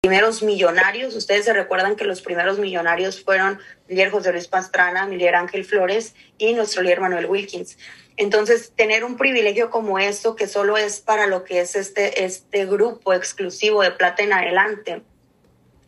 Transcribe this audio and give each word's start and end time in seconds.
primeros 0.00 0.42
millonarios. 0.42 1.16
Ustedes 1.16 1.44
se 1.44 1.52
recuerdan 1.52 1.96
que 1.96 2.04
los 2.04 2.22
primeros 2.22 2.58
millonarios 2.58 3.22
fueron 3.22 3.58
líder 3.88 4.10
José 4.10 4.32
Luis 4.32 4.46
Pastrana, 4.46 5.08
líder 5.08 5.34
Ángel 5.34 5.64
Flores 5.64 6.14
y 6.38 6.52
nuestro 6.52 6.82
líder 6.82 7.00
Manuel 7.00 7.26
Wilkins. 7.26 7.76
Entonces, 8.16 8.72
tener 8.74 9.04
un 9.04 9.16
privilegio 9.16 9.70
como 9.70 9.98
esto, 9.98 10.36
que 10.36 10.46
solo 10.46 10.76
es 10.76 11.00
para 11.00 11.26
lo 11.26 11.44
que 11.44 11.60
es 11.60 11.74
este, 11.74 12.24
este 12.24 12.66
grupo 12.66 13.12
exclusivo 13.12 13.82
de 13.82 13.90
plata 13.90 14.22
en 14.22 14.32
adelante, 14.32 15.02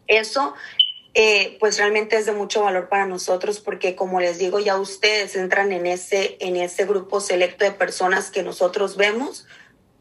eso 0.07 0.54
eh, 1.15 1.56
pues 1.58 1.79
realmente 1.79 2.17
es 2.17 2.27
de 2.27 2.33
mucho 2.33 2.63
valor 2.63 2.88
para 2.88 3.06
nosotros 3.06 3.58
porque 3.58 3.97
como 3.97 4.21
les 4.21 4.38
digo, 4.38 4.61
ya 4.61 4.77
ustedes 4.77 5.35
entran 5.35 5.72
en 5.72 5.87
ese, 5.87 6.37
en 6.40 6.56
ese 6.56 6.85
grupo 6.85 7.21
selecto 7.21 7.65
de 7.65 7.72
personas 7.72 8.31
que 8.31 8.42
nosotros 8.42 8.97
vemos 8.97 9.47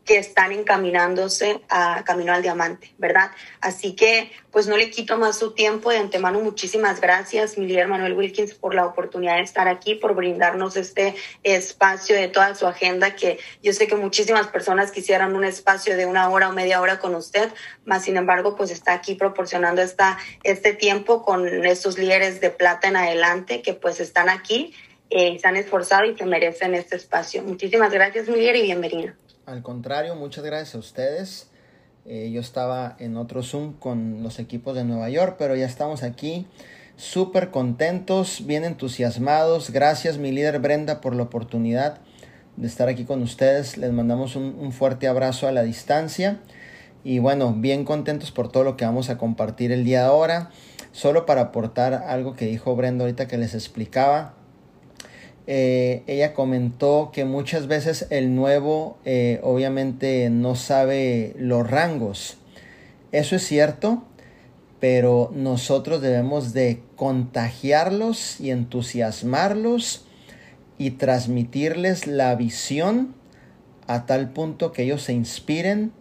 que 0.09 0.17
están 0.17 0.51
encaminándose 0.51 1.61
a 1.69 2.03
camino 2.03 2.33
al 2.33 2.41
diamante, 2.41 2.95
¿verdad? 2.97 3.29
Así 3.61 3.93
que 3.93 4.31
pues 4.49 4.65
no 4.65 4.75
le 4.75 4.89
quito 4.89 5.19
más 5.19 5.37
su 5.37 5.51
tiempo. 5.51 5.91
De 5.91 5.99
antemano, 5.99 6.39
muchísimas 6.39 6.99
gracias, 6.99 7.59
mi 7.59 7.67
líder 7.67 7.87
Manuel 7.87 8.13
Wilkins, 8.13 8.55
por 8.55 8.73
la 8.73 8.87
oportunidad 8.87 9.35
de 9.35 9.43
estar 9.43 9.67
aquí, 9.67 9.93
por 9.93 10.15
brindarnos 10.15 10.77
este 10.77 11.13
espacio 11.43 12.15
de 12.15 12.27
toda 12.27 12.55
su 12.55 12.65
agenda, 12.65 13.15
que 13.15 13.37
yo 13.61 13.71
sé 13.71 13.85
que 13.85 13.95
muchísimas 13.95 14.47
personas 14.47 14.91
quisieran 14.91 15.35
un 15.35 15.43
espacio 15.43 15.95
de 15.95 16.07
una 16.07 16.27
hora 16.31 16.49
o 16.49 16.53
media 16.53 16.81
hora 16.81 16.97
con 16.97 17.13
usted, 17.13 17.47
más 17.85 18.05
sin 18.05 18.17
embargo, 18.17 18.55
pues 18.55 18.71
está 18.71 18.93
aquí 18.93 19.13
proporcionando 19.13 19.83
esta, 19.83 20.17
este 20.41 20.73
tiempo 20.73 21.21
con 21.21 21.47
estos 21.67 21.99
líderes 21.99 22.41
de 22.41 22.49
plata 22.49 22.87
en 22.87 22.95
adelante 22.95 23.61
que 23.61 23.75
pues 23.75 23.99
están 23.99 24.27
aquí. 24.27 24.73
Eh, 25.11 25.37
se 25.39 25.47
han 25.47 25.55
esforzado 25.55 26.05
y 26.05 26.17
se 26.17 26.25
merecen 26.25 26.73
este 26.73 26.95
espacio. 26.95 27.43
Muchísimas 27.43 27.91
gracias, 27.91 28.27
mi 28.27 28.37
líder, 28.37 28.55
y 28.55 28.61
bienvenido. 28.63 29.13
Al 29.49 29.63
contrario, 29.63 30.15
muchas 30.15 30.43
gracias 30.43 30.75
a 30.75 30.77
ustedes. 30.77 31.47
Eh, 32.05 32.29
yo 32.31 32.39
estaba 32.39 32.95
en 32.99 33.17
otro 33.17 33.41
Zoom 33.41 33.73
con 33.73 34.21
los 34.21 34.37
equipos 34.37 34.75
de 34.75 34.83
Nueva 34.83 35.09
York, 35.09 35.37
pero 35.39 35.55
ya 35.55 35.65
estamos 35.65 36.03
aquí 36.03 36.45
súper 36.97 37.49
contentos, 37.49 38.45
bien 38.45 38.63
entusiasmados. 38.63 39.71
Gracias 39.71 40.19
mi 40.19 40.31
líder 40.31 40.59
Brenda 40.59 41.01
por 41.01 41.15
la 41.15 41.23
oportunidad 41.23 41.97
de 42.57 42.67
estar 42.67 42.89
aquí 42.89 43.05
con 43.05 43.23
ustedes. 43.23 43.75
Les 43.79 43.91
mandamos 43.91 44.35
un, 44.35 44.55
un 44.59 44.71
fuerte 44.71 45.07
abrazo 45.07 45.47
a 45.47 45.51
la 45.51 45.63
distancia. 45.63 46.39
Y 47.03 47.17
bueno, 47.17 47.51
bien 47.51 47.85
contentos 47.85 48.29
por 48.29 48.51
todo 48.51 48.63
lo 48.63 48.77
que 48.77 48.85
vamos 48.85 49.09
a 49.09 49.17
compartir 49.17 49.71
el 49.71 49.83
día 49.83 50.01
de 50.01 50.09
ahora. 50.09 50.51
Solo 50.91 51.25
para 51.25 51.41
aportar 51.41 51.95
algo 51.95 52.35
que 52.35 52.45
dijo 52.45 52.75
Brenda 52.75 53.03
ahorita 53.03 53.27
que 53.27 53.39
les 53.39 53.55
explicaba. 53.55 54.35
Eh, 55.51 56.03
ella 56.05 56.35
comentó 56.35 57.09
que 57.11 57.25
muchas 57.25 57.65
veces 57.65 58.05
el 58.11 58.35
nuevo 58.35 58.99
eh, 59.03 59.39
obviamente 59.41 60.29
no 60.29 60.53
sabe 60.53 61.33
los 61.39 61.67
rangos. 61.67 62.37
Eso 63.11 63.35
es 63.35 63.47
cierto, 63.47 64.03
pero 64.79 65.31
nosotros 65.33 66.03
debemos 66.03 66.53
de 66.53 66.83
contagiarlos 66.95 68.39
y 68.39 68.51
entusiasmarlos 68.51 70.05
y 70.77 70.91
transmitirles 70.91 72.05
la 72.05 72.35
visión 72.35 73.15
a 73.87 74.05
tal 74.05 74.29
punto 74.29 74.71
que 74.71 74.83
ellos 74.83 75.01
se 75.01 75.13
inspiren 75.13 75.91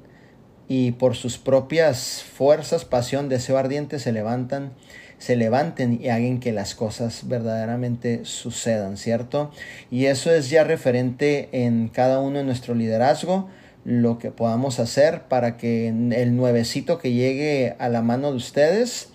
y 0.69 0.93
por 0.93 1.17
sus 1.17 1.39
propias 1.39 2.23
fuerzas, 2.23 2.85
pasión, 2.85 3.31
deseo 3.31 3.57
ardiente 3.57 3.99
se 3.99 4.13
levantan 4.13 4.75
se 5.19 5.37
levanten 5.37 6.01
y 6.01 6.09
hagan 6.09 6.41
que 6.41 6.53
las 6.53 6.75
cosas 6.75 7.29
verdaderamente 7.29 8.25
sucedan, 8.25 8.97
¿cierto? 8.97 9.51
Y 9.91 10.07
eso 10.07 10.33
es 10.33 10.49
ya 10.49 10.65
referente 10.65 11.49
en 11.53 11.89
cada 11.89 12.21
uno 12.21 12.39
de 12.39 12.45
nuestro 12.45 12.75
liderazgo, 12.75 13.49
lo 13.85 14.19
que 14.19 14.31
podamos 14.31 14.81
hacer 14.81 15.23
para 15.23 15.57
que 15.57 15.89
el 15.89 16.37
nuevecito 16.37 16.99
que 16.99 17.13
llegue 17.13 17.75
a 17.79 17.89
la 17.89 18.03
mano 18.03 18.31
de 18.31 18.37
ustedes 18.37 19.11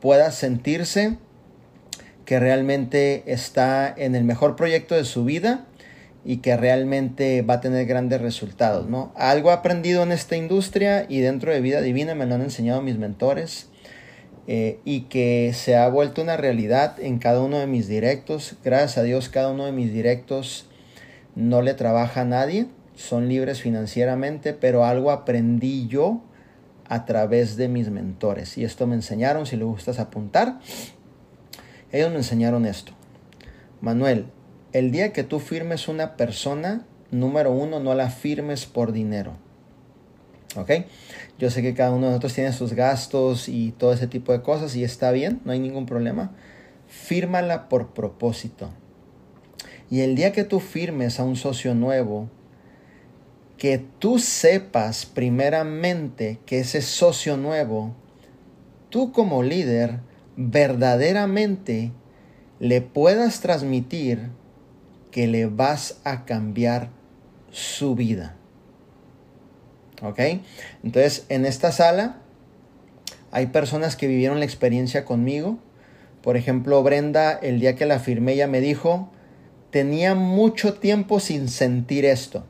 pueda 0.00 0.30
sentirse 0.30 1.16
que 2.24 2.38
realmente 2.40 3.22
está 3.26 3.92
en 3.96 4.14
el 4.14 4.24
mejor 4.24 4.56
proyecto 4.56 4.94
de 4.94 5.04
su 5.04 5.24
vida 5.24 5.66
y 6.24 6.38
que 6.38 6.56
realmente 6.56 7.42
va 7.42 7.54
a 7.54 7.60
tener 7.60 7.86
grandes 7.86 8.20
resultados, 8.20 8.88
¿no? 8.88 9.12
Algo 9.14 9.50
aprendido 9.50 10.02
en 10.02 10.12
esta 10.12 10.36
industria 10.36 11.06
y 11.08 11.20
dentro 11.20 11.52
de 11.52 11.60
Vida 11.60 11.80
Divina 11.82 12.14
me 12.14 12.26
lo 12.26 12.34
han 12.34 12.42
enseñado 12.42 12.80
mis 12.80 12.98
mentores 12.98 13.68
eh, 14.46 14.80
y 14.84 15.02
que 15.02 15.52
se 15.54 15.76
ha 15.76 15.88
vuelto 15.88 16.22
una 16.22 16.36
realidad 16.36 17.00
en 17.00 17.18
cada 17.18 17.40
uno 17.40 17.58
de 17.58 17.66
mis 17.66 17.88
directos. 17.88 18.56
Gracias 18.64 18.98
a 18.98 19.02
Dios 19.02 19.28
cada 19.28 19.50
uno 19.50 19.66
de 19.66 19.72
mis 19.72 19.92
directos 19.92 20.66
no 21.34 21.62
le 21.62 21.74
trabaja 21.74 22.20
a 22.22 22.24
nadie, 22.24 22.66
son 22.94 23.28
libres 23.28 23.60
financieramente, 23.60 24.52
pero 24.52 24.84
algo 24.84 25.10
aprendí 25.10 25.88
yo 25.88 26.22
a 26.88 27.06
través 27.06 27.56
de 27.56 27.68
mis 27.68 27.90
mentores. 27.90 28.56
Y 28.58 28.64
esto 28.64 28.86
me 28.86 28.94
enseñaron, 28.94 29.46
si 29.46 29.56
le 29.56 29.64
gustas 29.64 29.98
apuntar, 29.98 30.60
ellos 31.90 32.10
me 32.10 32.18
enseñaron 32.18 32.66
esto. 32.66 32.92
Manuel, 33.80 34.26
el 34.72 34.90
día 34.90 35.12
que 35.12 35.24
tú 35.24 35.40
firmes 35.40 35.88
una 35.88 36.16
persona, 36.16 36.86
número 37.10 37.52
uno, 37.52 37.80
no 37.80 37.94
la 37.94 38.10
firmes 38.10 38.66
por 38.66 38.92
dinero. 38.92 39.43
¿Ok? 40.56 40.70
Yo 41.38 41.50
sé 41.50 41.62
que 41.62 41.74
cada 41.74 41.90
uno 41.90 42.06
de 42.06 42.12
nosotros 42.12 42.34
tiene 42.34 42.52
sus 42.52 42.74
gastos 42.74 43.48
y 43.48 43.72
todo 43.72 43.92
ese 43.92 44.06
tipo 44.06 44.32
de 44.32 44.42
cosas 44.42 44.76
y 44.76 44.84
está 44.84 45.10
bien, 45.10 45.40
no 45.44 45.52
hay 45.52 45.58
ningún 45.58 45.86
problema. 45.86 46.32
Fírmala 46.88 47.68
por 47.68 47.92
propósito. 47.92 48.70
Y 49.90 50.00
el 50.00 50.14
día 50.14 50.32
que 50.32 50.44
tú 50.44 50.60
firmes 50.60 51.20
a 51.20 51.24
un 51.24 51.36
socio 51.36 51.74
nuevo, 51.74 52.28
que 53.58 53.78
tú 53.98 54.18
sepas 54.18 55.06
primeramente 55.06 56.38
que 56.46 56.60
ese 56.60 56.82
socio 56.82 57.36
nuevo, 57.36 57.94
tú 58.90 59.12
como 59.12 59.42
líder, 59.42 60.00
verdaderamente 60.36 61.92
le 62.60 62.80
puedas 62.80 63.40
transmitir 63.40 64.30
que 65.10 65.26
le 65.26 65.46
vas 65.46 66.00
a 66.04 66.24
cambiar 66.24 66.90
su 67.50 67.94
vida. 67.94 68.36
¿Ok? 70.02 70.20
Entonces, 70.82 71.26
en 71.28 71.46
esta 71.46 71.72
sala 71.72 72.16
hay 73.30 73.46
personas 73.46 73.96
que 73.96 74.06
vivieron 74.06 74.38
la 74.38 74.44
experiencia 74.44 75.04
conmigo. 75.04 75.58
Por 76.22 76.36
ejemplo, 76.36 76.82
Brenda, 76.82 77.32
el 77.32 77.60
día 77.60 77.74
que 77.74 77.86
la 77.86 77.98
firmé, 77.98 78.32
ella 78.34 78.46
me 78.46 78.60
dijo, 78.60 79.10
tenía 79.70 80.14
mucho 80.14 80.74
tiempo 80.74 81.20
sin 81.20 81.48
sentir 81.48 82.04
esto. 82.04 82.44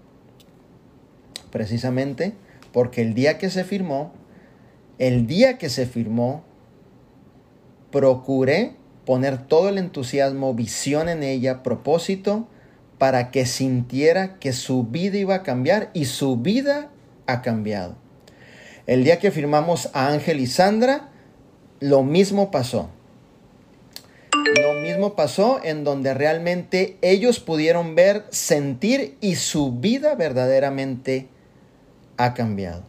Precisamente 1.50 2.34
porque 2.74 3.02
el 3.02 3.14
día 3.14 3.38
que 3.38 3.50
se 3.50 3.62
firmó, 3.62 4.12
el 4.98 5.26
día 5.26 5.58
que 5.58 5.68
se 5.68 5.86
firmó, 5.86 6.42
procuré 7.92 8.72
poner 9.06 9.38
todo 9.46 9.68
el 9.68 9.78
entusiasmo, 9.78 10.54
visión 10.54 11.08
en 11.08 11.22
ella, 11.22 11.62
propósito, 11.62 12.48
para 12.98 13.30
que 13.30 13.46
sintiera 13.46 14.40
que 14.40 14.52
su 14.52 14.84
vida 14.84 15.18
iba 15.18 15.36
a 15.36 15.42
cambiar 15.44 15.90
y 15.94 16.06
su 16.06 16.36
vida 16.36 16.90
ha 17.26 17.42
cambiado. 17.42 17.96
El 18.86 19.04
día 19.04 19.18
que 19.18 19.30
firmamos 19.30 19.90
a 19.94 20.08
Ángel 20.08 20.40
y 20.40 20.46
Sandra, 20.46 21.08
lo 21.80 22.02
mismo 22.02 22.50
pasó. 22.50 22.90
Lo 24.60 24.74
mismo 24.74 25.14
pasó 25.14 25.60
en 25.64 25.84
donde 25.84 26.12
realmente 26.12 26.98
ellos 27.00 27.40
pudieron 27.40 27.94
ver, 27.94 28.24
sentir 28.30 29.16
y 29.20 29.36
su 29.36 29.72
vida 29.72 30.14
verdaderamente 30.14 31.28
ha 32.16 32.34
cambiado. 32.34 32.82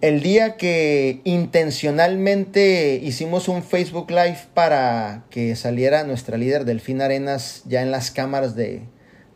El 0.00 0.22
día 0.22 0.56
que 0.56 1.20
intencionalmente 1.24 3.00
hicimos 3.02 3.48
un 3.48 3.62
Facebook 3.62 4.10
Live 4.10 4.38
para 4.54 5.24
que 5.30 5.56
saliera 5.56 6.04
nuestra 6.04 6.38
líder 6.38 6.64
Delfín 6.64 7.02
Arenas 7.02 7.62
ya 7.66 7.82
en 7.82 7.90
las 7.90 8.10
cámaras 8.10 8.54
de, 8.54 8.82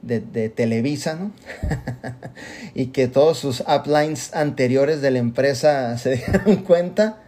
de, 0.06 0.48
Televisa, 0.50 1.14
¿no? 1.14 1.32
y 2.74 2.86
que 2.86 3.08
todos 3.08 3.38
sus 3.38 3.60
uplines 3.60 4.34
anteriores 4.34 5.00
de 5.00 5.10
la 5.10 5.18
empresa 5.18 5.96
se 5.98 6.16
dieron 6.16 6.56
cuenta, 6.56 7.22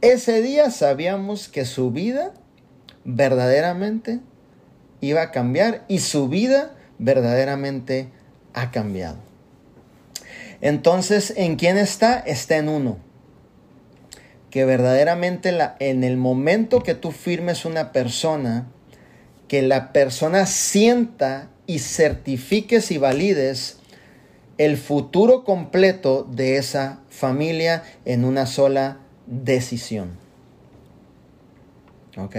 ese 0.00 0.42
día 0.42 0.70
sabíamos 0.70 1.48
que 1.48 1.64
su 1.64 1.90
vida 1.90 2.34
verdaderamente 3.04 4.20
iba 5.00 5.22
a 5.22 5.30
cambiar 5.30 5.84
y 5.88 6.00
su 6.00 6.28
vida 6.28 6.74
verdaderamente 6.98 8.08
ha 8.52 8.70
cambiado. 8.70 9.16
Entonces, 10.60 11.32
¿en 11.36 11.56
quién 11.56 11.76
está? 11.76 12.18
Está 12.18 12.56
en 12.56 12.68
uno. 12.68 12.98
Que 14.50 14.64
verdaderamente 14.64 15.52
la, 15.52 15.76
en 15.80 16.04
el 16.04 16.16
momento 16.16 16.82
que 16.82 16.94
tú 16.94 17.10
firmes 17.10 17.64
una 17.64 17.92
persona, 17.92 18.68
que 19.48 19.62
la 19.62 19.92
persona 19.92 20.46
sienta 20.46 21.50
y 21.66 21.78
certifiques 21.78 22.90
y 22.90 22.98
valides 22.98 23.78
el 24.58 24.76
futuro 24.76 25.44
completo 25.44 26.24
de 26.30 26.56
esa 26.56 27.00
familia 27.08 27.82
en 28.04 28.24
una 28.24 28.46
sola 28.46 28.98
decisión. 29.26 30.10
¿Ok? 32.16 32.36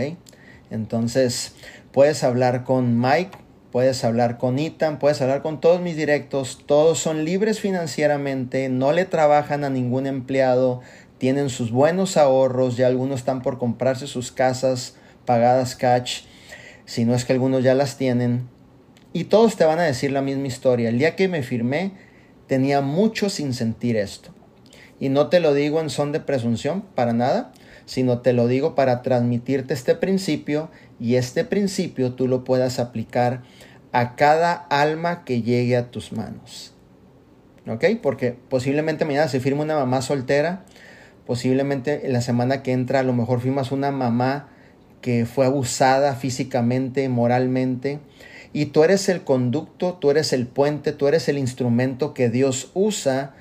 Entonces, 0.72 1.54
puedes 1.92 2.24
hablar 2.24 2.64
con 2.64 3.00
Mike, 3.00 3.38
puedes 3.72 4.04
hablar 4.06 4.38
con 4.38 4.58
Ethan, 4.58 5.00
puedes 5.00 5.22
hablar 5.22 5.42
con 5.42 5.60
todos 5.60 5.82
mis 5.82 5.98
directos, 5.98 6.64
todos 6.66 7.00
son 7.00 7.26
libres 7.26 7.60
financieramente, 7.60 8.70
no 8.70 8.94
le 8.94 9.06
trabajan 9.06 9.64
a 9.66 9.70
ningún 9.70 10.08
empleado, 10.08 10.82
tienen 11.18 11.50
sus 11.50 11.72
buenos 11.72 12.18
ahorros, 12.18 12.78
ya 12.78 12.88
algunos 12.88 13.20
están 13.20 13.42
por 13.42 13.58
comprarse 13.58 14.08
sus 14.08 14.32
casas 14.32 14.96
pagadas 15.26 15.76
catch, 15.76 16.22
si 16.86 17.04
no 17.04 17.16
es 17.16 17.26
que 17.26 17.34
algunos 17.34 17.64
ya 17.64 17.74
las 17.74 17.98
tienen. 17.98 18.55
Y 19.16 19.24
todos 19.24 19.56
te 19.56 19.64
van 19.64 19.80
a 19.80 19.84
decir 19.84 20.12
la 20.12 20.22
misma 20.22 20.48
historia. 20.48 20.90
El 20.90 21.00
día 21.00 21.16
que 21.16 21.30
me 21.30 21.42
firmé 21.42 21.94
tenía 22.48 22.82
mucho 22.82 23.30
sin 23.30 23.54
sentir 23.54 23.96
esto. 23.96 24.32
Y 25.00 25.08
no 25.08 25.30
te 25.30 25.40
lo 25.40 25.54
digo 25.54 25.80
en 25.80 25.90
son 25.90 26.12
de 26.12 26.20
presunción, 26.20 26.82
para 26.96 27.14
nada, 27.14 27.54
sino 27.86 28.20
te 28.20 28.34
lo 28.34 28.46
digo 28.46 28.76
para 28.76 29.04
transmitirte 29.04 29.74
este 29.74 29.96
principio 29.96 30.70
y 31.00 31.16
este 31.16 31.46
principio 31.46 32.12
tú 32.12 32.28
lo 32.28 32.44
puedas 32.44 32.78
aplicar 32.78 33.44
a 33.94 34.18
cada 34.18 34.52
alma 34.52 35.24
que 35.24 35.42
llegue 35.42 35.78
a 35.78 35.92
tus 35.92 36.12
manos. 36.12 36.74
¿Ok? 37.70 37.86
Porque 38.04 38.36
posiblemente 38.50 39.06
mañana 39.06 39.30
se 39.30 39.40
firma 39.40 39.64
una 39.64 39.76
mamá 39.76 40.02
soltera, 40.02 40.66
posiblemente 41.26 42.06
en 42.06 42.12
la 42.12 42.20
semana 42.20 42.64
que 42.64 42.74
entra 42.74 43.00
a 43.00 43.04
lo 43.04 43.14
mejor 43.14 43.40
firmas 43.40 43.72
una 43.72 43.92
mamá 43.92 44.50
que 45.00 45.26
fue 45.26 45.46
abusada 45.46 46.16
físicamente, 46.16 47.08
moralmente, 47.08 48.02
y 48.56 48.68
tú 48.68 48.86
eres 48.86 49.10
el 49.10 49.26
conducto, 49.26 49.96
tú 49.96 50.12
eres 50.12 50.32
el 50.32 50.48
puente, 50.48 50.94
tú 50.94 51.10
eres 51.10 51.28
el 51.28 51.38
instrumento 51.38 52.14
que 52.14 52.30
Dios 52.30 52.72
usa 52.74 53.34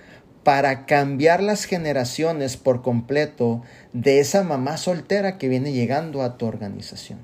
para 0.43 0.87
cambiar 0.87 1.41
las 1.41 1.67
generaciones 1.67 2.57
por 2.57 2.83
completo 2.83 3.63
de 3.93 4.19
esa 4.19 4.43
mamá 4.43 4.77
soltera 4.77 5.39
que 5.39 5.47
viene 5.47 5.71
llegando 5.71 6.21
a 6.21 6.37
tu 6.37 6.47
organización. 6.47 7.21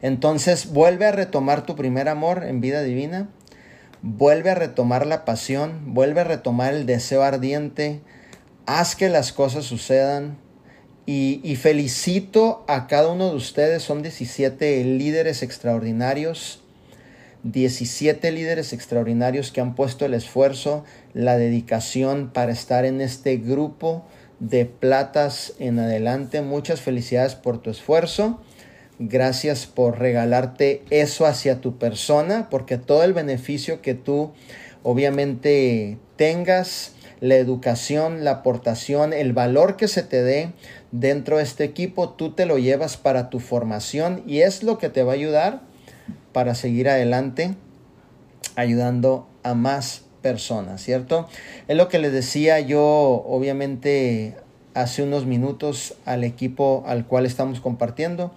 Entonces 0.00 0.72
vuelve 0.72 1.06
a 1.06 1.12
retomar 1.12 1.64
tu 1.64 1.76
primer 1.76 2.08
amor 2.08 2.42
en 2.42 2.60
vida 2.60 2.82
divina, 2.82 3.28
vuelve 4.02 4.50
a 4.50 4.56
retomar 4.56 5.06
la 5.06 5.24
pasión, 5.24 5.94
vuelve 5.94 6.22
a 6.22 6.24
retomar 6.24 6.74
el 6.74 6.86
deseo 6.86 7.22
ardiente, 7.22 8.00
haz 8.66 8.96
que 8.96 9.08
las 9.08 9.32
cosas 9.32 9.64
sucedan 9.64 10.38
y, 11.04 11.56
felicito 11.56 12.64
a 12.68 12.86
cada 12.86 13.08
uno 13.08 13.30
de 13.30 13.36
ustedes, 13.36 13.82
son 13.82 14.02
17 14.02 14.84
líderes 14.84 15.42
extraordinarios 15.42 16.62
17 17.44 18.30
líderes 18.30 18.72
extraordinarios 18.72 19.50
que 19.50 19.60
han 19.60 19.74
puesto 19.74 20.04
el 20.04 20.14
esfuerzo, 20.14 20.84
la 21.12 21.36
dedicación 21.36 22.30
para 22.32 22.52
estar 22.52 22.84
en 22.84 23.00
este 23.00 23.36
grupo 23.36 24.04
de 24.38 24.64
platas 24.64 25.54
en 25.58 25.78
adelante. 25.80 26.40
Muchas 26.40 26.80
felicidades 26.80 27.34
por 27.34 27.60
tu 27.60 27.70
esfuerzo. 27.70 28.40
Gracias 29.00 29.66
por 29.66 29.98
regalarte 29.98 30.84
eso 30.90 31.26
hacia 31.26 31.60
tu 31.60 31.78
persona, 31.78 32.48
porque 32.48 32.78
todo 32.78 33.02
el 33.02 33.12
beneficio 33.12 33.82
que 33.82 33.94
tú 33.94 34.32
obviamente 34.84 35.98
tengas, 36.16 36.92
la 37.22 37.36
educación, 37.36 38.24
la 38.24 38.32
aportación, 38.32 39.12
el 39.12 39.32
valor 39.32 39.76
que 39.76 39.86
se 39.86 40.02
te 40.02 40.24
dé 40.24 40.50
dentro 40.90 41.36
de 41.36 41.44
este 41.44 41.62
equipo, 41.62 42.08
tú 42.08 42.32
te 42.32 42.46
lo 42.46 42.58
llevas 42.58 42.96
para 42.96 43.30
tu 43.30 43.38
formación 43.38 44.24
y 44.26 44.40
es 44.40 44.64
lo 44.64 44.76
que 44.76 44.88
te 44.88 45.04
va 45.04 45.12
a 45.12 45.14
ayudar 45.14 45.60
para 46.32 46.56
seguir 46.56 46.88
adelante 46.88 47.54
ayudando 48.56 49.28
a 49.44 49.54
más 49.54 50.02
personas, 50.20 50.82
¿cierto? 50.82 51.28
Es 51.68 51.76
lo 51.76 51.88
que 51.88 52.00
les 52.00 52.12
decía 52.12 52.58
yo, 52.58 52.82
obviamente, 53.24 54.34
hace 54.74 55.04
unos 55.04 55.24
minutos 55.24 55.94
al 56.04 56.24
equipo 56.24 56.82
al 56.88 57.06
cual 57.06 57.24
estamos 57.24 57.60
compartiendo. 57.60 58.32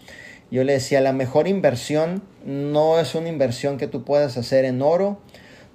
Yo 0.52 0.64
le 0.64 0.74
decía, 0.74 1.02
la 1.02 1.12
mejor 1.12 1.48
inversión 1.48 2.22
no 2.46 3.00
es 3.00 3.16
una 3.16 3.30
inversión 3.30 3.78
que 3.78 3.88
tú 3.88 4.04
puedas 4.04 4.38
hacer 4.38 4.64
en 4.64 4.84
oro, 4.84 5.18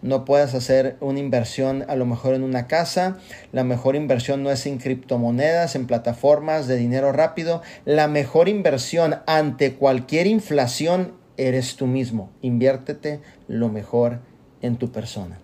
no 0.02 0.24
puedas 0.24 0.54
hacer 0.54 0.96
una 1.00 1.18
inversión 1.18 1.84
a 1.88 1.96
lo 1.96 2.06
mejor 2.06 2.34
en 2.34 2.42
una 2.42 2.66
casa, 2.66 3.18
la 3.52 3.64
mejor 3.64 3.96
inversión 3.96 4.42
no 4.42 4.50
es 4.50 4.66
en 4.66 4.78
criptomonedas, 4.78 5.74
en 5.74 5.86
plataformas 5.86 6.66
de 6.66 6.76
dinero 6.76 7.12
rápido, 7.12 7.62
la 7.84 8.08
mejor 8.08 8.48
inversión 8.48 9.16
ante 9.26 9.74
cualquier 9.74 10.26
inflación 10.26 11.12
eres 11.36 11.76
tú 11.76 11.86
mismo. 11.86 12.30
Inviértete 12.42 13.20
lo 13.48 13.68
mejor 13.68 14.20
en 14.62 14.76
tu 14.76 14.92
persona. 14.92 15.38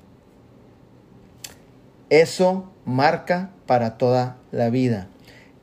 Eso 2.10 2.70
marca 2.84 3.50
para 3.66 3.98
toda 3.98 4.36
la 4.52 4.70
vida. 4.70 5.08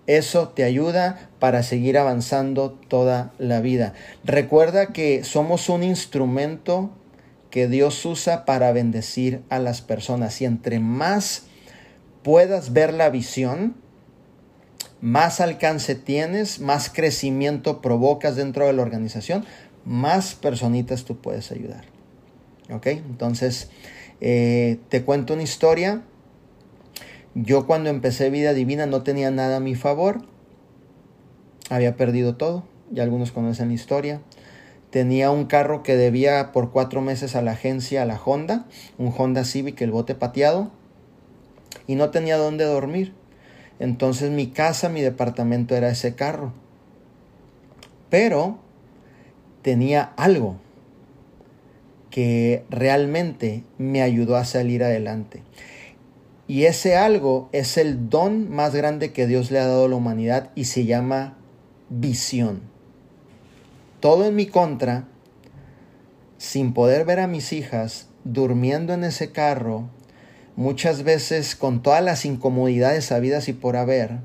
Eso 0.05 0.49
te 0.49 0.65
ayuda 0.65 1.29
para 1.39 1.63
seguir 1.63 1.97
avanzando 1.97 2.71
toda 2.71 3.31
la 3.37 3.61
vida. 3.61 3.93
Recuerda 4.25 4.87
que 4.87 5.23
somos 5.23 5.69
un 5.69 5.83
instrumento 5.83 6.89
que 7.53 7.67
Dios 7.67 8.03
usa 8.03 8.45
para 8.45 8.71
bendecir 8.71 9.43
a 9.49 9.59
las 9.59 9.83
personas. 9.83 10.41
Y 10.41 10.45
entre 10.45 10.79
más 10.79 11.43
puedas 12.23 12.73
ver 12.73 12.95
la 12.95 13.11
visión, 13.11 13.75
más 15.01 15.39
alcance 15.39 15.93
tienes, 15.93 16.59
más 16.59 16.89
crecimiento 16.89 17.79
provocas 17.79 18.35
dentro 18.35 18.65
de 18.65 18.73
la 18.73 18.81
organización, 18.81 19.45
más 19.85 20.33
personitas 20.33 21.03
tú 21.03 21.17
puedes 21.17 21.51
ayudar. 21.51 21.85
¿Ok? 22.71 22.87
Entonces, 22.87 23.69
eh, 24.19 24.79
te 24.89 25.03
cuento 25.03 25.35
una 25.35 25.43
historia. 25.43 26.01
Yo 27.35 27.67
cuando 27.67 27.91
empecé 27.91 28.31
vida 28.31 28.55
divina 28.55 28.87
no 28.87 29.03
tenía 29.03 29.29
nada 29.29 29.57
a 29.57 29.59
mi 29.59 29.75
favor. 29.75 30.25
Había 31.69 31.97
perdido 31.97 32.35
todo. 32.35 32.63
Ya 32.89 33.03
algunos 33.03 33.31
conocen 33.31 33.67
la 33.67 33.75
historia. 33.75 34.21
Tenía 34.93 35.31
un 35.31 35.45
carro 35.45 35.81
que 35.81 35.97
debía 35.97 36.51
por 36.51 36.69
cuatro 36.69 37.01
meses 37.01 37.35
a 37.35 37.41
la 37.41 37.53
agencia, 37.53 38.03
a 38.03 38.05
la 38.05 38.21
Honda, 38.23 38.67
un 38.99 39.11
Honda 39.17 39.43
Civic, 39.43 39.81
el 39.81 39.89
bote 39.89 40.13
pateado, 40.13 40.69
y 41.87 41.95
no 41.95 42.11
tenía 42.11 42.37
dónde 42.37 42.65
dormir. 42.65 43.15
Entonces 43.79 44.29
mi 44.29 44.51
casa, 44.51 44.89
mi 44.89 45.01
departamento 45.01 45.75
era 45.75 45.89
ese 45.89 46.13
carro. 46.13 46.53
Pero 48.11 48.59
tenía 49.63 50.13
algo 50.15 50.57
que 52.11 52.63
realmente 52.69 53.63
me 53.79 54.03
ayudó 54.03 54.35
a 54.35 54.45
salir 54.45 54.83
adelante. 54.83 55.41
Y 56.47 56.65
ese 56.65 56.97
algo 56.97 57.49
es 57.51 57.77
el 57.77 58.11
don 58.11 58.47
más 58.51 58.75
grande 58.75 59.11
que 59.11 59.25
Dios 59.25 59.49
le 59.49 59.57
ha 59.57 59.65
dado 59.65 59.85
a 59.85 59.89
la 59.89 59.95
humanidad 59.95 60.51
y 60.53 60.65
se 60.65 60.85
llama 60.85 61.35
visión. 61.89 62.72
Todo 64.03 64.25
en 64.25 64.35
mi 64.35 64.47
contra, 64.47 65.07
sin 66.37 66.73
poder 66.73 67.05
ver 67.05 67.21
a 67.21 67.27
mis 67.27 67.53
hijas 67.53 68.09
durmiendo 68.25 68.93
en 68.93 69.05
ese 69.05 69.31
carro, 69.31 69.87
muchas 70.57 71.03
veces 71.03 71.55
con 71.55 71.81
todas 71.81 72.03
las 72.03 72.25
incomodidades 72.25 73.13
habidas 73.13 73.47
y 73.47 73.53
por 73.53 73.77
haber, 73.77 74.17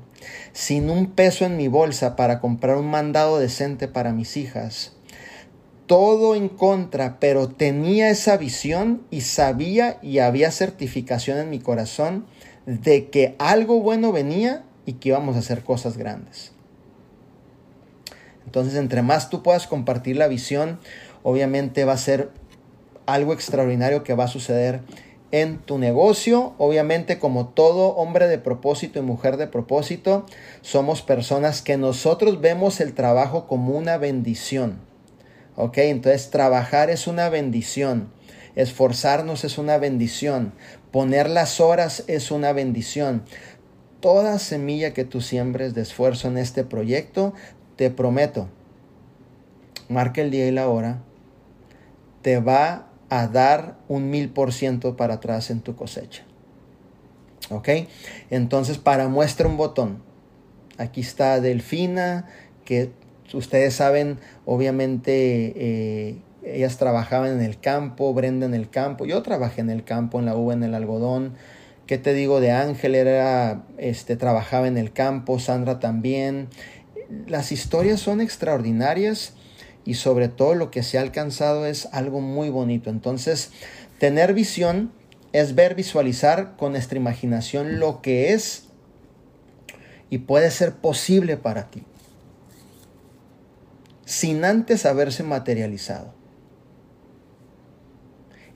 sin 0.51 0.89
un 0.89 1.11
peso 1.11 1.45
en 1.45 1.55
mi 1.55 1.69
bolsa 1.69 2.17
para 2.17 2.41
comprar 2.41 2.75
un 2.75 2.87
mandado 2.87 3.39
decente 3.39 3.87
para 3.87 4.11
mis 4.11 4.35
hijas, 4.35 4.91
todo 5.85 6.35
en 6.35 6.49
contra, 6.49 7.17
pero 7.21 7.47
tenía 7.47 8.09
esa 8.09 8.35
visión 8.35 9.03
y 9.11 9.21
sabía 9.21 9.97
y 10.01 10.19
había 10.19 10.51
certificación 10.51 11.37
en 11.37 11.49
mi 11.49 11.59
corazón 11.59 12.25
de 12.65 13.07
que 13.09 13.37
algo 13.39 13.79
bueno 13.79 14.11
venía 14.11 14.65
y 14.85 14.95
que 14.95 15.07
íbamos 15.07 15.37
a 15.37 15.39
hacer 15.39 15.63
cosas 15.63 15.95
grandes. 15.95 16.51
Entonces, 18.49 18.73
entre 18.73 19.03
más 19.03 19.29
tú 19.29 19.43
puedas 19.43 19.67
compartir 19.67 20.17
la 20.17 20.27
visión, 20.27 20.79
obviamente 21.21 21.85
va 21.85 21.93
a 21.93 21.97
ser 21.97 22.31
algo 23.05 23.31
extraordinario 23.31 24.03
que 24.03 24.15
va 24.15 24.23
a 24.23 24.27
suceder 24.27 24.81
en 25.29 25.59
tu 25.59 25.77
negocio. 25.77 26.55
Obviamente, 26.57 27.19
como 27.19 27.49
todo 27.49 27.89
hombre 27.89 28.27
de 28.27 28.39
propósito 28.39 28.97
y 28.97 29.03
mujer 29.03 29.37
de 29.37 29.45
propósito, 29.45 30.25
somos 30.63 31.03
personas 31.03 31.61
que 31.61 31.77
nosotros 31.77 32.41
vemos 32.41 32.81
el 32.81 32.95
trabajo 32.95 33.45
como 33.45 33.77
una 33.77 33.99
bendición. 33.99 34.79
¿Ok? 35.55 35.77
Entonces 35.77 36.31
trabajar 36.31 36.89
es 36.89 37.05
una 37.05 37.29
bendición. 37.29 38.09
Esforzarnos 38.55 39.43
es 39.43 39.59
una 39.59 39.77
bendición. 39.77 40.53
Poner 40.89 41.29
las 41.29 41.59
horas 41.59 42.03
es 42.07 42.31
una 42.31 42.51
bendición. 42.51 43.25
Toda 43.99 44.39
semilla 44.39 44.91
que 44.93 45.03
tú 45.03 45.21
siembres 45.21 45.75
de 45.75 45.81
esfuerzo 45.81 46.29
en 46.29 46.37
este 46.37 46.63
proyecto, 46.63 47.33
te 47.79 47.89
prometo, 47.89 48.49
marca 49.87 50.19
el 50.19 50.31
día 50.31 50.45
y 50.49 50.51
la 50.51 50.67
hora, 50.67 51.01
te 52.21 52.37
va 52.41 52.89
a 53.07 53.27
dar 53.27 53.77
un 53.87 54.09
mil 54.09 54.27
por 54.27 54.51
ciento 54.51 54.97
para 54.97 55.13
atrás 55.13 55.49
en 55.49 55.61
tu 55.61 55.77
cosecha. 55.77 56.23
¿Ok? 57.49 57.69
Entonces, 58.31 58.79
para 58.79 59.07
muestra 59.07 59.47
un 59.47 59.55
botón. 59.55 60.03
Aquí 60.77 60.99
está 60.99 61.39
Delfina, 61.39 62.27
que 62.65 62.91
ustedes 63.31 63.75
saben, 63.75 64.19
obviamente, 64.45 65.53
eh, 65.55 66.17
ellas 66.43 66.75
trabajaban 66.75 67.31
en 67.31 67.41
el 67.41 67.61
campo, 67.61 68.13
Brenda 68.13 68.45
en 68.45 68.55
el 68.55 68.69
campo, 68.69 69.05
yo 69.05 69.21
trabajé 69.21 69.61
en 69.61 69.69
el 69.69 69.85
campo, 69.85 70.19
en 70.19 70.25
la 70.25 70.35
uva, 70.35 70.51
en 70.51 70.63
el 70.63 70.75
algodón. 70.75 71.35
¿Qué 71.87 71.97
te 71.97 72.13
digo 72.13 72.41
de 72.41 72.51
Ángel? 72.51 72.93
Era, 72.93 73.63
este, 73.77 74.17
trabajaba 74.17 74.67
en 74.67 74.77
el 74.77 74.91
campo, 74.91 75.39
Sandra 75.39 75.79
también. 75.79 76.49
Las 77.27 77.51
historias 77.51 77.99
son 77.99 78.21
extraordinarias 78.21 79.33
y 79.83 79.95
sobre 79.95 80.27
todo 80.27 80.53
lo 80.53 80.69
que 80.69 80.83
se 80.83 80.99
ha 80.99 81.01
alcanzado 81.01 81.65
es 81.65 81.87
algo 81.91 82.21
muy 82.21 82.49
bonito. 82.49 82.91
Entonces, 82.91 83.51
tener 83.97 84.35
visión 84.35 84.91
es 85.33 85.55
ver, 85.55 85.73
visualizar 85.73 86.55
con 86.55 86.73
nuestra 86.73 86.99
imaginación 86.99 87.79
lo 87.79 88.01
que 88.01 88.33
es 88.33 88.65
y 90.11 90.19
puede 90.19 90.51
ser 90.51 90.75
posible 90.75 91.37
para 91.37 91.71
ti, 91.71 91.83
sin 94.05 94.45
antes 94.45 94.85
haberse 94.85 95.23
materializado. 95.23 96.13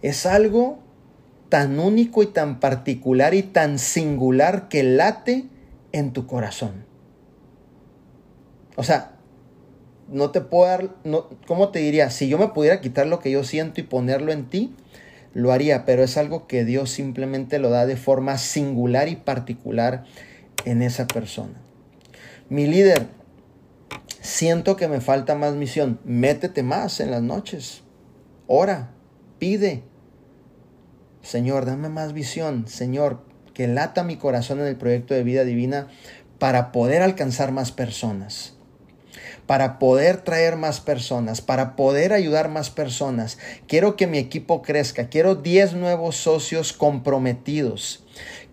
Es 0.03 0.25
algo 0.25 0.79
tan 1.49 1.79
único 1.79 2.21
y 2.21 2.27
tan 2.27 2.59
particular 2.59 3.33
y 3.33 3.41
tan 3.41 3.79
singular 3.79 4.67
que 4.67 4.83
late 4.83 5.45
en 5.91 6.11
tu 6.13 6.27
corazón. 6.27 6.92
O 8.75 8.83
sea, 8.83 9.11
no 10.07 10.31
te 10.31 10.41
puedo 10.41 10.65
dar, 10.65 10.95
no, 11.03 11.29
¿cómo 11.47 11.69
te 11.69 11.79
diría? 11.79 12.09
Si 12.09 12.27
yo 12.27 12.37
me 12.37 12.49
pudiera 12.49 12.81
quitar 12.81 13.07
lo 13.07 13.19
que 13.19 13.31
yo 13.31 13.43
siento 13.43 13.81
y 13.81 13.83
ponerlo 13.83 14.31
en 14.31 14.49
ti, 14.49 14.75
lo 15.33 15.51
haría, 15.51 15.85
pero 15.85 16.03
es 16.03 16.17
algo 16.17 16.47
que 16.47 16.65
Dios 16.65 16.91
simplemente 16.91 17.59
lo 17.59 17.69
da 17.69 17.85
de 17.85 17.97
forma 17.97 18.37
singular 18.37 19.07
y 19.07 19.15
particular 19.15 20.05
en 20.65 20.81
esa 20.81 21.07
persona. 21.07 21.53
Mi 22.49 22.67
líder, 22.67 23.07
siento 24.21 24.75
que 24.75 24.87
me 24.87 25.01
falta 25.01 25.35
más 25.35 25.55
misión. 25.55 25.99
Métete 26.03 26.61
más 26.61 26.99
en 26.99 27.11
las 27.11 27.21
noches. 27.21 27.81
Ora, 28.47 28.91
pide. 29.39 29.83
Señor, 31.21 31.65
dame 31.65 31.89
más 31.89 32.13
visión. 32.13 32.67
Señor, 32.67 33.21
que 33.53 33.67
lata 33.67 34.03
mi 34.03 34.17
corazón 34.17 34.59
en 34.59 34.67
el 34.67 34.75
proyecto 34.75 35.13
de 35.13 35.23
vida 35.23 35.43
divina 35.45 35.87
para 36.37 36.71
poder 36.71 37.01
alcanzar 37.01 37.51
más 37.51 37.71
personas 37.71 38.57
para 39.45 39.79
poder 39.79 40.21
traer 40.21 40.55
más 40.55 40.79
personas, 40.79 41.41
para 41.41 41.75
poder 41.75 42.13
ayudar 42.13 42.49
más 42.49 42.69
personas. 42.69 43.37
Quiero 43.67 43.95
que 43.95 44.07
mi 44.07 44.17
equipo 44.17 44.61
crezca. 44.61 45.09
Quiero 45.09 45.35
10 45.35 45.73
nuevos 45.73 46.15
socios 46.15 46.73
comprometidos. 46.73 48.03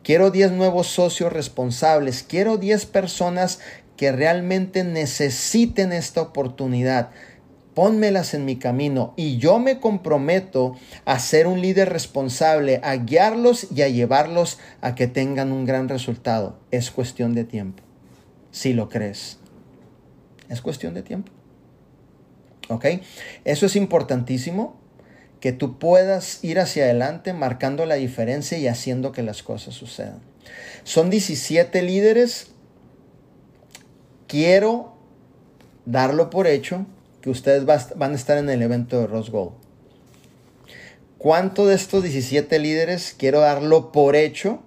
Quiero 0.03 0.31
10 0.31 0.53
nuevos 0.53 0.89
socios 0.89 1.33
responsables. 1.33 2.23
Quiero 2.23 2.57
10 2.57 2.87
personas 2.87 3.61
que 3.97 4.13
realmente 4.13 4.83
necesiten 4.83 5.93
esta 5.93 6.23
oportunidad. 6.23 7.11
Pónmelas 7.75 8.35
en 8.35 8.45
mi 8.45 8.57
camino 8.57 9.15
y 9.17 9.37
yo 9.39 9.59
me 9.59 9.79
comprometo 9.79 10.75
a 11.05 11.19
ser 11.19 11.47
un 11.47 11.61
líder 11.61 11.91
responsable, 11.91 12.81
a 12.83 12.97
guiarlos 12.97 13.69
y 13.75 13.83
a 13.83 13.89
llevarlos 13.89 14.59
a 14.81 14.95
que 14.95 15.07
tengan 15.07 15.53
un 15.53 15.67
gran 15.67 15.89
resultado. 15.89 16.59
Es 16.71 16.91
cuestión 16.91 17.35
de 17.35 17.45
tiempo, 17.45 17.83
si 18.51 18.73
lo 18.73 18.89
crees. 18.89 19.40
Es 20.51 20.61
cuestión 20.61 20.93
de 20.93 21.03
tiempo. 21.03 21.33
¿Ok? 22.69 22.85
Eso 23.45 23.65
es 23.65 23.77
importantísimo, 23.77 24.79
que 25.41 25.53
tú 25.53 25.79
puedas 25.79 26.45
ir 26.45 26.61
hacia 26.61 26.85
adelante 26.85 27.33
marcando 27.33 27.87
la 27.87 27.95
diferencia 27.95 28.59
y 28.59 28.69
haciendo 28.69 29.13
que 29.13 29.23
las 29.23 29.43
cosas 29.43 29.75
sucedan. 29.75 30.21
Son 30.85 31.09
17 31.09 31.83
líderes. 31.83 32.49
Quiero 34.27 34.95
darlo 35.87 36.31
por 36.31 36.47
hecho 36.47 36.87
que 37.23 37.31
ustedes 37.31 37.65
van 37.65 38.13
a 38.13 38.15
estar 38.15 38.39
en 38.39 38.49
el 38.51 38.63
evento 38.63 39.01
de 39.01 39.07
Rose 39.07 39.31
Gold. 39.31 39.53
¿Cuánto 41.19 41.67
de 41.67 41.75
estos 41.75 42.03
17 42.03 42.59
líderes 42.59 43.15
quiero 43.17 43.41
darlo 43.41 43.93
por 43.93 44.17
hecho 44.17 44.63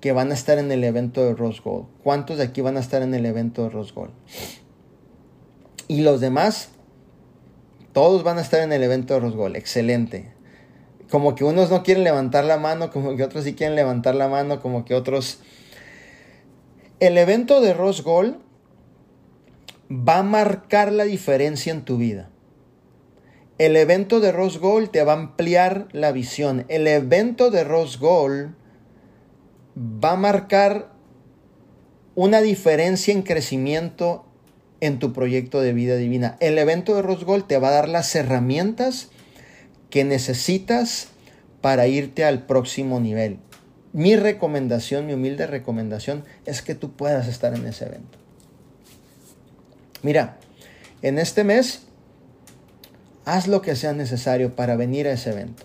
que 0.00 0.12
van 0.12 0.30
a 0.30 0.34
estar 0.34 0.58
en 0.58 0.70
el 0.70 0.84
evento 0.84 1.24
de 1.24 1.34
Rose 1.34 1.60
Gold? 1.64 1.86
¿Cuántos 2.04 2.38
de 2.38 2.44
aquí 2.44 2.60
van 2.60 2.76
a 2.76 2.80
estar 2.80 3.02
en 3.02 3.14
el 3.14 3.26
evento 3.26 3.64
de 3.64 3.70
Rose 3.70 3.92
Gold? 3.92 4.12
Y 5.88 6.02
los 6.02 6.20
demás, 6.20 6.68
todos 7.92 8.22
van 8.22 8.38
a 8.38 8.42
estar 8.42 8.60
en 8.60 8.72
el 8.72 8.82
evento 8.82 9.14
de 9.14 9.20
Rosgol. 9.20 9.56
Excelente. 9.56 10.32
Como 11.10 11.34
que 11.34 11.44
unos 11.44 11.70
no 11.70 11.82
quieren 11.82 12.04
levantar 12.04 12.44
la 12.44 12.58
mano, 12.58 12.90
como 12.90 13.16
que 13.16 13.24
otros 13.24 13.44
sí 13.44 13.54
quieren 13.54 13.74
levantar 13.74 14.14
la 14.14 14.28
mano, 14.28 14.60
como 14.60 14.84
que 14.84 14.94
otros... 14.94 15.40
El 17.00 17.16
evento 17.16 17.60
de 17.60 17.72
Rosgol 17.72 18.38
va 19.90 20.18
a 20.18 20.22
marcar 20.22 20.92
la 20.92 21.04
diferencia 21.04 21.72
en 21.72 21.84
tu 21.84 21.96
vida. 21.96 22.30
El 23.58 23.76
evento 23.76 24.20
de 24.20 24.30
Rose 24.30 24.60
te 24.92 25.02
va 25.02 25.14
a 25.14 25.16
ampliar 25.16 25.88
la 25.92 26.12
visión. 26.12 26.64
El 26.68 26.86
evento 26.86 27.50
de 27.50 27.64
Rose 27.64 27.98
va 29.76 30.12
a 30.12 30.16
marcar 30.16 30.92
una 32.14 32.40
diferencia 32.40 33.12
en 33.12 33.22
crecimiento 33.22 34.27
en 34.80 34.98
tu 34.98 35.12
proyecto 35.12 35.60
de 35.60 35.72
vida 35.72 35.96
divina. 35.96 36.36
El 36.40 36.58
evento 36.58 36.94
de 36.94 37.02
Rose 37.02 37.24
te 37.46 37.58
va 37.58 37.68
a 37.68 37.72
dar 37.72 37.88
las 37.88 38.14
herramientas 38.14 39.08
que 39.90 40.04
necesitas 40.04 41.08
para 41.60 41.86
irte 41.86 42.24
al 42.24 42.46
próximo 42.46 43.00
nivel. 43.00 43.38
Mi 43.92 44.16
recomendación, 44.16 45.06
mi 45.06 45.14
humilde 45.14 45.46
recomendación 45.46 46.24
es 46.46 46.62
que 46.62 46.74
tú 46.74 46.92
puedas 46.92 47.26
estar 47.26 47.54
en 47.54 47.66
ese 47.66 47.86
evento. 47.86 48.18
Mira, 50.02 50.38
en 51.02 51.18
este 51.18 51.42
mes, 51.42 51.82
haz 53.24 53.48
lo 53.48 53.62
que 53.62 53.74
sea 53.74 53.92
necesario 53.92 54.54
para 54.54 54.76
venir 54.76 55.08
a 55.08 55.12
ese 55.12 55.30
evento. 55.30 55.64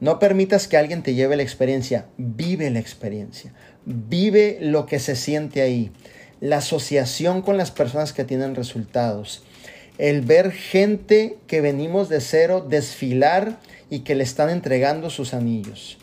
No 0.00 0.18
permitas 0.18 0.68
que 0.68 0.76
alguien 0.76 1.02
te 1.02 1.14
lleve 1.14 1.36
la 1.36 1.42
experiencia, 1.42 2.06
vive 2.16 2.70
la 2.70 2.78
experiencia, 2.78 3.52
vive 3.84 4.58
lo 4.60 4.86
que 4.86 5.00
se 5.00 5.16
siente 5.16 5.60
ahí 5.60 5.92
la 6.40 6.58
asociación 6.58 7.42
con 7.42 7.56
las 7.56 7.70
personas 7.70 8.12
que 8.12 8.24
tienen 8.24 8.54
resultados, 8.54 9.42
el 9.98 10.22
ver 10.22 10.52
gente 10.52 11.38
que 11.46 11.60
venimos 11.60 12.08
de 12.08 12.20
cero 12.20 12.64
desfilar 12.68 13.58
y 13.90 14.00
que 14.00 14.14
le 14.14 14.24
están 14.24 14.50
entregando 14.50 15.10
sus 15.10 15.34
anillos, 15.34 15.98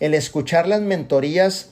el 0.00 0.14
escuchar 0.14 0.66
las 0.66 0.80
mentorías 0.80 1.70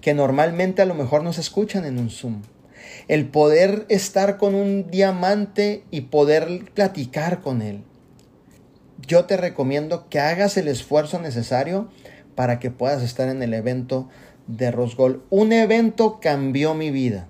que 0.00 0.14
normalmente 0.14 0.82
a 0.82 0.86
lo 0.86 0.94
mejor 0.94 1.22
no 1.22 1.32
se 1.32 1.42
escuchan 1.42 1.84
en 1.84 1.98
un 1.98 2.10
Zoom, 2.10 2.42
el 3.08 3.26
poder 3.26 3.86
estar 3.88 4.36
con 4.36 4.54
un 4.54 4.90
diamante 4.90 5.84
y 5.90 6.02
poder 6.02 6.70
platicar 6.74 7.40
con 7.40 7.62
él. 7.62 7.82
Yo 9.06 9.24
te 9.24 9.36
recomiendo 9.36 10.08
que 10.08 10.20
hagas 10.20 10.56
el 10.56 10.68
esfuerzo 10.68 11.18
necesario 11.18 11.88
para 12.34 12.58
que 12.58 12.70
puedas 12.70 13.02
estar 13.02 13.28
en 13.28 13.42
el 13.42 13.54
evento 13.54 14.08
de 14.46 14.70
Rosgol. 14.70 15.22
Un 15.30 15.52
evento 15.52 16.18
cambió 16.20 16.74
mi 16.74 16.90
vida. 16.90 17.28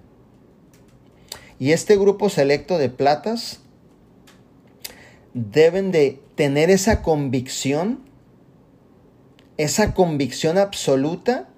Y 1.58 1.72
este 1.72 1.96
grupo 1.96 2.28
selecto 2.28 2.78
de 2.78 2.88
platas 2.88 3.60
deben 5.34 5.92
de 5.92 6.20
tener 6.34 6.70
esa 6.70 7.02
convicción, 7.02 8.00
esa 9.56 9.94
convicción 9.94 10.58
absoluta 10.58 11.48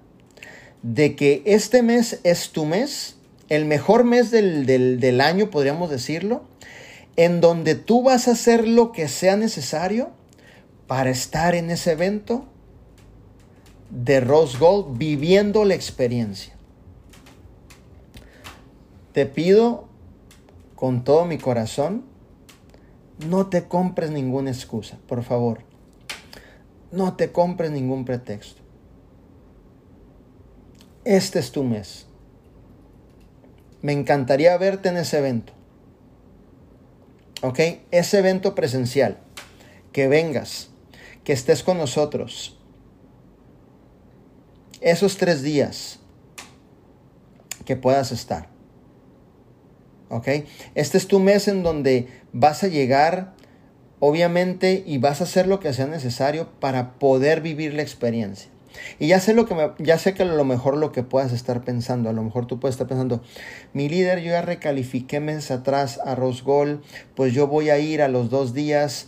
de 0.83 1.15
que 1.15 1.41
este 1.45 1.81
mes 1.81 2.19
es 2.23 2.51
tu 2.51 2.65
mes, 2.65 3.15
el 3.49 3.65
mejor 3.65 4.03
mes 4.03 4.31
del, 4.31 4.65
del 4.65 5.21
año, 5.21 5.49
podríamos 5.49 5.89
decirlo, 5.89 6.43
en 7.15 7.41
donde 7.41 7.75
tú 7.75 8.03
vas 8.03 8.27
a 8.27 8.31
hacer 8.31 8.67
lo 8.67 8.91
que 8.91 9.07
sea 9.07 9.37
necesario 9.37 10.11
para 10.87 11.09
estar 11.09 11.55
en 11.55 11.71
ese 11.71 11.93
evento 11.93 12.45
de 13.89 14.19
Rose 14.19 14.57
Gold 14.57 14.97
viviendo 14.97 15.65
la 15.65 15.75
experiencia. 15.75 16.55
Te 19.13 19.25
pido 19.25 19.87
con 20.75 21.03
todo 21.03 21.25
mi 21.25 21.37
corazón, 21.37 22.03
no 23.29 23.47
te 23.47 23.67
compres 23.67 24.11
ninguna 24.11 24.51
excusa, 24.51 24.97
por 25.07 25.23
favor. 25.23 25.59
No 26.91 27.15
te 27.15 27.31
compres 27.31 27.71
ningún 27.71 28.05
pretexto. 28.05 28.61
Este 31.05 31.39
es 31.39 31.51
tu 31.51 31.63
mes. 31.63 32.07
Me 33.81 33.93
encantaría 33.93 34.57
verte 34.57 34.89
en 34.89 34.97
ese 34.97 35.19
evento. 35.19 35.53
¿Ok? 37.41 37.59
Ese 37.91 38.19
evento 38.19 38.55
presencial. 38.55 39.19
Que 39.91 40.07
vengas, 40.07 40.71
que 41.23 41.33
estés 41.33 41.63
con 41.63 41.77
nosotros, 41.77 42.54
esos 44.81 45.17
tres 45.17 45.41
días 45.41 45.99
que 47.65 47.75
puedas 47.75 48.11
estar. 48.11 48.49
¿Ok? 50.09 50.27
Este 50.75 50.97
es 50.97 51.07
tu 51.07 51.19
mes 51.19 51.47
en 51.47 51.63
donde 51.63 52.07
vas 52.31 52.63
a 52.63 52.67
llegar, 52.67 53.33
obviamente, 53.99 54.83
y 54.85 54.99
vas 54.99 55.21
a 55.21 55.23
hacer 55.23 55.47
lo 55.47 55.59
que 55.59 55.73
sea 55.73 55.87
necesario 55.87 56.49
para 56.59 56.99
poder 56.99 57.41
vivir 57.41 57.73
la 57.73 57.81
experiencia. 57.81 58.49
Y 58.99 59.07
ya 59.07 59.19
sé 59.19 59.33
lo 59.33 59.45
que 59.45 59.55
ya 59.79 59.97
sé 59.97 60.13
que 60.13 60.23
a 60.23 60.25
lo 60.25 60.43
mejor 60.43 60.77
lo 60.77 60.91
que 60.91 61.01
puedas 61.01 61.31
estar 61.31 61.63
pensando, 61.63 62.09
a 62.09 62.13
lo 62.13 62.23
mejor 62.23 62.45
tú 62.45 62.59
puedes 62.59 62.75
estar 62.75 62.87
pensando, 62.87 63.21
mi 63.73 63.89
líder, 63.89 64.19
yo 64.19 64.31
ya 64.31 64.41
recalifiqué 64.41 65.19
meses 65.19 65.49
atrás 65.51 65.99
a 66.03 66.13
Rosgol, 66.15 66.83
pues 67.15 67.33
yo 67.33 67.47
voy 67.47 67.69
a 67.69 67.79
ir 67.79 68.01
a 68.01 68.07
los 68.07 68.29
dos 68.29 68.53
días. 68.53 69.07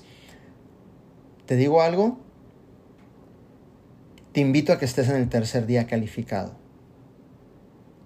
¿Te 1.45 1.55
digo 1.55 1.81
algo? 1.81 2.17
Te 4.37 4.41
invito 4.41 4.71
a 4.71 4.77
que 4.77 4.85
estés 4.85 5.09
en 5.09 5.15
el 5.15 5.29
tercer 5.29 5.65
día 5.65 5.87
calificado. 5.87 6.51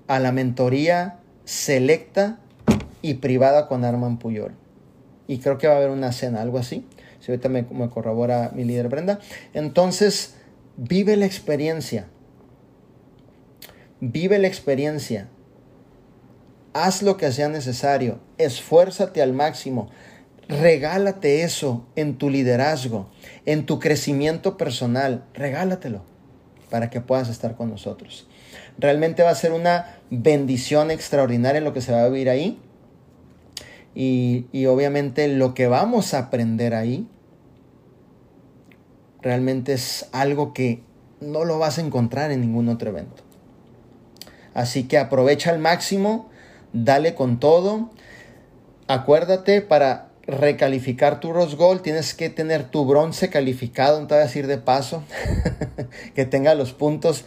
A 0.07 0.17
la 0.17 0.31
mentoría 0.31 1.19
selecta 1.43 2.39
y 3.01 3.15
privada 3.15 3.67
con 3.67 3.83
Arman 3.83 4.17
Puyol. 4.17 4.53
Y 5.27 5.39
creo 5.39 5.57
que 5.57 5.67
va 5.67 5.73
a 5.73 5.75
haber 5.75 5.89
una 5.89 6.13
cena, 6.13 6.41
algo 6.41 6.57
así. 6.57 6.87
Si 7.19 7.33
ahorita 7.33 7.49
me, 7.49 7.63
me 7.63 7.89
corrobora 7.89 8.49
mi 8.55 8.63
líder 8.63 8.87
Brenda. 8.87 9.19
Entonces, 9.53 10.35
vive 10.77 11.17
la 11.17 11.25
experiencia. 11.25 12.07
vive 13.99 14.39
la 14.39 14.47
experiencia, 14.47 15.27
haz 16.71 17.03
lo 17.03 17.17
que 17.17 17.29
sea 17.33 17.49
necesario, 17.49 18.21
esfuérzate 18.37 19.21
al 19.21 19.33
máximo, 19.33 19.89
regálate 20.47 21.43
eso 21.43 21.85
en 21.97 22.17
tu 22.17 22.29
liderazgo, 22.29 23.09
en 23.45 23.65
tu 23.65 23.81
crecimiento 23.81 24.55
personal, 24.55 25.25
regálatelo 25.33 26.09
para 26.71 26.89
que 26.89 27.01
puedas 27.01 27.29
estar 27.29 27.55
con 27.55 27.69
nosotros. 27.69 28.27
Realmente 28.79 29.21
va 29.21 29.29
a 29.29 29.35
ser 29.35 29.51
una 29.51 29.99
bendición 30.09 30.89
extraordinaria 30.89 31.61
lo 31.61 31.73
que 31.73 31.81
se 31.81 31.91
va 31.91 32.01
a 32.01 32.09
vivir 32.09 32.29
ahí. 32.29 32.59
Y, 33.93 34.47
y 34.51 34.65
obviamente 34.65 35.27
lo 35.27 35.53
que 35.53 35.67
vamos 35.67 36.15
a 36.15 36.19
aprender 36.19 36.73
ahí 36.73 37.07
realmente 39.21 39.73
es 39.73 40.09
algo 40.13 40.53
que 40.53 40.81
no 41.19 41.45
lo 41.45 41.59
vas 41.59 41.77
a 41.77 41.81
encontrar 41.81 42.31
en 42.31 42.41
ningún 42.41 42.69
otro 42.69 42.89
evento. 42.89 43.21
Así 44.53 44.83
que 44.87 44.97
aprovecha 44.97 45.51
al 45.51 45.59
máximo, 45.59 46.29
dale 46.73 47.13
con 47.15 47.39
todo. 47.39 47.89
Acuérdate 48.87 49.61
para 49.61 50.10
recalificar 50.27 51.19
tu 51.19 51.33
Rose 51.33 51.55
Gold 51.55 51.81
tienes 51.81 52.13
que 52.13 52.29
tener 52.29 52.69
tu 52.69 52.85
bronce 52.85 53.29
calificado, 53.29 53.99
no 53.99 54.07
te 54.07 54.15
voy 54.15 54.21
a 54.21 54.25
decir 54.25 54.47
de 54.47 54.57
paso, 54.57 55.03
que 56.15 56.25
tenga 56.25 56.55
los 56.55 56.73
puntos. 56.73 57.25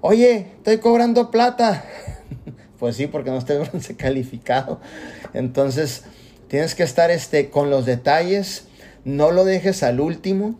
Oye, 0.00 0.48
estoy 0.56 0.78
cobrando 0.78 1.30
plata. 1.30 1.84
pues 2.78 2.96
sí, 2.96 3.06
porque 3.06 3.30
no 3.30 3.38
estoy 3.38 3.58
bronce 3.66 3.96
calificado. 3.96 4.80
Entonces, 5.32 6.04
tienes 6.48 6.74
que 6.74 6.82
estar 6.82 7.10
este, 7.10 7.50
con 7.50 7.70
los 7.70 7.86
detalles. 7.86 8.66
No 9.04 9.30
lo 9.30 9.44
dejes 9.44 9.82
al 9.82 10.00
último. 10.00 10.58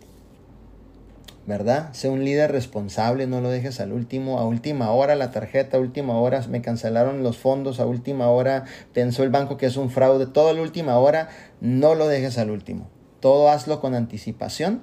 ¿Verdad? 1.47 1.93
Sé 1.93 2.09
un 2.09 2.25
líder 2.25 2.53
responsable, 2.53 3.27
no 3.27 3.41
lo 3.41 3.51
dejes 3.51 3.81
al 3.81 3.93
último, 3.93 4.39
a 4.39 4.47
última 4.47 4.91
hora 4.91 5.15
la 5.15 5.31
tarjeta, 5.31 5.77
a 5.77 5.81
última 5.81 6.19
hora 6.19 6.43
me 6.49 6.63
cancelaron 6.63 7.23
los 7.23 7.37
fondos, 7.37 7.81
a 7.81 7.87
última 7.87 8.29
hora 8.29 8.65
pensó 8.93 9.23
el 9.23 9.31
banco 9.31 9.57
que 9.57 9.67
es 9.67 9.77
un 9.77 9.91
fraude, 9.91 10.27
todo 10.27 10.49
a 10.49 10.53
la 10.55 10.63
última 10.63 10.99
hora, 10.99 11.29
no 11.61 11.95
lo 11.95 12.09
dejes 12.09 12.39
al 12.39 12.51
último. 12.51 12.89
Todo 13.21 13.51
hazlo 13.51 13.81
con 13.81 13.95
anticipación 13.95 14.83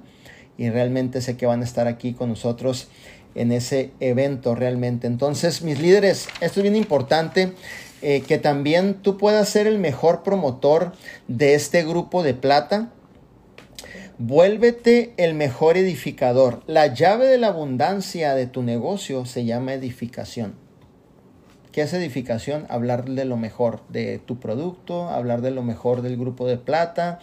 y 0.56 0.70
realmente 0.70 1.20
sé 1.20 1.36
que 1.36 1.46
van 1.46 1.62
a 1.62 1.64
estar 1.64 1.88
aquí 1.88 2.12
con 2.12 2.28
nosotros 2.28 2.88
en 3.34 3.50
ese 3.50 3.92
evento 4.00 4.54
realmente. 4.54 5.06
Entonces, 5.06 5.62
mis 5.62 5.80
líderes, 5.80 6.28
esto 6.40 6.60
es 6.60 6.62
bien 6.62 6.76
importante. 6.76 7.54
Eh, 8.04 8.22
que 8.22 8.36
también 8.36 8.94
tú 8.94 9.16
puedas 9.16 9.48
ser 9.48 9.68
el 9.68 9.78
mejor 9.78 10.24
promotor 10.24 10.92
de 11.28 11.54
este 11.54 11.84
grupo 11.84 12.24
de 12.24 12.34
plata 12.34 12.90
Vuélvete 14.18 15.14
el 15.16 15.32
mejor 15.32 15.78
edificador. 15.78 16.62
La 16.66 16.88
llave 16.88 17.26
de 17.28 17.38
la 17.38 17.46
abundancia 17.48 18.34
de 18.34 18.46
tu 18.46 18.62
negocio 18.62 19.24
se 19.24 19.46
llama 19.46 19.72
edificación. 19.72 20.54
¿Qué 21.72 21.80
es 21.80 21.94
edificación? 21.94 22.66
Hablar 22.68 23.06
de 23.06 23.24
lo 23.24 23.38
mejor 23.38 23.80
de 23.88 24.18
tu 24.18 24.38
producto, 24.38 25.08
hablar 25.08 25.40
de 25.40 25.50
lo 25.50 25.62
mejor 25.62 26.02
del 26.02 26.18
grupo 26.18 26.46
de 26.46 26.58
plata, 26.58 27.20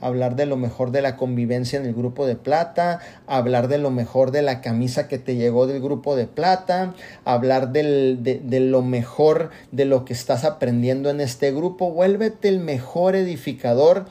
hablar 0.00 0.34
de 0.34 0.46
lo 0.46 0.56
mejor 0.56 0.90
de 0.90 1.00
la 1.00 1.16
convivencia 1.16 1.78
en 1.78 1.86
el 1.86 1.94
grupo 1.94 2.26
de 2.26 2.34
plata, 2.34 2.98
hablar 3.28 3.68
de 3.68 3.78
lo 3.78 3.92
mejor 3.92 4.32
de 4.32 4.42
la 4.42 4.60
camisa 4.60 5.06
que 5.06 5.18
te 5.18 5.36
llegó 5.36 5.68
del 5.68 5.80
grupo 5.80 6.16
de 6.16 6.26
plata, 6.26 6.94
hablar 7.24 7.70
de, 7.70 8.16
de, 8.16 8.60
lo 8.60 8.82
mejor 8.82 9.50
de 9.70 9.84
lo 9.84 10.04
que 10.04 10.12
estás 10.12 10.44
aprendiendo 10.44 11.08
en 11.08 11.20
este 11.20 11.52
grupo. 11.52 11.92
Vuélvete 11.92 12.48
el 12.48 12.58
mejor 12.58 13.14
edificador 13.14 14.06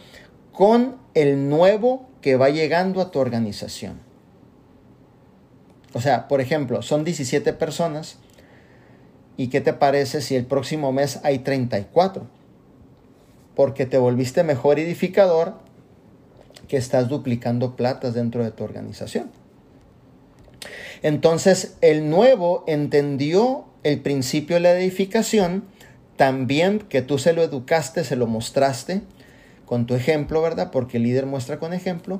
con 0.51 0.97
el 1.13 1.49
nuevo 1.49 2.07
que 2.21 2.35
va 2.35 2.49
llegando 2.49 3.01
a 3.01 3.11
tu 3.11 3.19
organización. 3.19 3.99
O 5.93 6.01
sea, 6.01 6.27
por 6.27 6.41
ejemplo, 6.41 6.81
son 6.81 7.03
17 7.03 7.53
personas. 7.53 8.17
¿Y 9.37 9.47
qué 9.47 9.61
te 9.61 9.73
parece 9.73 10.21
si 10.21 10.35
el 10.35 10.45
próximo 10.45 10.91
mes 10.91 11.19
hay 11.23 11.39
34? 11.39 12.27
Porque 13.55 13.85
te 13.85 13.97
volviste 13.97 14.43
mejor 14.43 14.79
edificador 14.79 15.55
que 16.67 16.77
estás 16.77 17.09
duplicando 17.09 17.75
platas 17.75 18.13
dentro 18.13 18.43
de 18.43 18.51
tu 18.51 18.63
organización. 18.63 19.31
Entonces, 21.01 21.75
el 21.81 22.09
nuevo 22.09 22.63
entendió 22.67 23.65
el 23.83 23.99
principio 23.99 24.57
de 24.57 24.61
la 24.61 24.73
edificación, 24.73 25.63
también 26.15 26.79
que 26.79 27.01
tú 27.01 27.17
se 27.17 27.33
lo 27.33 27.41
educaste, 27.41 28.03
se 28.03 28.15
lo 28.15 28.27
mostraste, 28.27 29.01
con 29.71 29.85
tu 29.85 29.95
ejemplo, 29.95 30.41
¿verdad? 30.41 30.69
Porque 30.69 30.97
el 30.97 31.03
líder 31.03 31.25
muestra 31.25 31.57
con 31.57 31.71
ejemplo 31.71 32.19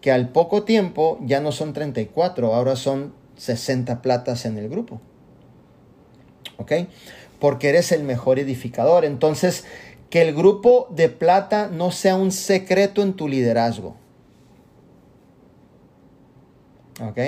que 0.00 0.10
al 0.10 0.30
poco 0.30 0.62
tiempo 0.62 1.18
ya 1.20 1.38
no 1.38 1.52
son 1.52 1.74
34, 1.74 2.54
ahora 2.54 2.76
son 2.76 3.12
60 3.36 4.00
platas 4.00 4.46
en 4.46 4.56
el 4.56 4.70
grupo. 4.70 4.98
¿Ok? 6.56 6.72
Porque 7.38 7.68
eres 7.68 7.92
el 7.92 8.04
mejor 8.04 8.38
edificador. 8.38 9.04
Entonces, 9.04 9.66
que 10.08 10.22
el 10.22 10.34
grupo 10.34 10.88
de 10.88 11.10
plata 11.10 11.68
no 11.70 11.90
sea 11.90 12.16
un 12.16 12.32
secreto 12.32 13.02
en 13.02 13.12
tu 13.12 13.28
liderazgo. 13.28 13.94
¿Ok? 17.02 17.18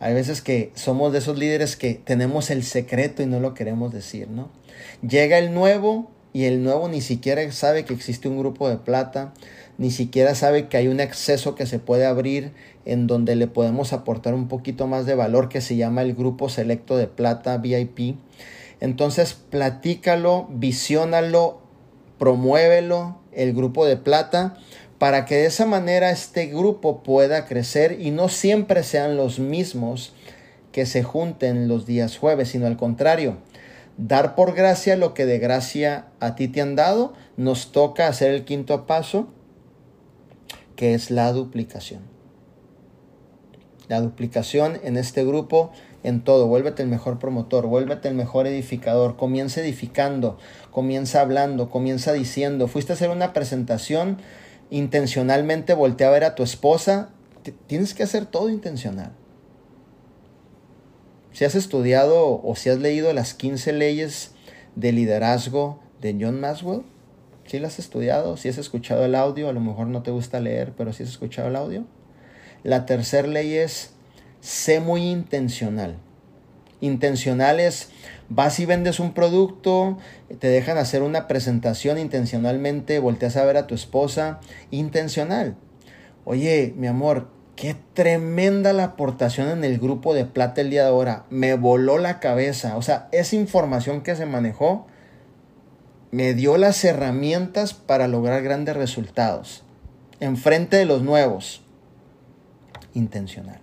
Hay 0.00 0.14
veces 0.14 0.42
que 0.42 0.72
somos 0.74 1.12
de 1.12 1.18
esos 1.20 1.38
líderes 1.38 1.76
que 1.76 1.94
tenemos 1.94 2.50
el 2.50 2.64
secreto 2.64 3.22
y 3.22 3.26
no 3.26 3.38
lo 3.38 3.54
queremos 3.54 3.92
decir, 3.92 4.28
¿no? 4.28 4.50
Llega 5.00 5.38
el 5.38 5.54
nuevo 5.54 6.10
y 6.36 6.44
el 6.44 6.62
nuevo 6.62 6.86
ni 6.90 7.00
siquiera 7.00 7.50
sabe 7.50 7.86
que 7.86 7.94
existe 7.94 8.28
un 8.28 8.36
grupo 8.36 8.68
de 8.68 8.76
plata, 8.76 9.32
ni 9.78 9.90
siquiera 9.90 10.34
sabe 10.34 10.68
que 10.68 10.76
hay 10.76 10.86
un 10.86 11.00
acceso 11.00 11.54
que 11.54 11.64
se 11.64 11.78
puede 11.78 12.04
abrir 12.04 12.52
en 12.84 13.06
donde 13.06 13.36
le 13.36 13.46
podemos 13.46 13.94
aportar 13.94 14.34
un 14.34 14.46
poquito 14.46 14.86
más 14.86 15.06
de 15.06 15.14
valor 15.14 15.48
que 15.48 15.62
se 15.62 15.76
llama 15.76 16.02
el 16.02 16.12
grupo 16.12 16.50
selecto 16.50 16.98
de 16.98 17.06
plata 17.06 17.56
VIP. 17.56 18.16
Entonces 18.80 19.32
platícalo, 19.32 20.46
visiónalo, 20.50 21.62
promuévelo, 22.18 23.16
el 23.32 23.54
grupo 23.54 23.86
de 23.86 23.96
plata, 23.96 24.58
para 24.98 25.24
que 25.24 25.36
de 25.36 25.46
esa 25.46 25.64
manera 25.64 26.10
este 26.10 26.48
grupo 26.48 27.02
pueda 27.02 27.46
crecer 27.46 27.96
y 27.98 28.10
no 28.10 28.28
siempre 28.28 28.82
sean 28.82 29.16
los 29.16 29.38
mismos 29.38 30.12
que 30.70 30.84
se 30.84 31.02
junten 31.02 31.66
los 31.66 31.86
días 31.86 32.18
jueves, 32.18 32.48
sino 32.48 32.66
al 32.66 32.76
contrario, 32.76 33.38
dar 33.98 34.34
por 34.34 34.54
gracia 34.54 34.96
lo 34.96 35.14
que 35.14 35.26
de 35.26 35.38
gracia 35.38 36.06
a 36.20 36.34
ti 36.34 36.48
te 36.48 36.60
han 36.60 36.76
dado, 36.76 37.14
nos 37.36 37.72
toca 37.72 38.08
hacer 38.08 38.32
el 38.32 38.44
quinto 38.44 38.86
paso, 38.86 39.28
que 40.74 40.94
es 40.94 41.10
la 41.10 41.32
duplicación. 41.32 42.02
La 43.88 44.00
duplicación 44.00 44.78
en 44.82 44.96
este 44.96 45.24
grupo, 45.24 45.70
en 46.02 46.22
todo, 46.22 46.48
vuélvete 46.48 46.82
el 46.82 46.88
mejor 46.88 47.18
promotor, 47.18 47.66
vuélvete 47.66 48.08
el 48.08 48.14
mejor 48.14 48.46
edificador, 48.46 49.16
comienza 49.16 49.60
edificando, 49.60 50.38
comienza 50.70 51.20
hablando, 51.20 51.70
comienza 51.70 52.12
diciendo, 52.12 52.68
fuiste 52.68 52.92
a 52.92 52.96
hacer 52.96 53.10
una 53.10 53.32
presentación, 53.32 54.18
intencionalmente 54.70 55.72
voltea 55.74 56.08
a 56.08 56.10
ver 56.10 56.24
a 56.24 56.34
tu 56.34 56.42
esposa, 56.42 57.10
tienes 57.68 57.94
que 57.94 58.02
hacer 58.02 58.26
todo 58.26 58.50
intencional. 58.50 59.12
Si 61.36 61.44
has 61.44 61.54
estudiado 61.54 62.40
o 62.42 62.56
si 62.56 62.70
has 62.70 62.78
leído 62.78 63.12
las 63.12 63.34
15 63.34 63.74
leyes 63.74 64.30
de 64.74 64.90
liderazgo 64.92 65.78
de 66.00 66.16
John 66.18 66.40
Maxwell, 66.40 66.80
si 67.44 67.58
las 67.58 67.74
has 67.74 67.80
estudiado, 67.80 68.38
si 68.38 68.48
has 68.48 68.56
escuchado 68.56 69.04
el 69.04 69.14
audio, 69.14 69.50
a 69.50 69.52
lo 69.52 69.60
mejor 69.60 69.86
no 69.88 70.02
te 70.02 70.10
gusta 70.10 70.40
leer, 70.40 70.72
pero 70.78 70.94
si 70.94 71.02
has 71.02 71.10
escuchado 71.10 71.48
el 71.48 71.56
audio. 71.56 71.84
La 72.62 72.86
tercera 72.86 73.28
ley 73.28 73.52
es, 73.52 73.90
sé 74.40 74.80
muy 74.80 75.02
intencional. 75.10 75.98
Intencional 76.80 77.60
es, 77.60 77.90
vas 78.30 78.58
y 78.58 78.64
vendes 78.64 78.98
un 78.98 79.12
producto, 79.12 79.98
te 80.38 80.48
dejan 80.48 80.78
hacer 80.78 81.02
una 81.02 81.28
presentación 81.28 81.98
intencionalmente, 81.98 82.98
volteas 82.98 83.36
a 83.36 83.44
ver 83.44 83.58
a 83.58 83.66
tu 83.66 83.74
esposa, 83.74 84.40
intencional. 84.70 85.54
Oye, 86.24 86.72
mi 86.78 86.86
amor, 86.86 87.35
Qué 87.56 87.74
tremenda 87.94 88.74
la 88.74 88.84
aportación 88.84 89.48
en 89.48 89.64
el 89.64 89.78
grupo 89.78 90.12
de 90.12 90.26
plata 90.26 90.60
el 90.60 90.68
día 90.68 90.82
de 90.82 90.90
ahora. 90.90 91.24
Me 91.30 91.54
voló 91.54 91.96
la 91.96 92.20
cabeza. 92.20 92.76
O 92.76 92.82
sea, 92.82 93.08
esa 93.12 93.34
información 93.34 94.02
que 94.02 94.14
se 94.14 94.26
manejó 94.26 94.86
me 96.10 96.34
dio 96.34 96.58
las 96.58 96.84
herramientas 96.84 97.72
para 97.72 98.08
lograr 98.08 98.42
grandes 98.42 98.76
resultados. 98.76 99.64
Enfrente 100.20 100.76
de 100.76 100.84
los 100.84 101.00
nuevos. 101.00 101.62
Intencional. 102.92 103.60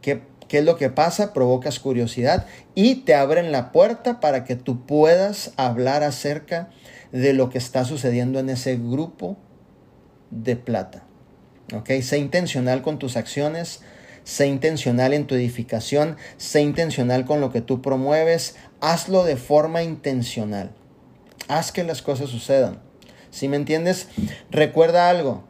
¿Qué, 0.00 0.22
¿Qué 0.48 0.58
es 0.58 0.64
lo 0.64 0.76
que 0.76 0.88
pasa? 0.88 1.34
Provocas 1.34 1.78
curiosidad 1.78 2.46
y 2.74 3.02
te 3.02 3.14
abren 3.14 3.52
la 3.52 3.70
puerta 3.70 4.18
para 4.18 4.44
que 4.44 4.56
tú 4.56 4.86
puedas 4.86 5.52
hablar 5.58 6.04
acerca 6.04 6.70
de 7.12 7.34
lo 7.34 7.50
que 7.50 7.58
está 7.58 7.84
sucediendo 7.84 8.38
en 8.38 8.48
ese 8.48 8.76
grupo 8.76 9.36
de 10.30 10.56
plata. 10.56 11.04
¿Ok? 11.72 11.90
Sé 12.02 12.18
intencional 12.18 12.82
con 12.82 12.98
tus 12.98 13.16
acciones, 13.16 13.80
sé 14.24 14.46
intencional 14.46 15.12
en 15.12 15.26
tu 15.26 15.34
edificación, 15.34 16.16
sé 16.36 16.62
intencional 16.62 17.24
con 17.24 17.40
lo 17.40 17.52
que 17.52 17.60
tú 17.60 17.80
promueves, 17.82 18.56
hazlo 18.80 19.24
de 19.24 19.36
forma 19.36 19.82
intencional. 19.82 20.72
Haz 21.48 21.72
que 21.72 21.84
las 21.84 22.02
cosas 22.02 22.30
sucedan. 22.30 22.80
Si 23.30 23.48
me 23.48 23.56
entiendes, 23.56 24.08
recuerda 24.50 25.10
algo. 25.10 25.44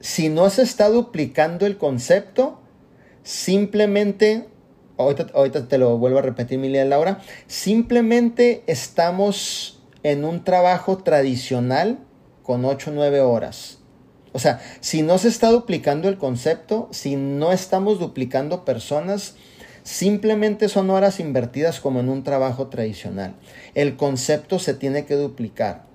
Si 0.00 0.28
no 0.28 0.50
se 0.50 0.62
está 0.62 0.88
duplicando 0.88 1.66
el 1.66 1.78
concepto, 1.78 2.60
simplemente 3.22 4.46
ahorita, 4.98 5.26
ahorita 5.34 5.68
te 5.68 5.78
lo 5.78 5.98
vuelvo 5.98 6.18
a 6.18 6.22
repetir, 6.22 6.58
Milia 6.58 6.84
Laura, 6.84 7.20
simplemente 7.46 8.62
estamos 8.66 9.82
en 10.02 10.24
un 10.24 10.44
trabajo 10.44 10.98
tradicional 10.98 11.98
con 12.42 12.64
8 12.64 12.90
o 12.90 12.94
9 12.94 13.20
horas. 13.20 13.75
O 14.36 14.38
sea, 14.38 14.60
si 14.80 15.00
no 15.00 15.16
se 15.16 15.28
está 15.28 15.48
duplicando 15.48 16.10
el 16.10 16.18
concepto, 16.18 16.90
si 16.92 17.16
no 17.16 17.52
estamos 17.52 17.98
duplicando 17.98 18.66
personas, 18.66 19.34
simplemente 19.82 20.68
son 20.68 20.90
horas 20.90 21.20
invertidas 21.20 21.80
como 21.80 22.00
en 22.00 22.10
un 22.10 22.22
trabajo 22.22 22.66
tradicional. 22.66 23.34
El 23.74 23.96
concepto 23.96 24.58
se 24.58 24.74
tiene 24.74 25.06
que 25.06 25.14
duplicar. 25.14 25.86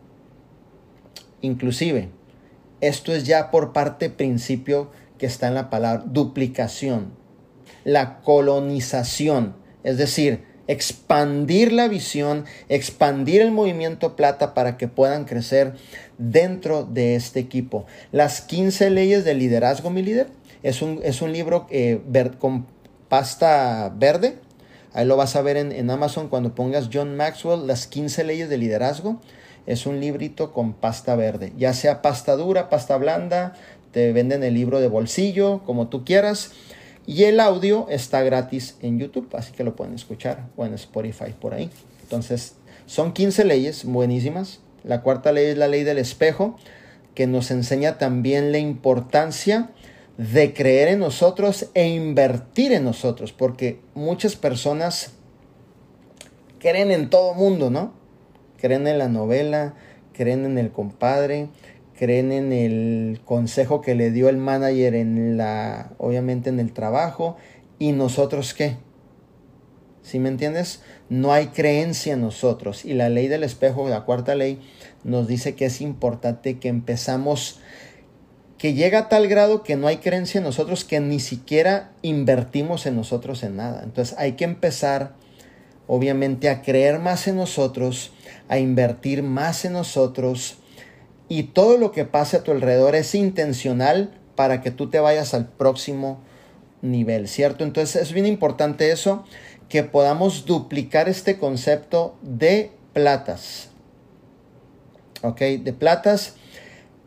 Inclusive, 1.42 2.10
esto 2.80 3.14
es 3.14 3.26
ya 3.26 3.52
por 3.52 3.74
parte 3.74 4.10
principio 4.10 4.90
que 5.20 5.28
está 5.28 5.48
en 5.48 5.54
la 5.54 5.70
palabra 5.70 6.04
duplicación, 6.08 7.14
la 7.84 8.22
colonización, 8.22 9.56
es 9.84 10.00
decir, 10.00 10.46
expandir 10.72 11.72
la 11.72 11.88
visión, 11.88 12.46
expandir 12.70 13.42
el 13.42 13.52
movimiento 13.52 14.16
plata 14.16 14.54
para 14.54 14.78
que 14.78 14.88
puedan 14.88 15.26
crecer 15.26 15.74
dentro 16.18 16.84
de 16.84 17.16
este 17.16 17.40
equipo. 17.40 17.86
Las 18.12 18.42
15 18.42 18.90
leyes 18.90 19.26
del 19.26 19.40
liderazgo, 19.40 19.90
mi 19.90 20.02
líder, 20.02 20.28
es 20.64 20.82
un, 20.82 21.00
es 21.04 21.22
un 21.22 21.32
libro 21.34 21.68
eh, 21.70 22.02
con 22.40 22.66
pasta 23.10 23.92
verde. 23.96 24.38
Ahí 24.94 25.06
lo 25.06 25.18
vas 25.18 25.36
a 25.36 25.42
ver 25.42 25.58
en, 25.58 25.72
en 25.72 25.90
Amazon 25.90 26.28
cuando 26.28 26.54
pongas 26.56 26.90
John 26.92 27.16
Maxwell, 27.16 27.68
las 27.68 27.88
15 27.88 28.24
leyes 28.24 28.50
del 28.50 28.62
liderazgo 28.62 29.20
es 29.66 29.86
un 29.86 30.00
librito 30.00 30.52
con 30.54 30.74
pasta 30.74 31.16
verde, 31.16 31.54
ya 31.58 31.74
sea 31.74 32.02
pasta 32.02 32.36
dura, 32.36 32.70
pasta 32.70 32.98
blanda, 32.98 33.54
te 33.92 34.12
venden 34.12 34.44
el 34.44 34.54
libro 34.54 34.80
de 34.80 34.88
bolsillo, 34.88 35.62
como 35.66 35.88
tú 35.88 36.04
quieras. 36.04 36.52
Y 37.06 37.24
el 37.24 37.40
audio 37.40 37.88
está 37.90 38.22
gratis 38.22 38.78
en 38.82 39.00
YouTube, 39.00 39.30
así 39.34 39.52
que 39.52 39.64
lo 39.64 39.76
pueden 39.76 39.96
escuchar 39.96 40.48
o 40.56 40.66
en 40.66 40.74
Spotify 40.76 41.34
por 41.40 41.54
ahí. 41.54 41.70
Entonces, 42.04 42.56
son 42.86 43.14
15 43.14 43.46
leyes 43.46 43.86
buenísimas. 43.86 44.60
La 44.84 45.02
cuarta 45.02 45.32
ley 45.32 45.48
es 45.48 45.58
la 45.58 45.68
ley 45.68 45.84
del 45.84 45.98
espejo, 45.98 46.58
que 47.16 47.28
nos 47.28 47.52
enseña 47.52 47.98
también 47.98 48.52
la 48.52 48.60
importancia 48.60 49.72
de 50.18 50.54
creer 50.54 50.90
en 50.90 51.00
nosotros 51.00 51.68
e 51.74 51.88
invertir 51.88 52.72
en 52.74 52.84
nosotros, 52.84 53.34
porque 53.34 53.80
muchas 53.96 54.36
personas 54.36 55.14
creen 56.60 56.92
en 56.92 57.10
todo 57.10 57.34
mundo, 57.34 57.70
¿no? 57.70 57.94
Creen 58.60 58.86
en 58.88 59.00
la 59.00 59.08
novela, 59.08 59.74
creen 60.14 60.46
en 60.46 60.58
el 60.58 60.72
compadre, 60.72 61.50
creen 62.02 62.32
en 62.32 62.52
el 62.52 63.22
consejo 63.26 63.82
que 63.82 63.94
le 63.94 64.10
dio 64.10 64.28
el 64.28 64.38
manager 64.38 64.96
en 64.96 65.38
la, 65.38 65.92
obviamente 66.00 66.50
en 66.50 66.60
el 66.60 66.74
trabajo, 66.74 67.38
y 67.78 67.92
nosotros 67.92 68.56
qué. 68.56 68.78
¿Sí 70.02 70.18
me 70.18 70.30
entiendes? 70.30 70.82
No 71.10 71.32
hay 71.32 71.50
creencia 71.50 72.14
en 72.14 72.22
nosotros. 72.22 72.86
Y 72.86 72.96
la 72.96 73.10
ley 73.10 73.28
del 73.28 73.44
espejo, 73.44 73.88
la 73.88 74.02
cuarta 74.02 74.34
ley, 74.34 74.60
nos 75.04 75.28
dice 75.28 75.54
que 75.54 75.66
es 75.66 75.80
importante 75.80 76.58
que 76.58 76.70
empezamos, 76.70 77.60
que 78.58 78.74
llega 78.74 78.98
a 78.98 79.08
tal 79.08 79.28
grado 79.28 79.62
que 79.62 79.76
no 79.76 79.86
hay 79.86 79.98
creencia 79.98 80.40
en 80.40 80.46
nosotros, 80.46 80.86
que 80.86 81.00
ni 81.02 81.20
siquiera 81.20 81.92
invertimos 82.02 82.88
en 82.88 82.96
nosotros 82.96 83.44
en 83.44 83.58
nada. 83.58 83.84
Entonces 83.84 84.18
hay 84.18 84.32
que 84.32 84.46
empezar, 84.46 85.14
obviamente, 85.86 86.50
a 86.50 86.64
creer 86.64 86.98
más 86.98 87.28
en 87.28 87.36
nosotros, 87.36 88.12
a 88.50 88.58
invertir 88.58 89.22
más 89.22 89.66
en 89.66 89.74
nosotros, 89.74 90.58
y 91.32 91.44
todo 91.44 91.78
lo 91.78 91.94
que 91.94 92.04
pase 92.04 92.36
a 92.36 92.44
tu 92.44 92.52
alrededor 92.52 92.94
es 92.94 93.16
intencional 93.16 94.12
para 94.36 94.60
que 94.60 94.70
tú 94.70 94.90
te 94.90 95.00
vayas 95.00 95.34
al 95.34 95.48
próximo 95.48 96.20
nivel, 96.82 97.30
¿cierto? 97.30 97.64
Entonces 97.64 98.02
es 98.02 98.12
bien 98.12 98.26
importante 98.26 98.92
eso, 98.92 99.24
que 99.70 99.84
podamos 99.84 100.46
duplicar 100.46 101.08
este 101.08 101.40
concepto 101.40 102.18
de 102.22 102.72
platas, 102.92 103.70
¿ok? 105.22 105.40
De 105.64 105.72
platas 105.72 106.36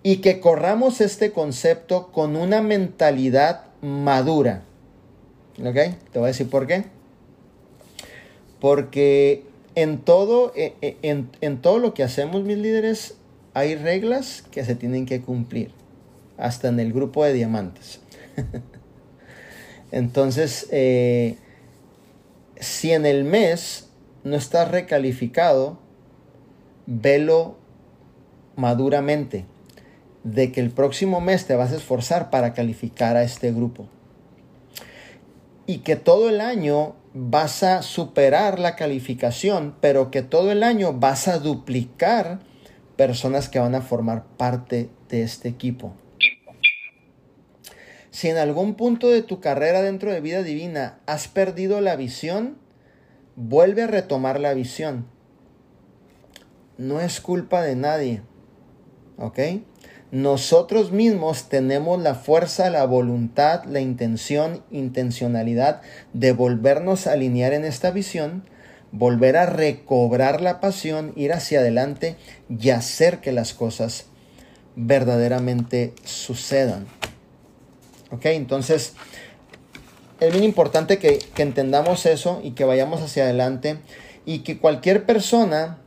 y 0.02 0.22
que 0.22 0.40
corramos 0.40 1.02
este 1.02 1.30
concepto 1.30 2.10
con 2.10 2.34
una 2.34 2.62
mentalidad 2.62 3.66
madura, 3.82 4.62
¿ok? 5.62 5.74
Te 6.12 6.18
voy 6.18 6.24
a 6.24 6.28
decir 6.28 6.48
por 6.48 6.66
qué. 6.66 6.84
Porque 8.58 9.42
en 9.74 9.98
todo, 9.98 10.54
eh, 10.56 10.72
eh, 10.80 10.96
en, 11.02 11.28
en 11.42 11.60
todo 11.60 11.78
lo 11.78 11.92
que 11.92 12.02
hacemos, 12.02 12.42
mis 12.42 12.56
líderes, 12.56 13.18
hay 13.54 13.76
reglas 13.76 14.42
que 14.50 14.64
se 14.64 14.74
tienen 14.74 15.06
que 15.06 15.22
cumplir, 15.22 15.70
hasta 16.36 16.68
en 16.68 16.80
el 16.80 16.92
grupo 16.92 17.24
de 17.24 17.32
diamantes. 17.32 18.00
Entonces, 19.92 20.66
eh, 20.72 21.38
si 22.58 22.92
en 22.92 23.06
el 23.06 23.24
mes 23.24 23.88
no 24.24 24.36
estás 24.36 24.70
recalificado, 24.70 25.78
velo 26.86 27.56
maduramente 28.56 29.46
de 30.24 30.50
que 30.50 30.60
el 30.60 30.70
próximo 30.70 31.20
mes 31.20 31.46
te 31.46 31.54
vas 31.54 31.72
a 31.72 31.76
esforzar 31.76 32.30
para 32.30 32.54
calificar 32.54 33.16
a 33.16 33.22
este 33.22 33.52
grupo. 33.52 33.86
Y 35.66 35.78
que 35.78 35.96
todo 35.96 36.28
el 36.28 36.40
año 36.40 36.96
vas 37.12 37.62
a 37.62 37.82
superar 37.82 38.58
la 38.58 38.74
calificación, 38.74 39.74
pero 39.80 40.10
que 40.10 40.22
todo 40.22 40.50
el 40.50 40.62
año 40.62 40.92
vas 40.92 41.28
a 41.28 41.38
duplicar 41.38 42.40
personas 42.96 43.48
que 43.48 43.58
van 43.58 43.74
a 43.74 43.82
formar 43.82 44.24
parte 44.36 44.90
de 45.08 45.22
este 45.22 45.48
equipo. 45.48 45.94
Si 48.10 48.28
en 48.28 48.36
algún 48.36 48.74
punto 48.74 49.08
de 49.08 49.22
tu 49.22 49.40
carrera 49.40 49.82
dentro 49.82 50.12
de 50.12 50.20
vida 50.20 50.42
divina 50.42 51.00
has 51.06 51.26
perdido 51.26 51.80
la 51.80 51.96
visión, 51.96 52.56
vuelve 53.34 53.82
a 53.82 53.86
retomar 53.88 54.38
la 54.38 54.54
visión. 54.54 55.06
No 56.78 57.00
es 57.00 57.20
culpa 57.20 57.62
de 57.62 57.74
nadie. 57.74 58.22
¿Ok? 59.18 59.38
Nosotros 60.12 60.92
mismos 60.92 61.48
tenemos 61.48 62.00
la 62.00 62.14
fuerza, 62.14 62.70
la 62.70 62.86
voluntad, 62.86 63.64
la 63.64 63.80
intención, 63.80 64.62
intencionalidad 64.70 65.82
de 66.12 66.32
volvernos 66.32 67.08
a 67.08 67.14
alinear 67.14 67.52
en 67.52 67.64
esta 67.64 67.90
visión 67.90 68.44
volver 68.96 69.36
a 69.36 69.46
recobrar 69.46 70.40
la 70.40 70.60
pasión, 70.60 71.12
ir 71.16 71.32
hacia 71.32 71.58
adelante 71.58 72.14
y 72.48 72.70
hacer 72.70 73.20
que 73.20 73.32
las 73.32 73.52
cosas 73.52 74.06
verdaderamente 74.76 75.92
sucedan. 76.04 76.86
¿Ok? 78.12 78.26
Entonces, 78.26 78.94
es 80.20 80.32
bien 80.32 80.44
importante 80.44 80.98
que, 80.98 81.18
que 81.18 81.42
entendamos 81.42 82.06
eso 82.06 82.40
y 82.44 82.52
que 82.52 82.64
vayamos 82.64 83.02
hacia 83.02 83.24
adelante 83.24 83.78
y 84.26 84.40
que 84.40 84.58
cualquier 84.58 85.04
persona, 85.04 85.78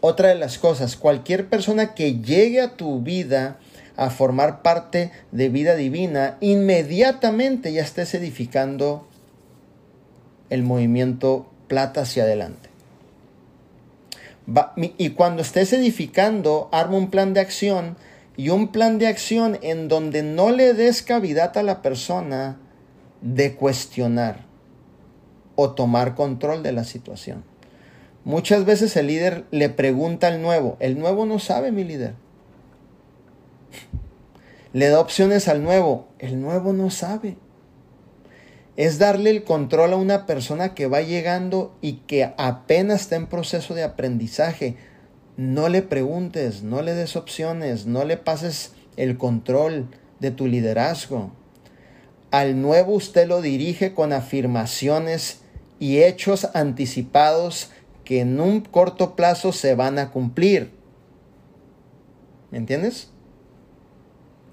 otra 0.00 0.30
de 0.30 0.36
las 0.36 0.56
cosas, 0.56 0.96
cualquier 0.96 1.50
persona 1.50 1.94
que 1.94 2.20
llegue 2.20 2.62
a 2.62 2.74
tu 2.76 3.02
vida, 3.02 3.58
a 3.96 4.08
formar 4.08 4.62
parte 4.62 5.10
de 5.30 5.50
vida 5.50 5.74
divina, 5.74 6.38
inmediatamente 6.40 7.70
ya 7.70 7.82
estés 7.82 8.14
edificando 8.14 9.06
el 10.48 10.62
movimiento 10.62 11.47
plata 11.68 12.02
hacia 12.02 12.24
adelante. 12.24 12.68
y 14.96 15.10
cuando 15.10 15.42
estés 15.42 15.74
edificando, 15.74 16.70
arma 16.72 16.96
un 16.96 17.10
plan 17.10 17.34
de 17.34 17.40
acción 17.40 17.96
y 18.36 18.48
un 18.48 18.72
plan 18.72 18.98
de 18.98 19.06
acción 19.06 19.58
en 19.62 19.88
donde 19.88 20.22
no 20.22 20.50
le 20.50 20.72
des 20.72 21.02
cavidad 21.02 21.56
a 21.58 21.62
la 21.62 21.82
persona 21.82 22.58
de 23.20 23.54
cuestionar 23.54 24.46
o 25.54 25.72
tomar 25.72 26.14
control 26.14 26.62
de 26.62 26.72
la 26.72 26.84
situación. 26.84 27.44
Muchas 28.24 28.64
veces 28.64 28.96
el 28.96 29.08
líder 29.08 29.44
le 29.50 29.68
pregunta 29.68 30.28
al 30.28 30.40
nuevo, 30.40 30.76
el 30.80 30.98
nuevo 30.98 31.26
no 31.26 31.38
sabe 31.38 31.72
mi 31.72 31.84
líder. 31.84 32.14
Le 34.72 34.88
da 34.88 35.00
opciones 35.00 35.48
al 35.48 35.62
nuevo, 35.62 36.08
el 36.18 36.40
nuevo 36.40 36.72
no 36.72 36.90
sabe 36.90 37.36
es 38.78 39.00
darle 39.00 39.30
el 39.30 39.42
control 39.42 39.92
a 39.92 39.96
una 39.96 40.24
persona 40.24 40.72
que 40.72 40.86
va 40.86 41.02
llegando 41.02 41.76
y 41.80 41.94
que 42.06 42.32
apenas 42.38 43.00
está 43.00 43.16
en 43.16 43.26
proceso 43.26 43.74
de 43.74 43.82
aprendizaje. 43.82 44.76
No 45.36 45.68
le 45.68 45.82
preguntes, 45.82 46.62
no 46.62 46.80
le 46.80 46.94
des 46.94 47.16
opciones, 47.16 47.86
no 47.86 48.04
le 48.04 48.16
pases 48.16 48.74
el 48.96 49.18
control 49.18 49.88
de 50.20 50.30
tu 50.30 50.46
liderazgo. 50.46 51.32
Al 52.30 52.62
nuevo 52.62 52.92
usted 52.92 53.26
lo 53.26 53.42
dirige 53.42 53.94
con 53.94 54.12
afirmaciones 54.12 55.40
y 55.80 55.98
hechos 56.04 56.46
anticipados 56.54 57.72
que 58.04 58.20
en 58.20 58.40
un 58.40 58.60
corto 58.60 59.16
plazo 59.16 59.50
se 59.50 59.74
van 59.74 59.98
a 59.98 60.12
cumplir. 60.12 60.70
¿Me 62.52 62.58
entiendes? 62.58 63.10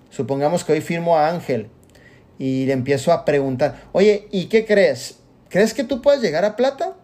Supongamos 0.10 0.64
que 0.64 0.74
hoy 0.74 0.82
firmo 0.82 1.16
a 1.16 1.30
Ángel 1.30 1.70
y 2.38 2.66
le 2.66 2.74
empiezo 2.74 3.12
a 3.12 3.26
preguntar, 3.26 3.84
oye, 3.92 4.28
¿y 4.32 4.46
qué 4.46 4.66
crees? 4.66 5.20
¿Crees 5.50 5.74
que 5.74 5.84
tú 5.84 6.02
puedes 6.02 6.22
llegar 6.22 6.44
a 6.44 6.56
plata? 6.56 6.96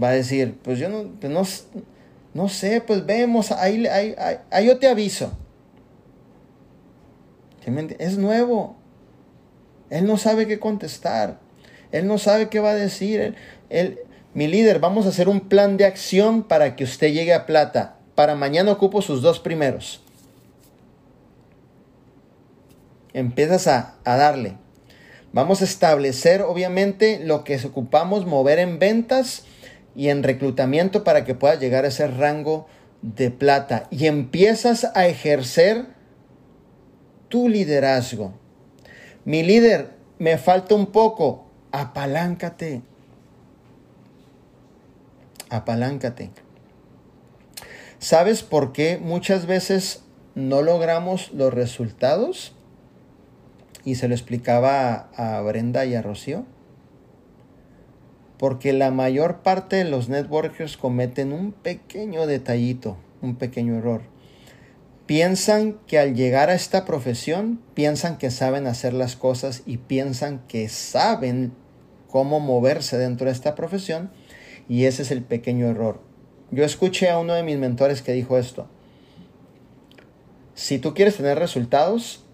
Va 0.00 0.10
a 0.10 0.12
decir, 0.12 0.58
pues 0.62 0.78
yo 0.78 0.88
no, 0.88 1.10
pues 1.20 1.32
no, 1.32 1.82
no 2.34 2.48
sé, 2.48 2.80
pues 2.80 3.04
vemos, 3.04 3.52
ahí, 3.52 3.86
ahí, 3.86 4.14
ahí, 4.50 4.66
yo 4.66 4.78
te 4.78 4.88
aviso. 4.88 5.32
Es 7.98 8.16
nuevo. 8.16 8.76
Él 9.90 10.06
no 10.06 10.16
sabe 10.16 10.46
qué 10.46 10.58
contestar. 10.58 11.38
Él 11.92 12.06
no 12.06 12.16
sabe 12.16 12.48
qué 12.48 12.60
va 12.60 12.70
a 12.70 12.74
decir. 12.74 13.34
Él, 13.68 13.98
mi 14.32 14.46
líder, 14.46 14.78
vamos 14.78 15.04
a 15.04 15.10
hacer 15.10 15.28
un 15.28 15.40
plan 15.40 15.76
de 15.76 15.84
acción 15.84 16.42
para 16.42 16.76
que 16.76 16.84
usted 16.84 17.12
llegue 17.12 17.34
a 17.34 17.44
plata. 17.44 17.96
Para 18.14 18.34
mañana 18.34 18.72
ocupo 18.72 19.02
sus 19.02 19.20
dos 19.20 19.40
primeros. 19.40 20.02
Empiezas 23.18 23.66
a, 23.66 23.96
a 24.04 24.16
darle. 24.16 24.54
Vamos 25.32 25.60
a 25.60 25.64
establecer, 25.64 26.42
obviamente, 26.42 27.18
lo 27.18 27.42
que 27.42 27.58
ocupamos 27.66 28.26
mover 28.26 28.60
en 28.60 28.78
ventas 28.78 29.44
y 29.96 30.10
en 30.10 30.22
reclutamiento 30.22 31.02
para 31.02 31.24
que 31.24 31.34
puedas 31.34 31.58
llegar 31.58 31.84
a 31.84 31.88
ese 31.88 32.06
rango 32.06 32.68
de 33.02 33.32
plata. 33.32 33.88
Y 33.90 34.06
empiezas 34.06 34.84
a 34.94 35.08
ejercer 35.08 35.86
tu 37.28 37.48
liderazgo. 37.48 38.34
Mi 39.24 39.42
líder, 39.42 39.90
me 40.20 40.38
falta 40.38 40.76
un 40.76 40.86
poco. 40.86 41.46
Apaláncate. 41.72 42.82
Apaláncate. 45.50 46.30
¿Sabes 47.98 48.44
por 48.44 48.70
qué 48.72 48.98
muchas 49.02 49.46
veces 49.46 50.04
no 50.36 50.62
logramos 50.62 51.32
los 51.32 51.52
resultados? 51.52 52.54
Y 53.88 53.94
se 53.94 54.06
lo 54.06 54.14
explicaba 54.14 55.08
a 55.16 55.40
Brenda 55.40 55.86
y 55.86 55.94
a 55.94 56.02
Rocío. 56.02 56.44
Porque 58.36 58.74
la 58.74 58.90
mayor 58.90 59.38
parte 59.38 59.76
de 59.76 59.86
los 59.86 60.10
networkers 60.10 60.76
cometen 60.76 61.32
un 61.32 61.52
pequeño 61.52 62.26
detallito, 62.26 62.98
un 63.22 63.36
pequeño 63.36 63.76
error. 63.76 64.02
Piensan 65.06 65.78
que 65.86 65.98
al 65.98 66.14
llegar 66.14 66.50
a 66.50 66.54
esta 66.54 66.84
profesión, 66.84 67.62
piensan 67.72 68.18
que 68.18 68.30
saben 68.30 68.66
hacer 68.66 68.92
las 68.92 69.16
cosas 69.16 69.62
y 69.64 69.78
piensan 69.78 70.40
que 70.48 70.68
saben 70.68 71.54
cómo 72.08 72.40
moverse 72.40 72.98
dentro 72.98 73.24
de 73.24 73.32
esta 73.32 73.54
profesión 73.54 74.10
y 74.68 74.84
ese 74.84 75.00
es 75.00 75.10
el 75.10 75.22
pequeño 75.22 75.66
error. 75.66 76.02
Yo 76.50 76.62
escuché 76.62 77.08
a 77.08 77.18
uno 77.18 77.32
de 77.32 77.42
mis 77.42 77.56
mentores 77.56 78.02
que 78.02 78.12
dijo 78.12 78.36
esto. 78.36 78.68
Si 80.54 80.78
tú 80.78 80.92
quieres 80.92 81.16
tener 81.16 81.38
resultados, 81.38 82.27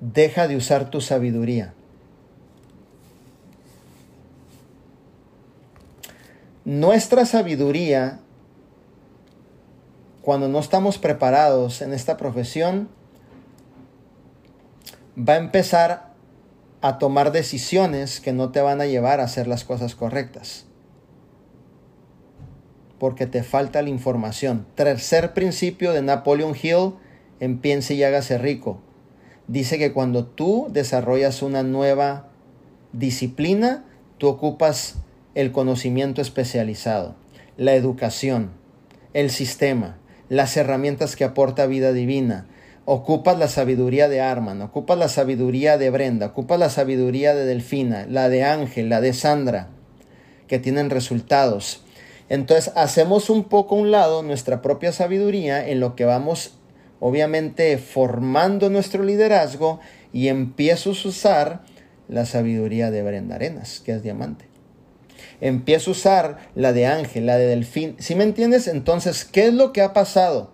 deja 0.00 0.48
de 0.48 0.56
usar 0.56 0.90
tu 0.90 1.00
sabiduría. 1.00 1.74
Nuestra 6.64 7.24
sabiduría, 7.24 8.20
cuando 10.20 10.48
no 10.48 10.58
estamos 10.58 10.98
preparados 10.98 11.80
en 11.80 11.94
esta 11.94 12.16
profesión, 12.18 12.90
va 15.18 15.34
a 15.34 15.38
empezar 15.38 16.12
a 16.80 16.98
tomar 16.98 17.32
decisiones 17.32 18.20
que 18.20 18.32
no 18.32 18.50
te 18.50 18.60
van 18.60 18.80
a 18.80 18.86
llevar 18.86 19.20
a 19.20 19.24
hacer 19.24 19.48
las 19.48 19.64
cosas 19.64 19.94
correctas. 19.94 20.66
Porque 22.98 23.26
te 23.26 23.42
falta 23.42 23.80
la 23.82 23.88
información. 23.88 24.66
Tercer 24.74 25.32
principio 25.32 25.92
de 25.92 26.02
Napoleon 26.02 26.54
Hill 26.60 26.94
en 27.40 27.60
y 27.62 28.02
hágase 28.02 28.38
rico. 28.38 28.80
Dice 29.48 29.78
que 29.78 29.94
cuando 29.94 30.26
tú 30.26 30.68
desarrollas 30.70 31.42
una 31.42 31.62
nueva 31.62 32.28
disciplina, 32.92 33.84
tú 34.18 34.28
ocupas 34.28 34.96
el 35.34 35.52
conocimiento 35.52 36.20
especializado, 36.20 37.16
la 37.56 37.74
educación, 37.74 38.50
el 39.14 39.30
sistema, 39.30 39.96
las 40.28 40.54
herramientas 40.58 41.16
que 41.16 41.24
aporta 41.24 41.66
vida 41.66 41.92
divina. 41.92 42.46
Ocupas 42.84 43.38
la 43.38 43.48
sabiduría 43.48 44.08
de 44.08 44.20
Arman, 44.20 44.60
ocupas 44.60 44.98
la 44.98 45.08
sabiduría 45.08 45.78
de 45.78 45.88
Brenda, 45.90 46.26
ocupas 46.26 46.58
la 46.58 46.68
sabiduría 46.68 47.34
de 47.34 47.46
Delfina, 47.46 48.06
la 48.06 48.28
de 48.28 48.44
Ángel, 48.44 48.90
la 48.90 49.00
de 49.00 49.14
Sandra, 49.14 49.68
que 50.46 50.58
tienen 50.58 50.90
resultados. 50.90 51.84
Entonces 52.28 52.72
hacemos 52.76 53.30
un 53.30 53.44
poco 53.44 53.76
a 53.76 53.78
un 53.78 53.90
lado 53.90 54.22
nuestra 54.22 54.60
propia 54.60 54.92
sabiduría 54.92 55.66
en 55.66 55.80
lo 55.80 55.96
que 55.96 56.04
vamos 56.04 56.58
obviamente 57.00 57.78
formando 57.78 58.70
nuestro 58.70 59.02
liderazgo 59.02 59.80
y 60.12 60.28
empiezo 60.28 60.90
a 60.90 61.08
usar 61.08 61.62
la 62.08 62.26
sabiduría 62.26 62.90
de 62.90 63.02
Brenda 63.02 63.36
Arenas, 63.36 63.80
que 63.84 63.92
es 63.92 64.02
diamante 64.02 64.48
empiezo 65.40 65.90
a 65.90 65.92
usar 65.92 66.38
la 66.54 66.72
de 66.72 66.86
ángel, 66.86 67.26
la 67.26 67.36
de 67.36 67.46
delfín. 67.46 67.96
¿Sí 67.98 68.14
me 68.14 68.24
entiendes? 68.24 68.66
Entonces, 68.68 69.24
¿qué 69.24 69.48
es 69.48 69.54
lo 69.54 69.72
que 69.72 69.82
ha 69.82 69.92
pasado? 69.92 70.52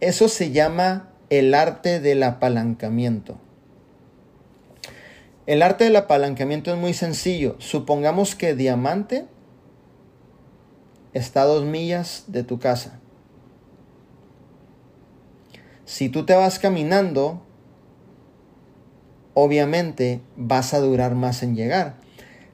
Eso 0.00 0.28
se 0.28 0.50
llama 0.50 1.12
el 1.30 1.54
arte 1.54 2.00
del 2.00 2.22
apalancamiento. 2.22 3.38
El 5.46 5.62
arte 5.62 5.84
del 5.84 5.96
apalancamiento 5.96 6.72
es 6.72 6.78
muy 6.78 6.92
sencillo. 6.92 7.56
Supongamos 7.58 8.34
que 8.34 8.54
diamante 8.54 9.26
está 11.12 11.42
a 11.42 11.46
dos 11.46 11.64
millas 11.64 12.24
de 12.26 12.42
tu 12.42 12.58
casa. 12.58 13.00
Si 15.86 16.10
tú 16.10 16.26
te 16.26 16.34
vas 16.34 16.58
caminando, 16.58 17.42
obviamente 19.32 20.20
vas 20.36 20.74
a 20.74 20.80
durar 20.80 21.14
más 21.14 21.42
en 21.42 21.56
llegar 21.56 22.06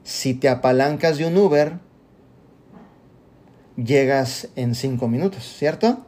si 0.03 0.33
te 0.33 0.49
apalancas 0.49 1.17
de 1.17 1.25
un 1.25 1.37
Uber, 1.37 1.79
llegas 3.77 4.49
en 4.55 4.75
cinco 4.75 5.07
minutos, 5.07 5.43
¿cierto? 5.57 6.05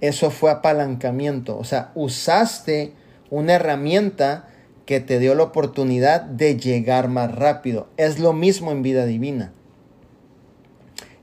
Eso 0.00 0.30
fue 0.30 0.50
apalancamiento, 0.50 1.56
o 1.56 1.64
sea, 1.64 1.92
usaste 1.94 2.92
una 3.30 3.54
herramienta 3.54 4.48
que 4.84 5.00
te 5.00 5.18
dio 5.18 5.34
la 5.34 5.44
oportunidad 5.44 6.20
de 6.20 6.56
llegar 6.56 7.08
más 7.08 7.34
rápido. 7.34 7.88
Es 7.96 8.18
lo 8.20 8.32
mismo 8.32 8.70
en 8.70 8.82
vida 8.82 9.06
divina. 9.06 9.52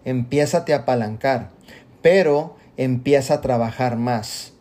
Empieza 0.03 0.65
a 0.67 0.75
apalancar, 0.75 1.51
pero 2.01 2.57
empieza 2.75 3.35
a 3.35 3.41
trabajar 3.41 3.95
más. 3.95 4.52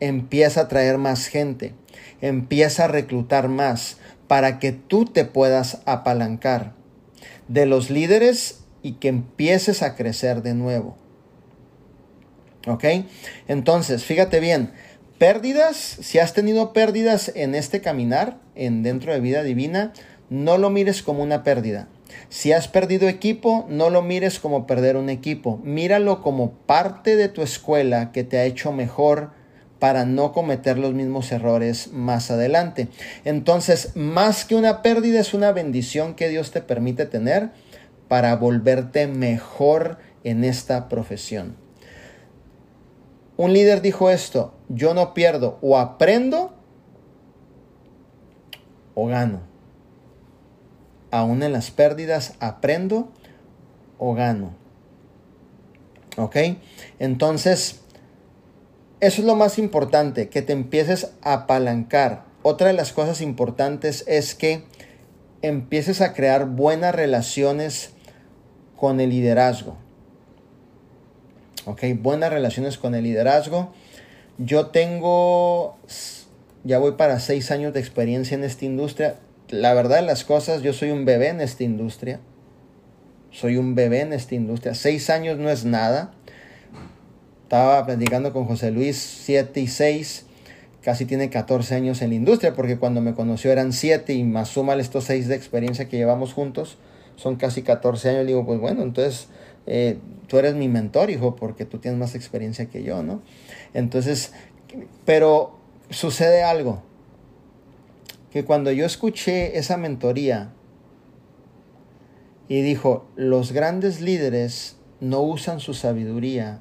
Empieza 0.00 0.62
a 0.62 0.68
traer 0.68 0.98
más 0.98 1.26
gente. 1.26 1.74
Empieza 2.20 2.84
a 2.84 2.88
reclutar 2.88 3.48
más 3.48 3.98
para 4.26 4.58
que 4.58 4.72
tú 4.72 5.04
te 5.04 5.24
puedas 5.24 5.82
apalancar 5.86 6.74
de 7.48 7.66
los 7.66 7.90
líderes 7.90 8.60
y 8.82 8.92
que 8.92 9.08
empieces 9.08 9.82
a 9.82 9.94
crecer 9.94 10.42
de 10.42 10.54
nuevo. 10.54 10.96
¿Ok? 12.66 12.84
Entonces, 13.46 14.04
fíjate 14.04 14.40
bien, 14.40 14.72
pérdidas, 15.18 15.76
si 15.76 16.18
has 16.18 16.32
tenido 16.32 16.72
pérdidas 16.72 17.30
en 17.34 17.54
este 17.54 17.80
caminar, 17.80 18.38
en 18.54 18.82
dentro 18.82 19.12
de 19.12 19.20
vida 19.20 19.42
divina, 19.42 19.92
no 20.30 20.58
lo 20.58 20.70
mires 20.70 21.02
como 21.02 21.22
una 21.22 21.44
pérdida. 21.44 21.88
Si 22.28 22.52
has 22.52 22.66
perdido 22.66 23.08
equipo, 23.08 23.66
no 23.68 23.90
lo 23.90 24.02
mires 24.02 24.40
como 24.40 24.66
perder 24.66 24.96
un 24.96 25.08
equipo. 25.08 25.60
Míralo 25.62 26.22
como 26.22 26.52
parte 26.52 27.16
de 27.16 27.28
tu 27.28 27.42
escuela 27.42 28.10
que 28.10 28.24
te 28.24 28.38
ha 28.38 28.44
hecho 28.44 28.72
mejor, 28.72 29.30
para 29.78 30.04
no 30.04 30.32
cometer 30.32 30.78
los 30.78 30.94
mismos 30.94 31.30
errores 31.32 31.92
más 31.92 32.30
adelante. 32.30 32.88
Entonces, 33.24 33.92
más 33.94 34.44
que 34.44 34.54
una 34.54 34.82
pérdida, 34.82 35.20
es 35.20 35.34
una 35.34 35.52
bendición 35.52 36.14
que 36.14 36.28
Dios 36.28 36.50
te 36.50 36.62
permite 36.62 37.06
tener 37.06 37.50
para 38.08 38.36
volverte 38.36 39.06
mejor 39.06 39.98
en 40.24 40.44
esta 40.44 40.88
profesión. 40.88 41.56
Un 43.36 43.52
líder 43.52 43.82
dijo 43.82 44.10
esto, 44.10 44.54
yo 44.68 44.94
no 44.94 45.12
pierdo, 45.12 45.58
o 45.60 45.76
aprendo 45.76 46.54
o 48.94 49.06
gano. 49.06 49.40
Aún 51.10 51.42
en 51.42 51.52
las 51.52 51.70
pérdidas 51.70 52.34
aprendo 52.40 53.12
o 53.98 54.14
gano. 54.14 54.54
¿Ok? 56.16 56.36
Entonces, 56.98 57.82
eso 59.00 59.20
es 59.20 59.26
lo 59.26 59.36
más 59.36 59.58
importante, 59.58 60.28
que 60.28 60.42
te 60.42 60.52
empieces 60.52 61.12
a 61.22 61.32
apalancar. 61.34 62.24
Otra 62.42 62.68
de 62.68 62.72
las 62.72 62.92
cosas 62.92 63.20
importantes 63.20 64.04
es 64.06 64.34
que 64.34 64.64
empieces 65.42 66.00
a 66.00 66.14
crear 66.14 66.46
buenas 66.46 66.94
relaciones 66.94 67.90
con 68.76 69.00
el 69.00 69.10
liderazgo. 69.10 69.76
Ok, 71.66 71.82
buenas 71.98 72.32
relaciones 72.32 72.78
con 72.78 72.94
el 72.94 73.04
liderazgo. 73.04 73.72
Yo 74.38 74.68
tengo, 74.68 75.76
ya 76.64 76.78
voy 76.78 76.92
para 76.92 77.18
seis 77.18 77.50
años 77.50 77.74
de 77.74 77.80
experiencia 77.80 78.34
en 78.34 78.44
esta 78.44 78.64
industria. 78.64 79.16
La 79.48 79.74
verdad 79.74 79.96
de 79.96 80.02
las 80.02 80.24
cosas, 80.24 80.62
yo 80.62 80.72
soy 80.72 80.90
un 80.90 81.04
bebé 81.04 81.28
en 81.28 81.40
esta 81.40 81.64
industria. 81.64 82.20
Soy 83.30 83.56
un 83.56 83.74
bebé 83.74 84.00
en 84.00 84.12
esta 84.12 84.34
industria. 84.34 84.74
Seis 84.74 85.10
años 85.10 85.38
no 85.38 85.50
es 85.50 85.64
nada. 85.64 86.12
Estaba 87.46 87.86
platicando 87.86 88.32
con 88.32 88.44
José 88.44 88.72
Luis, 88.72 88.96
7 88.96 89.60
y 89.60 89.68
6, 89.68 90.26
casi 90.82 91.04
tiene 91.04 91.30
14 91.30 91.76
años 91.76 92.02
en 92.02 92.08
la 92.08 92.16
industria, 92.16 92.54
porque 92.54 92.76
cuando 92.76 93.00
me 93.00 93.14
conoció 93.14 93.52
eran 93.52 93.72
7 93.72 94.14
y 94.14 94.24
más 94.24 94.48
súmale 94.48 94.82
estos 94.82 95.04
6 95.04 95.28
de 95.28 95.36
experiencia 95.36 95.88
que 95.88 95.96
llevamos 95.96 96.32
juntos, 96.32 96.76
son 97.14 97.36
casi 97.36 97.62
14 97.62 98.08
años. 98.08 98.20
Le 98.22 98.26
digo, 98.32 98.44
pues 98.44 98.58
bueno, 98.58 98.82
entonces 98.82 99.28
eh, 99.68 99.98
tú 100.26 100.38
eres 100.38 100.56
mi 100.56 100.66
mentor, 100.66 101.08
hijo, 101.08 101.36
porque 101.36 101.64
tú 101.64 101.78
tienes 101.78 102.00
más 102.00 102.16
experiencia 102.16 102.66
que 102.66 102.82
yo, 102.82 103.04
¿no? 103.04 103.22
Entonces, 103.74 104.32
pero 105.04 105.56
sucede 105.88 106.42
algo. 106.42 106.82
que 108.32 108.44
cuando 108.44 108.72
yo 108.72 108.86
escuché 108.86 109.56
esa 109.56 109.76
mentoría 109.76 110.50
y 112.48 112.60
dijo, 112.62 113.06
los 113.14 113.52
grandes 113.52 114.00
líderes 114.00 114.78
no 114.98 115.20
usan 115.22 115.60
su 115.60 115.74
sabiduría, 115.74 116.60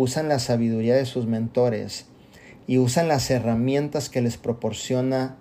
usan 0.00 0.28
la 0.28 0.38
sabiduría 0.38 0.94
de 0.96 1.04
sus 1.04 1.26
mentores 1.26 2.06
y 2.66 2.78
usan 2.78 3.06
las 3.06 3.30
herramientas 3.30 4.08
que 4.08 4.22
les 4.22 4.38
proporciona 4.38 5.36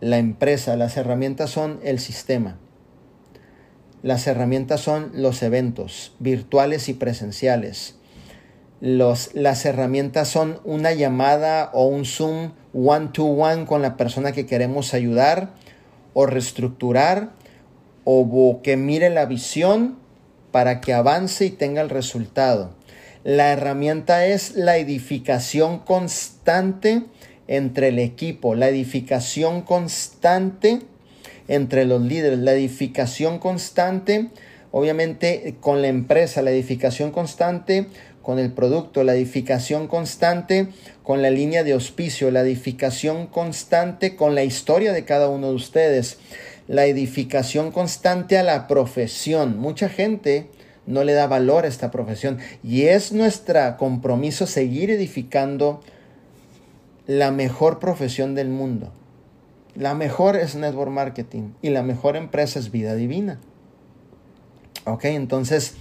la 0.00 0.18
empresa. 0.18 0.76
Las 0.76 0.96
herramientas 0.96 1.50
son 1.50 1.80
el 1.82 1.98
sistema. 1.98 2.58
Las 4.02 4.26
herramientas 4.26 4.80
son 4.80 5.10
los 5.14 5.42
eventos 5.42 6.14
virtuales 6.18 6.88
y 6.88 6.94
presenciales. 6.94 7.96
Los, 8.80 9.34
las 9.34 9.64
herramientas 9.64 10.28
son 10.28 10.60
una 10.64 10.92
llamada 10.92 11.70
o 11.72 11.86
un 11.86 12.04
Zoom 12.04 12.52
one-to-one 12.74 13.64
con 13.64 13.82
la 13.82 13.96
persona 13.96 14.32
que 14.32 14.46
queremos 14.46 14.94
ayudar 14.94 15.54
o 16.12 16.26
reestructurar 16.26 17.30
o 18.04 18.60
que 18.62 18.76
mire 18.76 19.10
la 19.10 19.26
visión 19.26 19.98
para 20.52 20.80
que 20.80 20.92
avance 20.92 21.46
y 21.46 21.50
tenga 21.50 21.80
el 21.80 21.90
resultado. 21.90 22.77
La 23.24 23.52
herramienta 23.52 24.26
es 24.26 24.54
la 24.54 24.76
edificación 24.76 25.80
constante 25.80 27.02
entre 27.48 27.88
el 27.88 27.98
equipo, 27.98 28.54
la 28.54 28.68
edificación 28.68 29.62
constante 29.62 30.80
entre 31.48 31.84
los 31.84 32.02
líderes, 32.02 32.38
la 32.38 32.52
edificación 32.52 33.38
constante, 33.38 34.28
obviamente 34.70 35.56
con 35.60 35.82
la 35.82 35.88
empresa, 35.88 36.42
la 36.42 36.50
edificación 36.50 37.10
constante 37.10 37.86
con 38.22 38.38
el 38.38 38.52
producto, 38.52 39.02
la 39.02 39.14
edificación 39.14 39.88
constante 39.88 40.68
con 41.02 41.22
la 41.22 41.30
línea 41.30 41.64
de 41.64 41.72
auspicio, 41.72 42.30
la 42.30 42.42
edificación 42.42 43.26
constante 43.26 44.14
con 44.14 44.34
la 44.34 44.44
historia 44.44 44.92
de 44.92 45.04
cada 45.04 45.28
uno 45.28 45.48
de 45.48 45.54
ustedes, 45.54 46.18
la 46.66 46.84
edificación 46.84 47.72
constante 47.72 48.36
a 48.36 48.42
la 48.42 48.68
profesión. 48.68 49.58
Mucha 49.58 49.88
gente 49.88 50.50
no 50.88 51.04
le 51.04 51.12
da 51.12 51.26
valor 51.26 51.64
a 51.64 51.68
esta 51.68 51.90
profesión 51.90 52.38
y 52.64 52.84
es 52.84 53.12
nuestro 53.12 53.76
compromiso 53.76 54.46
seguir 54.46 54.90
edificando 54.90 55.80
la 57.06 57.30
mejor 57.30 57.78
profesión 57.78 58.34
del 58.34 58.48
mundo. 58.48 58.90
La 59.74 59.94
mejor 59.94 60.34
es 60.34 60.54
network 60.54 60.90
marketing 60.90 61.52
y 61.62 61.70
la 61.70 61.82
mejor 61.82 62.16
empresa 62.16 62.58
es 62.58 62.70
vida 62.70 62.94
divina. 62.94 63.38
Ok, 64.84 65.04
entonces 65.04 65.74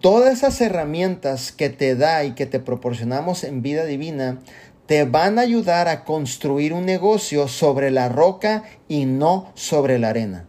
todas 0.00 0.34
esas 0.34 0.60
herramientas 0.60 1.50
que 1.50 1.70
te 1.70 1.96
da 1.96 2.22
y 2.24 2.32
que 2.32 2.46
te 2.46 2.60
proporcionamos 2.60 3.44
en 3.44 3.62
vida 3.62 3.86
divina 3.86 4.40
te 4.86 5.04
van 5.04 5.38
a 5.38 5.42
ayudar 5.42 5.88
a 5.88 6.04
construir 6.04 6.74
un 6.74 6.84
negocio 6.84 7.48
sobre 7.48 7.90
la 7.90 8.08
roca 8.10 8.64
y 8.88 9.06
no 9.06 9.52
sobre 9.54 9.98
la 9.98 10.10
arena. 10.10 10.47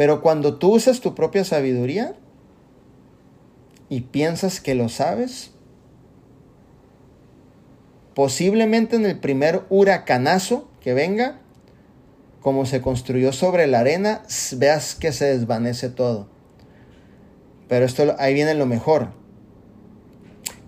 Pero 0.00 0.22
cuando 0.22 0.54
tú 0.54 0.76
usas 0.76 1.02
tu 1.02 1.14
propia 1.14 1.44
sabiduría 1.44 2.14
y 3.90 4.00
piensas 4.00 4.58
que 4.58 4.74
lo 4.74 4.88
sabes, 4.88 5.50
posiblemente 8.14 8.96
en 8.96 9.04
el 9.04 9.18
primer 9.18 9.60
huracanazo 9.68 10.70
que 10.80 10.94
venga, 10.94 11.40
como 12.40 12.64
se 12.64 12.80
construyó 12.80 13.34
sobre 13.34 13.66
la 13.66 13.80
arena, 13.80 14.22
veas 14.56 14.94
que 14.94 15.12
se 15.12 15.36
desvanece 15.36 15.90
todo. 15.90 16.28
Pero 17.68 17.84
esto 17.84 18.16
ahí 18.18 18.32
viene 18.32 18.54
lo 18.54 18.64
mejor, 18.64 19.08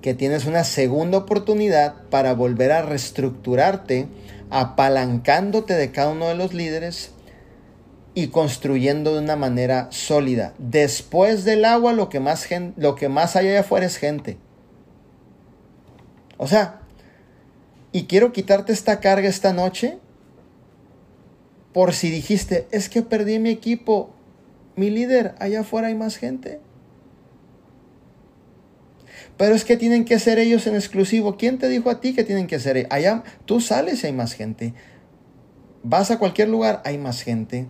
que 0.02 0.12
tienes 0.12 0.44
una 0.44 0.64
segunda 0.64 1.16
oportunidad 1.16 1.94
para 2.10 2.34
volver 2.34 2.70
a 2.70 2.82
reestructurarte, 2.82 4.08
apalancándote 4.50 5.72
de 5.72 5.90
cada 5.90 6.10
uno 6.10 6.28
de 6.28 6.34
los 6.34 6.52
líderes 6.52 7.12
y 8.14 8.28
construyendo 8.28 9.14
de 9.14 9.20
una 9.20 9.36
manera 9.36 9.88
sólida. 9.90 10.54
Después 10.58 11.44
del 11.44 11.64
agua 11.64 11.92
lo 11.92 12.08
que 12.08 12.20
más, 12.20 12.46
lo 12.76 12.94
que 12.94 13.08
más 13.08 13.36
hay 13.36 13.48
allá 13.48 13.60
afuera 13.60 13.86
es 13.86 13.96
gente. 13.96 14.38
O 16.36 16.46
sea, 16.46 16.80
y 17.92 18.04
quiero 18.04 18.32
quitarte 18.32 18.72
esta 18.72 19.00
carga 19.00 19.28
esta 19.28 19.52
noche 19.52 19.98
por 21.72 21.94
si 21.94 22.10
dijiste, 22.10 22.66
es 22.70 22.88
que 22.88 23.02
perdí 23.02 23.38
mi 23.38 23.50
equipo, 23.50 24.10
mi 24.76 24.90
líder, 24.90 25.34
allá 25.38 25.60
afuera 25.60 25.88
hay 25.88 25.94
más 25.94 26.16
gente. 26.16 26.60
Pero 29.36 29.54
es 29.54 29.64
que 29.64 29.76
tienen 29.76 30.04
que 30.04 30.18
ser 30.18 30.38
ellos 30.38 30.66
en 30.66 30.74
exclusivo. 30.74 31.36
¿Quién 31.36 31.58
te 31.58 31.68
dijo 31.68 31.88
a 31.90 32.00
ti 32.00 32.14
que 32.14 32.24
tienen 32.24 32.46
que 32.46 32.60
ser? 32.60 32.86
Allá 32.90 33.24
tú 33.46 33.60
sales 33.60 34.04
y 34.04 34.08
hay 34.08 34.12
más 34.12 34.34
gente. 34.34 34.74
Vas 35.82 36.10
a 36.10 36.18
cualquier 36.18 36.48
lugar, 36.48 36.82
hay 36.84 36.98
más 36.98 37.22
gente. 37.22 37.66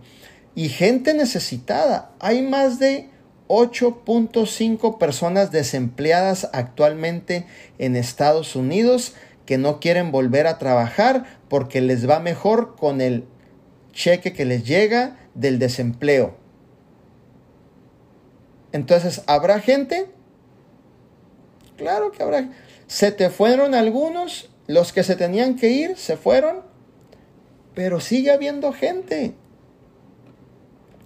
Y 0.55 0.69
gente 0.69 1.13
necesitada. 1.13 2.11
Hay 2.19 2.41
más 2.41 2.79
de 2.79 3.09
8.5 3.47 4.97
personas 4.97 5.51
desempleadas 5.51 6.49
actualmente 6.53 7.45
en 7.77 7.95
Estados 7.95 8.55
Unidos 8.55 9.13
que 9.45 9.57
no 9.57 9.79
quieren 9.79 10.11
volver 10.11 10.47
a 10.47 10.57
trabajar 10.57 11.25
porque 11.49 11.81
les 11.81 12.09
va 12.09 12.19
mejor 12.19 12.75
con 12.75 13.01
el 13.01 13.25
cheque 13.91 14.33
que 14.33 14.45
les 14.45 14.63
llega 14.65 15.17
del 15.35 15.59
desempleo. 15.59 16.35
Entonces, 18.71 19.21
¿habrá 19.27 19.59
gente? 19.59 20.09
Claro 21.77 22.11
que 22.11 22.23
habrá. 22.23 22.49
Se 22.87 23.11
te 23.11 23.29
fueron 23.29 23.75
algunos, 23.75 24.49
los 24.67 24.93
que 24.93 25.03
se 25.03 25.15
tenían 25.15 25.55
que 25.55 25.69
ir 25.69 25.97
se 25.97 26.17
fueron, 26.17 26.61
pero 27.75 27.99
sigue 27.99 28.31
habiendo 28.31 28.71
gente. 28.73 29.35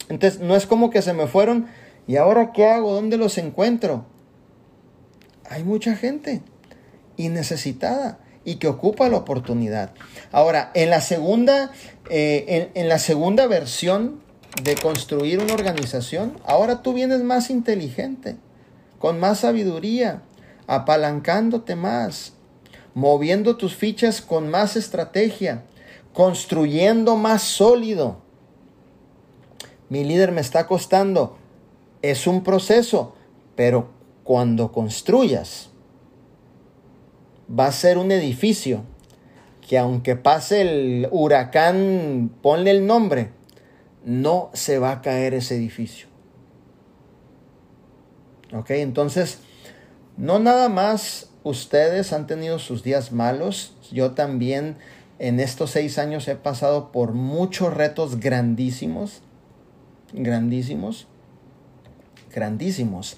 Entonces, 0.10 0.40
no 0.40 0.56
es 0.56 0.66
como 0.66 0.90
que 0.90 1.02
se 1.02 1.14
me 1.14 1.28
fueron 1.28 1.68
y 2.08 2.16
ahora 2.16 2.52
qué 2.54 2.66
hago, 2.66 2.94
dónde 2.94 3.18
los 3.18 3.38
encuentro. 3.38 4.06
Hay 5.50 5.64
mucha 5.64 5.96
gente 5.96 6.42
y 7.18 7.30
necesitada 7.30 8.20
y 8.46 8.56
que 8.56 8.68
ocupa 8.68 9.10
la 9.10 9.18
oportunidad. 9.18 9.92
Ahora, 10.32 10.72
en 10.74 10.90
la 10.90 11.02
segunda, 11.02 11.72
eh, 12.10 12.72
en, 12.74 12.88
la 12.88 12.98
segunda 12.98 13.46
versión 13.46 14.22
de 14.64 14.76
construir 14.76 15.40
una 15.40 15.54
organización, 15.54 16.40
ahora 16.46 16.82
tú 16.82 16.94
vienes 16.94 17.24
más 17.24 17.50
inteligente, 17.50 18.38
con 19.00 19.20
más 19.20 19.40
sabiduría, 19.40 20.22
apalancándote 20.66 21.76
más, 21.76 22.34
moviendo 22.94 23.58
tus 23.58 23.76
fichas 23.76 24.22
con 24.22 24.50
más 24.50 24.78
estrategia, 24.78 25.64
construyendo 26.14 27.18
más 27.18 27.44
sólido. 27.44 28.22
Mi 29.90 30.04
líder 30.04 30.32
me 30.32 30.42
está 30.42 30.68
costando. 30.68 31.38
Es 32.02 32.28
un 32.28 32.44
proceso, 32.44 33.16
pero 33.56 33.90
cuando 34.24 34.72
construyas, 34.72 35.70
va 37.48 37.68
a 37.68 37.72
ser 37.72 37.98
un 37.98 38.12
edificio 38.12 38.84
que 39.68 39.78
aunque 39.78 40.16
pase 40.16 40.62
el 40.62 41.08
huracán, 41.12 42.32
ponle 42.42 42.72
el 42.72 42.86
nombre, 42.86 43.32
no 44.06 44.50
se 44.54 44.80
va 44.80 44.92
a 44.92 45.02
caer 45.02 45.34
ese 45.34 45.56
edificio. 45.56 46.08
Ok, 48.54 48.72
entonces, 48.72 49.40
no 50.16 50.40
nada 50.40 50.70
más 50.70 51.30
ustedes 51.44 52.14
han 52.14 52.28
tenido 52.28 52.60
sus 52.60 52.82
días 52.82 53.12
malos, 53.12 53.76
yo 53.92 54.12
también 54.12 54.78
en 55.20 55.40
estos 55.42 55.72
seis 55.72 55.98
años 55.98 56.28
he 56.30 56.36
pasado 56.36 56.92
por 56.94 57.14
muchos 57.14 57.74
retos 57.74 58.20
grandísimos, 58.22 59.22
grandísimos, 60.14 61.08
grandísimos. 62.34 63.18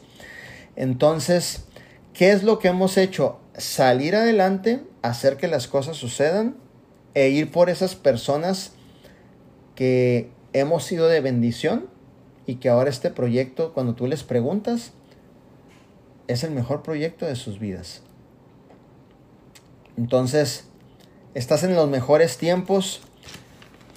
Entonces, 0.76 1.66
¿qué 2.14 2.32
es 2.32 2.44
lo 2.44 2.60
que 2.60 2.70
hemos 2.70 2.98
hecho? 2.98 3.40
salir 3.60 4.16
adelante, 4.16 4.84
hacer 5.02 5.38
que 5.38 5.48
las 5.48 5.68
cosas 5.68 5.98
sucedan 5.98 6.56
e 7.14 7.30
ir 7.30 7.52
por 7.52 7.70
esas 7.70 7.96
personas 7.96 8.72
que 9.76 10.32
hemos 10.54 10.84
sido 10.84 11.08
de 11.08 11.22
bendición 11.22 11.88
y 12.46 12.56
que 12.56 12.70
ahora 12.70 12.90
este 12.90 13.10
proyecto, 13.10 13.74
cuando 13.74 13.96
tú 13.96 14.08
les 14.08 14.24
preguntas, 14.24 14.92
es 16.28 16.44
el 16.44 16.52
mejor 16.52 16.84
proyecto 16.84 17.26
de 17.26 17.36
sus 17.36 17.60
vidas. 17.60 18.02
Entonces, 19.98 20.66
estás 21.34 21.64
en 21.64 21.76
los 21.76 21.90
mejores 21.90 22.38
tiempos 22.38 23.02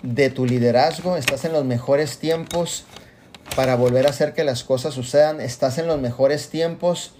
de 0.03 0.31
tu 0.31 0.47
liderazgo, 0.47 1.17
estás 1.17 1.45
en 1.45 1.53
los 1.53 1.65
mejores 1.65 2.19
tiempos 2.19 2.85
para 3.55 3.77
volver 3.77 4.07
a 4.07 4.11
hacer 4.11 4.33
que 4.33 4.45
las 4.45 4.65
cosas 4.65 4.95
sucedan, 4.95 5.41
estás 5.41 5.79
en 5.79 5.87
los 5.87 6.01
mejores 6.01 6.49
tiempos 6.49 7.13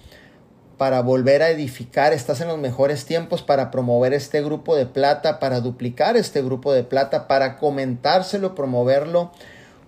para 0.79 1.01
volver 1.01 1.43
a 1.43 1.51
edificar, 1.51 2.13
estás 2.13 2.41
en 2.41 2.49
los 2.49 2.59
mejores 2.59 3.05
tiempos 3.05 3.43
para 3.43 3.71
promover 3.71 4.13
este 4.15 4.43
grupo 4.43 4.75
de 4.75 4.87
plata, 4.87 5.39
para 5.39 5.61
duplicar 5.61 6.17
este 6.17 6.43
grupo 6.43 6.73
de 6.73 6.83
plata, 6.83 7.29
para 7.29 7.59
comentárselo, 7.59 8.55
promoverlo 8.55 9.31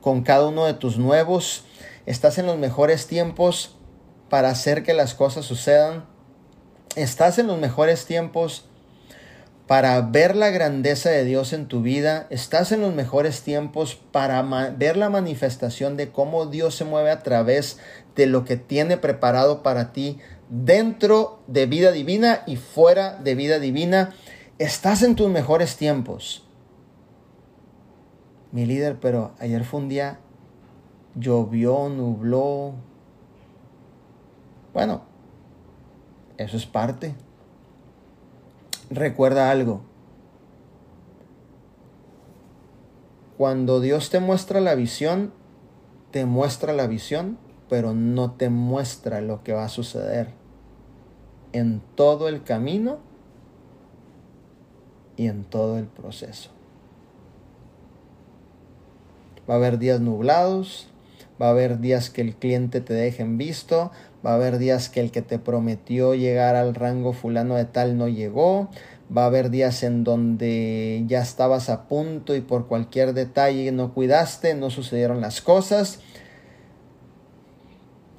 con 0.01 0.23
cada 0.23 0.47
uno 0.47 0.67
de 0.67 0.75
tus 0.75 0.99
nuevos. 0.99 1.65
Estás 2.07 2.39
en 2.39 2.47
los 2.47 2.59
mejores 2.59 3.07
tiempos 3.07 3.75
para 4.29 4.51
hacer 4.51 4.85
que 4.85 4.95
las 4.95 5.15
cosas 5.15 5.47
sucedan. 5.47 6.05
Estás 6.95 7.39
en 7.39 7.49
los 7.49 7.59
mejores 7.59 8.05
tiempos 8.05 8.67
para 9.67 10.01
ver 10.03 10.37
la 10.37 10.51
grandeza 10.51 11.09
de 11.11 11.25
Dios 11.25 11.53
en 11.55 11.67
tu 11.67 11.81
vida, 11.81 12.27
estás 12.29 12.71
en 12.73 12.83
los 12.83 12.95
mejores 12.95 13.43
tiempos 13.43 13.95
para 13.95 14.43
ver 14.77 14.97
la 14.97 15.09
manifestación 15.09 15.97
de 15.97 16.11
cómo 16.11 16.47
Dios 16.47 16.75
se 16.75 16.85
mueve 16.85 17.11
a 17.11 17.23
través 17.23 17.79
de 18.15 18.27
lo 18.27 18.45
que 18.45 18.57
tiene 18.57 18.99
preparado 18.99 19.63
para 19.63 19.93
ti 19.93 20.19
dentro 20.51 21.43
de 21.47 21.65
vida 21.65 21.93
divina 21.93 22.43
y 22.47 22.57
fuera 22.57 23.17
de 23.17 23.35
vida 23.35 23.59
divina. 23.59 24.15
Estás 24.59 25.03
en 25.03 25.17
tus 25.17 25.31
mejores 25.31 25.77
tiempos. 25.77 26.47
Mi 28.53 28.67
líder, 28.67 29.01
pero 29.01 29.33
ayer 29.39 29.65
fue 29.65 29.81
un 29.81 29.89
día, 29.89 30.21
llovió, 31.15 31.89
nubló. 31.89 32.75
Bueno, 34.75 35.03
eso 36.37 36.57
es 36.59 36.67
parte. 36.67 37.15
Recuerda 38.91 39.51
algo. 39.51 39.83
Cuando 43.39 43.81
Dios 43.81 44.11
te 44.11 44.21
muestra 44.21 44.61
la 44.61 44.75
visión, 44.75 45.33
te 46.11 46.25
muestra 46.25 46.73
la 46.73 46.87
visión, 46.87 47.39
pero 47.69 47.95
no 47.95 48.33
te 48.33 48.51
muestra 48.51 49.21
lo 49.21 49.43
que 49.43 49.53
va 49.53 49.65
a 49.65 49.69
suceder 49.69 50.29
en 51.53 51.81
todo 51.95 52.29
el 52.29 52.43
camino 52.43 52.99
y 55.17 55.27
en 55.29 55.45
todo 55.45 55.79
el 55.79 55.87
proceso. 55.87 56.51
Va 59.49 59.55
a 59.55 59.57
haber 59.57 59.79
días 59.79 60.01
nublados, 60.01 60.89
va 61.41 61.47
a 61.47 61.51
haber 61.51 61.81
días 61.81 62.11
que 62.11 62.23
el 62.23 62.35
cliente 62.35 62.81
te 62.81 62.95
deje 62.95 63.23
en 63.23 63.39
visto, 63.39 63.91
va 64.25 64.33
a 64.33 64.35
haber 64.35 64.59
días 64.59 64.89
que 64.89 65.01
el 65.01 65.11
que 65.11 65.23
te 65.23 65.39
prometió 65.39 66.15
llegar 66.15 66.57
al 66.57 66.75
rango 66.75 67.13
fulano 67.13 67.57
de 67.57 67.65
tal 67.65 67.99
no 67.99 68.09
llegó, 68.09 68.71
va 69.15 69.25
a 69.25 69.27
haber 69.27 69.51
días 69.51 69.83
en 69.83 70.05
donde 70.05 71.05
ya 71.07 71.21
estabas 71.21 71.69
a 71.69 71.89
punto 71.89 72.35
y 72.35 72.41
por 72.41 72.67
cualquier 72.67 73.13
detalle 73.13 73.71
no 73.73 73.93
cuidaste, 73.93 74.55
no 74.55 74.71
sucedieron 74.71 75.21
las 75.21 75.41
cosas. 75.41 76.01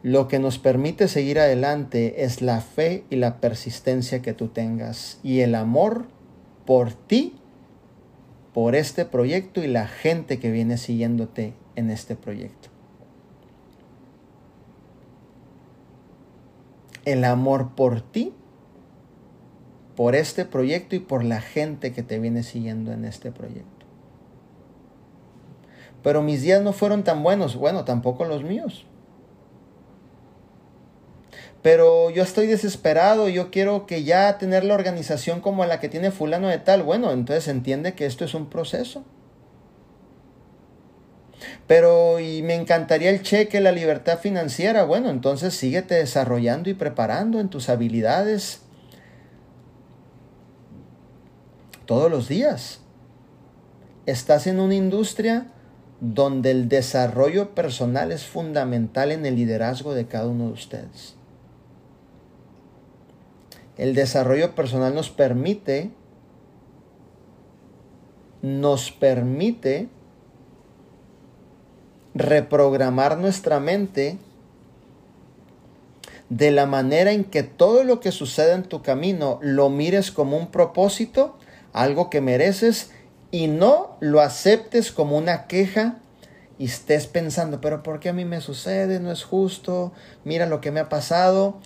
Lo 0.03 0.27
que 0.27 0.37
nos 0.37 0.59
permite 0.59 1.07
seguir 1.07 1.39
adelante 1.39 2.23
es 2.23 2.43
la 2.43 2.61
fe 2.61 3.05
y 3.09 3.15
la 3.15 3.41
persistencia 3.41 4.21
que 4.21 4.33
tú 4.33 4.49
tengas 4.49 5.19
y 5.23 5.39
el 5.39 5.55
amor 5.55 6.05
por 6.67 6.93
ti, 6.93 7.33
por 8.53 8.75
este 8.75 9.05
proyecto 9.05 9.63
y 9.63 9.67
la 9.67 9.87
gente 9.87 10.37
que 10.37 10.51
viene 10.51 10.77
siguiéndote 10.77 11.55
en 11.75 11.89
este 11.89 12.15
proyecto. 12.15 12.74
El 17.05 17.23
amor 17.23 17.75
por 17.75 18.01
ti, 18.01 18.33
por 19.95 20.15
este 20.15 20.45
proyecto 20.45 20.95
y 20.95 20.99
por 20.99 21.23
la 21.23 21.39
gente 21.41 21.93
que 21.93 22.03
te 22.03 22.19
viene 22.19 22.43
siguiendo 22.43 22.91
en 22.91 23.05
este 23.05 23.31
proyecto. 23.31 23.85
Pero 26.03 26.21
mis 26.21 26.41
días 26.41 26.61
no 26.61 26.73
fueron 26.73 27.03
tan 27.03 27.23
buenos, 27.23 27.55
bueno, 27.55 27.85
tampoco 27.85 28.25
los 28.25 28.43
míos 28.43 28.85
pero 31.65 32.11
yo 32.11 32.21
estoy 32.21 32.45
desesperado, 32.45 33.27
yo 33.27 33.49
quiero 33.49 33.87
que 33.87 34.03
ya 34.03 34.37
tener 34.37 34.63
la 34.63 34.75
organización 34.75 35.41
como 35.41 35.65
la 35.65 35.79
que 35.79 35.89
tiene 35.89 36.11
fulano 36.11 36.47
de 36.47 36.59
tal. 36.59 36.83
Bueno, 36.83 37.11
entonces 37.11 37.47
entiende 37.47 37.95
que 37.95 38.05
esto 38.05 38.23
es 38.23 38.35
un 38.35 38.51
proceso. 38.51 39.03
Pero 41.67 42.19
y 42.19 42.41
me 42.41 42.55
encantaría 42.55 43.09
el 43.09 43.21
cheque, 43.21 43.59
la 43.59 43.71
libertad 43.71 44.19
financiera. 44.19 44.83
Bueno, 44.83 45.09
entonces 45.09 45.53
síguete 45.53 45.95
desarrollando 45.95 46.69
y 46.69 46.73
preparando 46.73 47.39
en 47.39 47.49
tus 47.49 47.69
habilidades 47.69 48.61
todos 51.85 52.09
los 52.09 52.27
días. 52.27 52.79
Estás 54.05 54.47
en 54.47 54.59
una 54.59 54.75
industria 54.75 55.47
donde 55.99 56.51
el 56.51 56.69
desarrollo 56.69 57.55
personal 57.55 58.11
es 58.11 58.25
fundamental 58.25 59.11
en 59.11 59.25
el 59.25 59.35
liderazgo 59.35 59.93
de 59.93 60.07
cada 60.07 60.27
uno 60.27 60.47
de 60.47 60.53
ustedes. 60.53 61.15
El 63.77 63.93
desarrollo 63.95 64.55
personal 64.55 64.93
nos 64.93 65.09
permite, 65.09 65.91
nos 68.41 68.91
permite 68.91 69.89
reprogramar 72.15 73.17
nuestra 73.17 73.59
mente 73.59 74.17
de 76.29 76.49
la 76.49 76.65
manera 76.65 77.11
en 77.11 77.25
que 77.25 77.43
todo 77.43 77.83
lo 77.83 77.99
que 77.99 78.11
sucede 78.11 78.53
en 78.53 78.63
tu 78.63 78.81
camino 78.81 79.37
lo 79.41 79.69
mires 79.69 80.11
como 80.11 80.37
un 80.37 80.47
propósito, 80.47 81.37
algo 81.73 82.09
que 82.09 82.21
mereces, 82.21 82.91
y 83.31 83.47
no 83.47 83.97
lo 83.99 84.21
aceptes 84.21 84.91
como 84.91 85.17
una 85.17 85.45
queja 85.47 85.97
y 86.57 86.65
estés 86.65 87.05
pensando, 87.05 87.59
pero 87.59 87.83
¿por 87.83 87.99
qué 87.99 88.09
a 88.09 88.13
mí 88.13 88.23
me 88.23 88.39
sucede? 88.39 88.99
No 89.01 89.11
es 89.11 89.23
justo, 89.23 89.91
mira 90.23 90.45
lo 90.45 90.61
que 90.61 90.71
me 90.71 90.79
ha 90.79 90.87
pasado. 90.87 91.59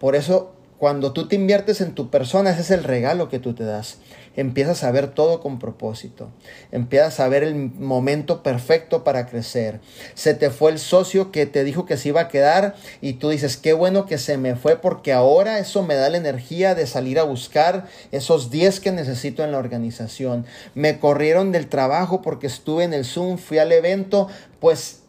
Por 0.00 0.16
eso 0.16 0.56
cuando 0.78 1.12
tú 1.12 1.28
te 1.28 1.36
inviertes 1.36 1.80
en 1.80 1.94
tu 1.94 2.10
persona, 2.10 2.50
ese 2.50 2.62
es 2.62 2.70
el 2.72 2.82
regalo 2.82 3.28
que 3.28 3.38
tú 3.38 3.54
te 3.54 3.62
das. 3.62 3.98
Empiezas 4.36 4.84
a 4.84 4.90
ver 4.90 5.08
todo 5.08 5.40
con 5.40 5.58
propósito. 5.58 6.30
Empiezas 6.70 7.20
a 7.20 7.28
ver 7.28 7.42
el 7.42 7.54
momento 7.54 8.42
perfecto 8.42 9.04
para 9.04 9.26
crecer. 9.26 9.80
Se 10.14 10.34
te 10.34 10.50
fue 10.50 10.70
el 10.70 10.78
socio 10.78 11.30
que 11.30 11.46
te 11.46 11.64
dijo 11.64 11.84
que 11.84 11.96
se 11.96 12.08
iba 12.08 12.22
a 12.22 12.28
quedar 12.28 12.74
y 13.00 13.14
tú 13.14 13.30
dices, 13.30 13.56
qué 13.56 13.72
bueno 13.72 14.06
que 14.06 14.18
se 14.18 14.38
me 14.38 14.56
fue 14.56 14.76
porque 14.76 15.12
ahora 15.12 15.58
eso 15.58 15.82
me 15.82 15.94
da 15.94 16.08
la 16.08 16.16
energía 16.16 16.74
de 16.74 16.86
salir 16.86 17.18
a 17.18 17.24
buscar 17.24 17.86
esos 18.10 18.50
10 18.50 18.80
que 18.80 18.92
necesito 18.92 19.44
en 19.44 19.52
la 19.52 19.58
organización. 19.58 20.46
Me 20.74 20.98
corrieron 20.98 21.52
del 21.52 21.68
trabajo 21.68 22.22
porque 22.22 22.46
estuve 22.46 22.84
en 22.84 22.94
el 22.94 23.04
Zoom, 23.04 23.38
fui 23.38 23.58
al 23.58 23.72
evento, 23.72 24.28
pues 24.60 25.02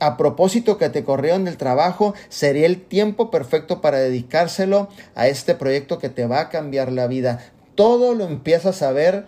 a 0.00 0.16
propósito 0.16 0.76
que 0.76 0.90
te 0.90 1.04
corrieron 1.04 1.44
del 1.44 1.56
trabajo, 1.56 2.14
sería 2.28 2.66
el 2.66 2.82
tiempo 2.82 3.30
perfecto 3.30 3.80
para 3.80 3.98
dedicárselo 3.98 4.88
a 5.14 5.28
este 5.28 5.54
proyecto 5.54 5.98
que 5.98 6.08
te 6.08 6.26
va 6.26 6.40
a 6.40 6.48
cambiar 6.50 6.92
la 6.92 7.06
vida. 7.06 7.53
Todo 7.74 8.14
lo 8.14 8.24
empiezas 8.24 8.82
a 8.82 8.92
ver 8.92 9.26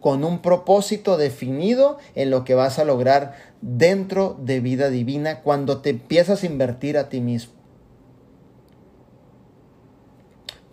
con 0.00 0.24
un 0.24 0.40
propósito 0.40 1.16
definido 1.16 1.98
en 2.14 2.30
lo 2.30 2.44
que 2.44 2.54
vas 2.54 2.78
a 2.78 2.84
lograr 2.84 3.34
dentro 3.60 4.38
de 4.40 4.60
vida 4.60 4.88
divina 4.88 5.40
cuando 5.42 5.80
te 5.80 5.90
empiezas 5.90 6.42
a 6.42 6.46
invertir 6.46 6.98
a 6.98 7.08
ti 7.08 7.20
mismo. 7.20 7.54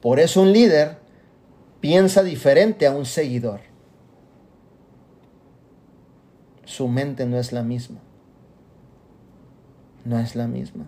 Por 0.01 0.19
eso 0.19 0.41
un 0.41 0.51
líder 0.51 0.97
piensa 1.79 2.23
diferente 2.23 2.85
a 2.85 2.91
un 2.91 3.05
seguidor. 3.05 3.61
Su 6.65 6.87
mente 6.87 7.25
no 7.25 7.37
es 7.39 7.53
la 7.53 7.63
misma 7.63 7.99
no 10.05 10.19
es 10.19 10.35
la 10.35 10.47
misma. 10.47 10.85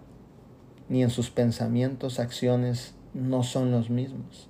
Ni 0.89 1.03
en 1.03 1.09
sus 1.09 1.30
pensamientos, 1.30 2.20
acciones 2.20 2.93
no 3.13 3.43
son 3.43 3.72
los 3.72 3.89
mismos. 3.89 4.49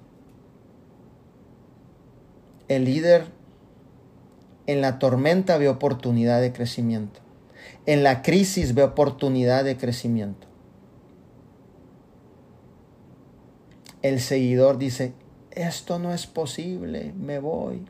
El 2.67 2.85
líder 2.85 3.25
en 4.67 4.81
la 4.81 4.97
tormenta 4.99 5.57
ve 5.57 5.69
oportunidad 5.69 6.41
de 6.41 6.51
crecimiento. 6.51 7.19
En 7.85 8.03
la 8.03 8.21
crisis 8.21 8.73
ve 8.73 8.83
oportunidad 8.83 9.63
de 9.63 9.77
crecimiento. 9.77 10.47
El 14.01 14.19
seguidor 14.19 14.77
dice, 14.77 15.13
esto 15.51 15.99
no 15.99 16.13
es 16.13 16.27
posible, 16.27 17.13
me 17.13 17.39
voy. 17.39 17.85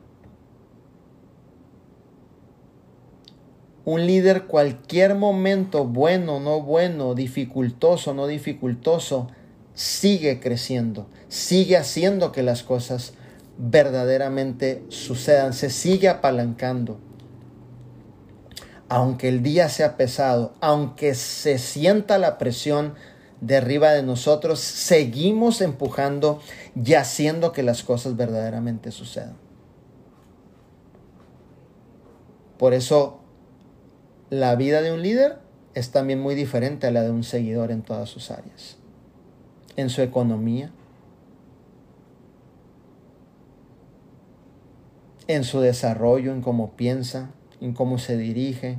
Un 3.84 4.06
líder 4.06 4.46
cualquier 4.46 5.14
momento, 5.14 5.84
bueno, 5.84 6.40
no 6.40 6.60
bueno, 6.60 7.14
dificultoso, 7.14 8.14
no 8.14 8.26
dificultoso, 8.26 9.28
sigue 9.74 10.40
creciendo, 10.40 11.06
sigue 11.28 11.76
haciendo 11.76 12.32
que 12.32 12.42
las 12.42 12.62
cosas 12.62 13.14
verdaderamente 13.58 14.84
sucedan, 14.88 15.52
se 15.52 15.70
sigue 15.70 16.08
apalancando. 16.08 16.98
Aunque 18.88 19.28
el 19.28 19.42
día 19.42 19.68
sea 19.68 19.96
pesado, 19.96 20.54
aunque 20.60 21.14
se 21.14 21.58
sienta 21.58 22.18
la 22.18 22.38
presión 22.38 22.94
de 23.40 23.56
arriba 23.56 23.90
de 23.90 24.02
nosotros, 24.02 24.60
seguimos 24.60 25.60
empujando 25.60 26.40
y 26.74 26.94
haciendo 26.94 27.52
que 27.52 27.62
las 27.62 27.82
cosas 27.82 28.16
verdaderamente 28.16 28.92
sucedan. 28.92 29.36
Por 32.58 32.74
eso 32.74 33.20
la 34.30 34.54
vida 34.54 34.82
de 34.82 34.92
un 34.92 35.02
líder 35.02 35.38
es 35.74 35.90
también 35.90 36.20
muy 36.20 36.34
diferente 36.34 36.86
a 36.86 36.90
la 36.90 37.02
de 37.02 37.10
un 37.10 37.22
seguidor 37.22 37.70
en 37.70 37.82
todas 37.82 38.08
sus 38.08 38.30
áreas. 38.30 38.78
En 39.76 39.90
su 39.90 40.00
economía, 40.00 40.70
en 45.28 45.44
su 45.44 45.60
desarrollo, 45.60 46.32
en 46.32 46.42
cómo 46.42 46.72
piensa, 46.76 47.30
en 47.60 47.72
cómo 47.72 47.98
se 47.98 48.16
dirige, 48.16 48.78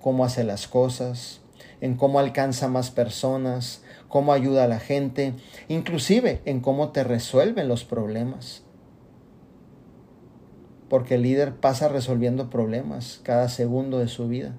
cómo 0.00 0.24
hace 0.24 0.44
las 0.44 0.68
cosas, 0.68 1.40
en 1.80 1.96
cómo 1.96 2.18
alcanza 2.18 2.68
más 2.68 2.90
personas, 2.90 3.82
cómo 4.08 4.32
ayuda 4.32 4.64
a 4.64 4.68
la 4.68 4.80
gente, 4.80 5.34
inclusive 5.68 6.40
en 6.44 6.60
cómo 6.60 6.90
te 6.90 7.04
resuelven 7.04 7.68
los 7.68 7.84
problemas. 7.84 8.64
porque 10.88 11.14
el 11.14 11.22
líder 11.22 11.54
pasa 11.54 11.88
resolviendo 11.88 12.50
problemas 12.50 13.20
cada 13.22 13.48
segundo 13.48 14.00
de 14.00 14.08
su 14.08 14.26
vida. 14.26 14.56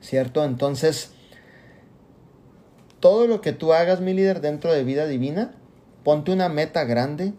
¿Cierto? 0.00 0.42
Entonces, 0.42 1.12
todo 2.98 3.26
lo 3.26 3.42
que 3.42 3.52
tú 3.52 3.74
hagas, 3.74 4.00
mi 4.00 4.14
líder, 4.14 4.40
dentro 4.40 4.72
de 4.72 4.84
vida 4.84 5.06
divina, 5.06 5.54
ponte 6.02 6.32
una 6.32 6.48
meta 6.48 6.84
grande. 6.84 7.34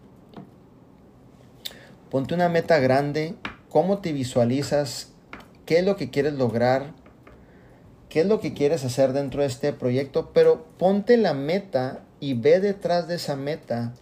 Ponte 2.10 2.34
una 2.34 2.48
meta 2.48 2.78
grande. 2.80 3.36
¿Cómo 3.68 3.98
te 3.98 4.12
visualizas? 4.12 5.12
¿Qué 5.64 5.78
es 5.78 5.84
lo 5.84 5.96
que 5.96 6.10
quieres 6.10 6.34
lograr? 6.34 6.92
¿Qué 8.08 8.20
es 8.20 8.26
lo 8.26 8.40
que 8.40 8.52
quieres 8.52 8.84
hacer 8.84 9.12
dentro 9.12 9.42
de 9.42 9.46
este 9.46 9.72
proyecto? 9.72 10.32
Pero 10.34 10.66
ponte 10.76 11.16
la 11.16 11.34
meta 11.34 12.00
y 12.18 12.34
ve 12.34 12.58
detrás 12.58 13.06
de 13.06 13.14
esa 13.14 13.36
meta 13.36 13.94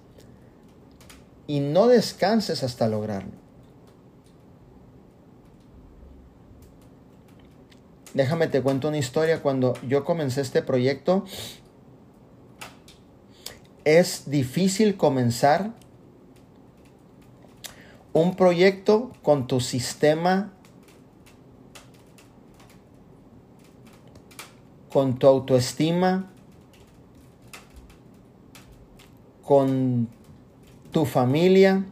y 1.47 1.61
no 1.61 1.87
descanses 1.87 2.63
hasta 2.63 2.89
lograrlo. 2.89 3.33
Déjame 8.15 8.47
te 8.47 8.63
cuento 8.63 8.89
una 8.89 8.97
historia. 8.97 9.43
Cuando 9.43 9.75
yo 9.87 10.07
comencé 10.07 10.41
este 10.41 10.63
proyecto, 10.63 11.27
es 13.85 14.31
difícil 14.31 14.97
comenzar 14.97 15.73
un 18.13 18.35
proyecto 18.35 19.13
con 19.23 19.47
tu 19.47 19.61
sistema, 19.61 20.53
con 24.91 25.19
tu 25.19 25.27
autoestima, 25.27 26.31
con 29.43 30.09
tu 30.91 31.05
familia, 31.05 31.85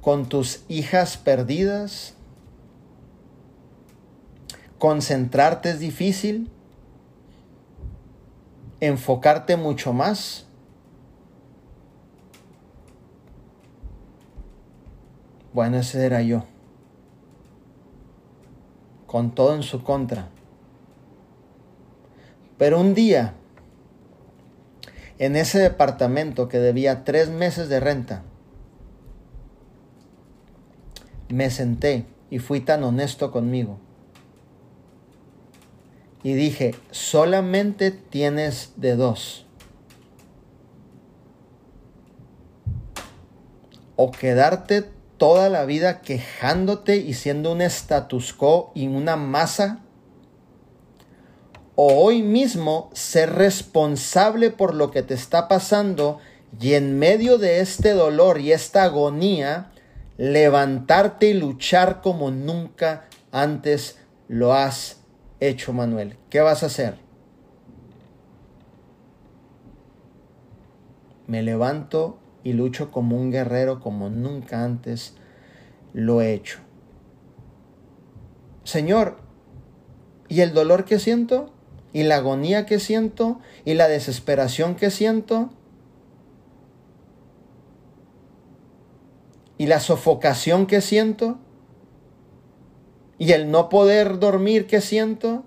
con 0.00 0.28
tus 0.28 0.64
hijas 0.68 1.16
perdidas. 1.16 2.14
Concentrarte 4.78 5.70
es 5.70 5.78
difícil. 5.78 6.50
Enfocarte 8.80 9.56
mucho 9.56 9.92
más. 9.92 10.46
Bueno, 15.52 15.78
ese 15.78 16.04
era 16.04 16.22
yo. 16.22 16.44
Con 19.06 19.34
todo 19.34 19.54
en 19.54 19.62
su 19.62 19.82
contra. 19.82 20.28
Pero 22.58 22.80
un 22.80 22.94
día 22.94 23.34
en 25.18 25.36
ese 25.36 25.60
departamento 25.60 26.48
que 26.48 26.58
debía 26.58 27.04
tres 27.04 27.30
meses 27.30 27.68
de 27.68 27.78
renta, 27.78 28.22
me 31.28 31.48
senté 31.48 32.06
y 32.28 32.40
fui 32.40 32.60
tan 32.60 32.82
honesto 32.82 33.30
conmigo. 33.30 33.78
Y 36.24 36.34
dije, 36.34 36.74
solamente 36.90 37.90
tienes 37.90 38.72
de 38.76 38.96
dos. 38.96 39.46
O 43.94 44.10
quedarte 44.10 44.90
toda 45.22 45.48
la 45.48 45.66
vida 45.66 46.00
quejándote 46.00 46.96
y 46.96 47.14
siendo 47.14 47.52
un 47.52 47.60
status 47.62 48.32
quo 48.32 48.72
y 48.74 48.88
una 48.88 49.14
masa 49.14 49.78
o 51.76 52.02
hoy 52.02 52.24
mismo 52.24 52.90
ser 52.92 53.32
responsable 53.32 54.50
por 54.50 54.74
lo 54.74 54.90
que 54.90 55.04
te 55.04 55.14
está 55.14 55.46
pasando 55.46 56.18
y 56.60 56.74
en 56.74 56.98
medio 56.98 57.38
de 57.38 57.60
este 57.60 57.92
dolor 57.92 58.40
y 58.40 58.50
esta 58.50 58.82
agonía, 58.82 59.70
levantarte 60.16 61.28
y 61.28 61.34
luchar 61.34 62.00
como 62.00 62.32
nunca 62.32 63.04
antes 63.30 64.00
lo 64.26 64.54
has 64.54 65.02
hecho, 65.38 65.72
Manuel. 65.72 66.16
¿Qué 66.30 66.40
vas 66.40 66.64
a 66.64 66.66
hacer? 66.66 66.98
Me 71.28 71.44
levanto 71.44 72.18
y 72.44 72.52
lucho 72.52 72.90
como 72.90 73.16
un 73.16 73.30
guerrero 73.30 73.80
como 73.80 74.10
nunca 74.10 74.64
antes 74.64 75.14
lo 75.92 76.22
he 76.22 76.32
hecho. 76.32 76.58
Señor, 78.64 79.18
¿y 80.28 80.40
el 80.40 80.54
dolor 80.54 80.84
que 80.84 80.98
siento? 80.98 81.52
y 81.92 82.04
la 82.04 82.16
agonía 82.16 82.66
que 82.66 82.80
siento 82.80 83.38
y 83.64 83.74
la 83.74 83.88
desesperación 83.88 84.74
que 84.74 84.90
siento 84.90 85.50
y 89.58 89.66
la 89.66 89.80
sofocación 89.80 90.66
que 90.66 90.80
siento 90.80 91.38
y 93.18 93.32
el 93.32 93.50
no 93.50 93.68
poder 93.68 94.18
dormir 94.18 94.66
que 94.66 94.80
siento 94.80 95.44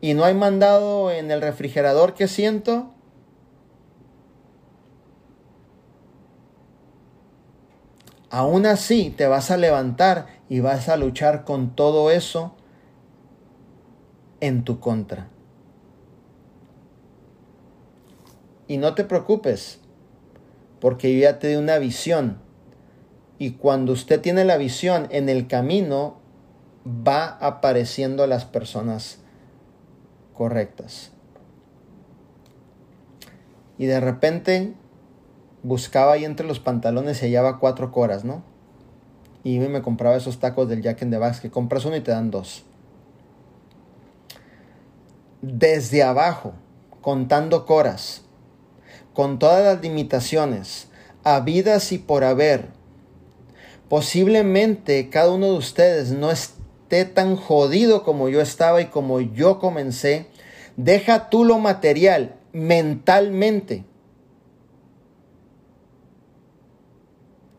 y 0.00 0.14
no 0.14 0.24
hay 0.24 0.34
mandado 0.34 1.10
en 1.10 1.30
el 1.30 1.40
refrigerador 1.40 2.14
que 2.14 2.28
siento. 2.28 2.91
Aún 8.32 8.64
así 8.64 9.10
te 9.10 9.26
vas 9.26 9.50
a 9.50 9.58
levantar 9.58 10.26
y 10.48 10.60
vas 10.60 10.88
a 10.88 10.96
luchar 10.96 11.44
con 11.44 11.76
todo 11.76 12.10
eso 12.10 12.54
en 14.40 14.64
tu 14.64 14.80
contra. 14.80 15.28
Y 18.66 18.78
no 18.78 18.94
te 18.94 19.04
preocupes, 19.04 19.80
porque 20.80 21.14
yo 21.14 21.20
ya 21.20 21.38
te 21.38 21.48
di 21.48 21.56
una 21.56 21.76
visión. 21.76 22.38
Y 23.38 23.50
cuando 23.50 23.92
usted 23.92 24.18
tiene 24.22 24.46
la 24.46 24.56
visión 24.56 25.08
en 25.10 25.28
el 25.28 25.46
camino, 25.46 26.16
va 26.86 27.36
apareciendo 27.38 28.26
las 28.26 28.46
personas 28.46 29.18
correctas. 30.32 31.10
Y 33.76 33.84
de 33.84 34.00
repente 34.00 34.72
buscaba 35.62 36.12
ahí 36.12 36.24
entre 36.24 36.46
los 36.46 36.60
pantalones 36.60 37.22
y 37.22 37.26
hallaba 37.26 37.58
cuatro 37.58 37.92
coras, 37.92 38.24
¿no? 38.24 38.42
Y 39.44 39.58
me 39.58 39.82
compraba 39.82 40.16
esos 40.16 40.38
tacos 40.38 40.68
del 40.68 40.82
Jack 40.82 41.02
in 41.02 41.10
the 41.10 41.18
Box 41.18 41.40
que 41.40 41.50
compras 41.50 41.84
uno 41.84 41.96
y 41.96 42.00
te 42.00 42.10
dan 42.10 42.30
dos 42.30 42.64
desde 45.42 46.04
abajo, 46.04 46.54
contando 47.00 47.66
coras, 47.66 48.22
con 49.12 49.40
todas 49.40 49.64
las 49.64 49.82
limitaciones, 49.82 50.86
habidas 51.24 51.90
y 51.92 51.98
por 51.98 52.22
haber. 52.24 52.68
Posiblemente 53.88 55.10
cada 55.10 55.32
uno 55.32 55.46
de 55.46 55.58
ustedes 55.58 56.12
no 56.12 56.30
esté 56.30 57.04
tan 57.04 57.36
jodido 57.36 58.04
como 58.04 58.28
yo 58.28 58.40
estaba 58.40 58.80
y 58.80 58.86
como 58.86 59.20
yo 59.20 59.58
comencé. 59.58 60.28
Deja 60.76 61.28
tú 61.28 61.44
lo 61.44 61.58
material, 61.58 62.36
mentalmente, 62.52 63.84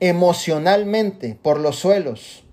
emocionalmente, 0.03 1.39
por 1.41 1.61
los 1.61 1.77
suelos. 1.77 2.43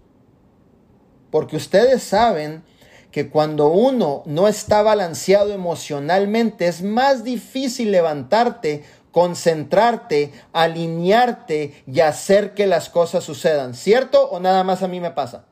Porque 1.33 1.57
ustedes 1.57 2.05
saben 2.05 2.63
que 3.11 3.29
cuando 3.29 3.69
uno 3.69 4.23
no 4.25 4.47
está 4.47 4.83
balanceado 4.83 5.53
emocionalmente 5.53 6.69
es 6.69 6.83
más 6.83 7.25
difícil 7.25 7.91
levantarte, 7.91 8.85
concentrarte, 9.11 10.33
alinearte 10.53 11.83
y 11.89 11.99
hacer 12.01 12.55
que 12.55 12.69
las 12.69 12.89
cosas 12.89 13.25
sucedan. 13.25 13.75
¿Cierto 13.75 14.31
o 14.31 14.39
nada 14.39 14.63
más 14.63 14.85
a 14.85 14.89
mí 14.89 15.01
me 15.01 15.11
pasa? 15.11 15.47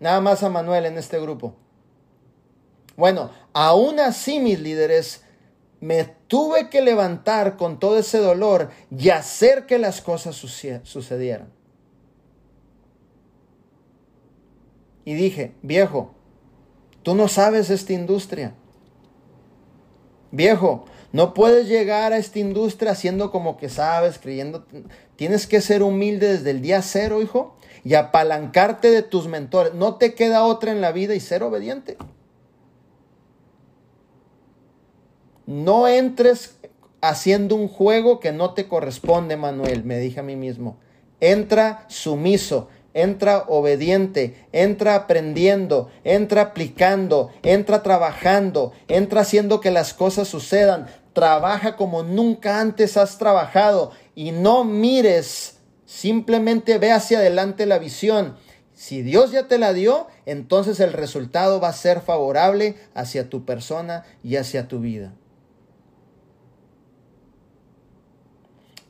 Nada 0.00 0.22
más 0.22 0.42
a 0.42 0.48
Manuel 0.48 0.86
en 0.86 0.96
este 0.96 1.20
grupo. 1.20 1.54
Bueno, 2.96 3.30
aún 3.52 4.00
así 4.00 4.38
mis 4.38 4.58
líderes, 4.58 5.23
me 5.84 6.04
tuve 6.28 6.70
que 6.70 6.80
levantar 6.80 7.56
con 7.56 7.78
todo 7.78 7.98
ese 7.98 8.18
dolor 8.18 8.70
y 8.90 9.10
hacer 9.10 9.66
que 9.66 9.78
las 9.78 10.00
cosas 10.00 10.34
sucedieran. 10.36 11.52
y 15.04 15.14
dije, 15.14 15.52
viejo, 15.62 16.14
tú 17.02 17.14
no 17.14 17.28
sabes 17.28 17.70
esta 17.70 17.92
industria. 17.92 18.54
Viejo, 20.30 20.86
no 21.12 21.34
puedes 21.34 21.68
llegar 21.68 22.12
a 22.12 22.16
esta 22.16 22.38
industria 22.38 22.92
haciendo 22.92 23.30
como 23.30 23.56
que 23.56 23.68
sabes, 23.68 24.18
creyendo. 24.18 24.66
Tienes 25.16 25.46
que 25.46 25.60
ser 25.60 25.82
humilde 25.82 26.32
desde 26.32 26.50
el 26.50 26.62
día 26.62 26.82
cero, 26.82 27.22
hijo, 27.22 27.56
y 27.84 27.94
apalancarte 27.94 28.90
de 28.90 29.02
tus 29.02 29.28
mentores. 29.28 29.74
No 29.74 29.96
te 29.96 30.14
queda 30.14 30.44
otra 30.44 30.72
en 30.72 30.80
la 30.80 30.90
vida 30.90 31.14
y 31.14 31.20
ser 31.20 31.42
obediente. 31.42 31.96
No 35.46 35.86
entres 35.88 36.56
haciendo 37.00 37.54
un 37.54 37.68
juego 37.68 38.18
que 38.18 38.32
no 38.32 38.54
te 38.54 38.66
corresponde, 38.66 39.36
Manuel, 39.36 39.84
me 39.84 39.98
dije 39.98 40.20
a 40.20 40.22
mí 40.22 40.36
mismo. 40.36 40.78
Entra 41.20 41.84
sumiso, 41.88 42.68
entra 42.94 43.44
obediente, 43.48 44.46
entra 44.52 44.94
aprendiendo, 44.94 45.90
entra 46.04 46.42
aplicando, 46.42 47.30
entra 47.42 47.82
trabajando, 47.82 48.72
entra 48.88 49.20
haciendo 49.20 49.60
que 49.60 49.70
las 49.70 49.92
cosas 49.92 50.28
sucedan. 50.28 50.86
trabaja 51.12 51.76
como 51.76 52.02
nunca 52.02 52.60
antes 52.60 52.96
has 52.96 53.18
trabajado 53.18 53.92
y 54.16 54.32
no 54.32 54.64
mires, 54.64 55.58
simplemente 55.84 56.78
ve 56.78 56.90
hacia 56.90 57.18
adelante 57.18 57.66
la 57.66 57.78
visión. 57.78 58.36
Si 58.74 59.02
Dios 59.02 59.30
ya 59.30 59.46
te 59.46 59.58
la 59.58 59.72
dio, 59.72 60.08
entonces 60.26 60.80
el 60.80 60.92
resultado 60.92 61.60
va 61.60 61.68
a 61.68 61.72
ser 61.72 62.00
favorable 62.00 62.74
hacia 62.94 63.28
tu 63.30 63.44
persona 63.44 64.04
y 64.24 64.34
hacia 64.36 64.66
tu 64.66 64.80
vida. 64.80 65.12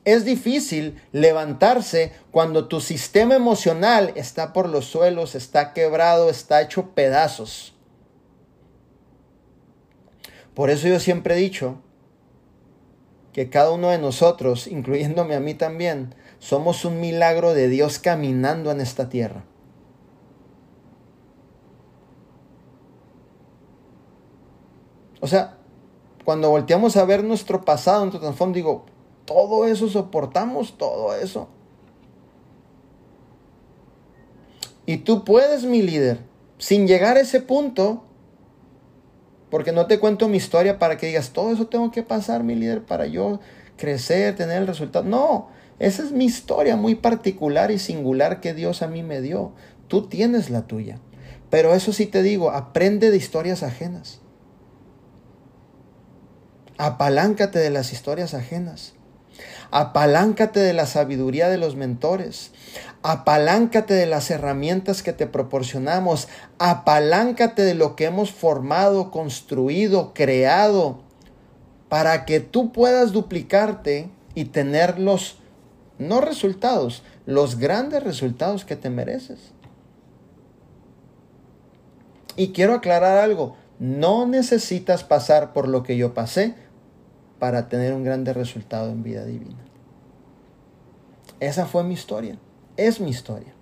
Es 0.05 0.23
difícil 0.23 1.01
levantarse 1.11 2.13
cuando 2.29 2.67
tu 2.67 2.79
sistema 2.79 3.35
emocional 3.35 4.13
está 4.15 4.53
por 4.53 4.69
los 4.69 4.85
suelos, 4.85 5.33
está 5.33 5.73
quebrado, 5.73 6.29
está 6.29 6.61
hecho 6.61 6.91
pedazos. 6.91 7.73
Por 10.53 10.69
eso 10.69 10.87
yo 10.87 10.99
siempre 10.99 11.33
he 11.33 11.37
dicho 11.37 11.81
que 13.33 13.49
cada 13.49 13.71
uno 13.71 13.89
de 13.89 13.97
nosotros, 13.97 14.67
incluyéndome 14.67 15.35
a 15.35 15.39
mí 15.39 15.55
también, 15.55 16.13
somos 16.37 16.85
un 16.85 16.99
milagro 16.99 17.55
de 17.55 17.67
Dios 17.67 17.97
caminando 17.97 18.69
en 18.69 18.81
esta 18.81 19.09
tierra. 19.09 19.43
O 25.19 25.27
sea, 25.27 25.57
cuando 26.23 26.51
volteamos 26.51 26.95
a 26.95 27.05
ver 27.05 27.23
nuestro 27.23 27.65
pasado, 27.65 28.01
nuestro 28.01 28.21
trasfondo, 28.21 28.55
digo, 28.55 28.85
todo 29.25 29.65
eso 29.65 29.89
soportamos, 29.89 30.77
todo 30.77 31.15
eso. 31.15 31.49
Y 34.85 34.97
tú 34.97 35.23
puedes, 35.23 35.63
mi 35.63 35.81
líder, 35.81 36.19
sin 36.57 36.87
llegar 36.87 37.17
a 37.17 37.21
ese 37.21 37.41
punto, 37.41 38.03
porque 39.49 39.71
no 39.71 39.87
te 39.87 39.99
cuento 39.99 40.27
mi 40.27 40.37
historia 40.37 40.79
para 40.79 40.97
que 40.97 41.07
digas, 41.07 41.31
todo 41.31 41.51
eso 41.51 41.67
tengo 41.67 41.91
que 41.91 42.03
pasar, 42.03 42.43
mi 42.43 42.55
líder, 42.55 42.83
para 42.85 43.07
yo 43.07 43.39
crecer, 43.77 44.35
tener 44.35 44.61
el 44.61 44.67
resultado. 44.67 45.05
No, 45.05 45.49
esa 45.79 46.03
es 46.03 46.11
mi 46.11 46.25
historia 46.25 46.75
muy 46.75 46.95
particular 46.95 47.71
y 47.71 47.79
singular 47.79 48.41
que 48.41 48.53
Dios 48.53 48.81
a 48.81 48.87
mí 48.87 49.03
me 49.03 49.21
dio. 49.21 49.53
Tú 49.87 50.07
tienes 50.07 50.49
la 50.49 50.67
tuya. 50.67 50.99
Pero 51.49 51.73
eso 51.73 51.93
sí 51.93 52.05
te 52.05 52.21
digo, 52.21 52.51
aprende 52.51 53.11
de 53.11 53.17
historias 53.17 53.63
ajenas. 53.63 54.21
Apaláncate 56.77 57.59
de 57.59 57.69
las 57.69 57.93
historias 57.93 58.33
ajenas. 58.33 58.93
Apaláncate 59.77 60.61
de 60.61 60.71
la 60.71 60.85
sabiduría 60.85 61.49
de 61.49 61.57
los 61.57 61.75
mentores. 61.75 62.51
Apaláncate 63.03 63.93
de 63.93 64.05
las 64.05 64.31
herramientas 64.31 65.03
que 65.03 65.11
te 65.11 65.27
proporcionamos. 65.27 66.29
Apaláncate 66.59 67.63
de 67.63 67.75
lo 67.75 67.97
que 67.97 68.05
hemos 68.05 68.31
formado, 68.31 69.11
construido, 69.11 70.13
creado, 70.13 71.01
para 71.89 72.23
que 72.23 72.39
tú 72.39 72.71
puedas 72.71 73.11
duplicarte 73.11 74.09
y 74.33 74.45
tener 74.45 74.97
los, 74.97 75.39
no 75.99 76.21
resultados, 76.21 77.03
los 77.25 77.57
grandes 77.57 78.01
resultados 78.01 78.63
que 78.63 78.77
te 78.77 78.89
mereces. 78.89 79.39
Y 82.37 82.53
quiero 82.53 82.75
aclarar 82.75 83.17
algo, 83.17 83.57
no 83.79 84.25
necesitas 84.25 85.03
pasar 85.03 85.51
por 85.51 85.67
lo 85.67 85.83
que 85.83 85.97
yo 85.97 86.13
pasé 86.13 86.55
para 87.39 87.69
tener 87.69 87.93
un 87.93 88.03
grande 88.03 88.33
resultado 88.33 88.91
en 88.91 89.03
vida 89.03 89.25
divina. 89.25 89.63
Esa 91.39 91.65
fue 91.65 91.83
mi 91.83 91.93
historia, 91.93 92.37
es 92.77 92.99
mi 92.99 93.09
historia. 93.09 93.53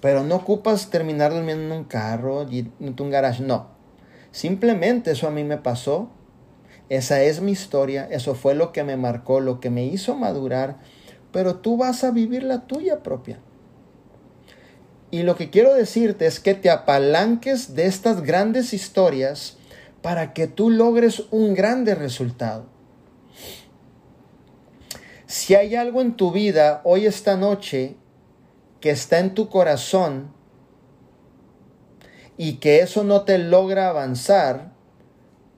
Pero 0.00 0.24
no 0.24 0.36
ocupas 0.36 0.88
terminar 0.88 1.32
durmiendo 1.32 1.74
en 1.74 1.80
un 1.80 1.84
carro, 1.84 2.42
en 2.42 2.72
un 2.98 3.10
garage, 3.10 3.42
no. 3.42 3.68
Simplemente 4.32 5.10
eso 5.10 5.26
a 5.26 5.30
mí 5.30 5.44
me 5.44 5.58
pasó. 5.58 6.10
Esa 6.88 7.22
es 7.22 7.40
mi 7.40 7.52
historia, 7.52 8.08
eso 8.10 8.34
fue 8.34 8.54
lo 8.54 8.72
que 8.72 8.82
me 8.82 8.96
marcó, 8.96 9.40
lo 9.40 9.60
que 9.60 9.70
me 9.70 9.84
hizo 9.84 10.16
madurar, 10.16 10.78
pero 11.32 11.56
tú 11.56 11.76
vas 11.76 12.02
a 12.02 12.10
vivir 12.10 12.42
la 12.42 12.66
tuya 12.66 13.02
propia. 13.02 13.38
Y 15.12 15.22
lo 15.22 15.36
que 15.36 15.50
quiero 15.50 15.74
decirte 15.74 16.26
es 16.26 16.40
que 16.40 16.54
te 16.54 16.70
apalanques 16.70 17.74
de 17.74 17.86
estas 17.86 18.22
grandes 18.22 18.72
historias 18.72 19.56
para 20.02 20.32
que 20.32 20.46
tú 20.46 20.70
logres 20.70 21.24
un 21.30 21.54
grande 21.54 21.94
resultado. 21.94 22.66
Si 25.26 25.54
hay 25.54 25.76
algo 25.76 26.00
en 26.00 26.16
tu 26.16 26.32
vida 26.32 26.80
hoy 26.84 27.06
esta 27.06 27.36
noche 27.36 27.96
que 28.80 28.90
está 28.90 29.18
en 29.18 29.34
tu 29.34 29.48
corazón 29.48 30.32
y 32.36 32.54
que 32.54 32.80
eso 32.80 33.04
no 33.04 33.22
te 33.22 33.38
logra 33.38 33.88
avanzar, 33.88 34.72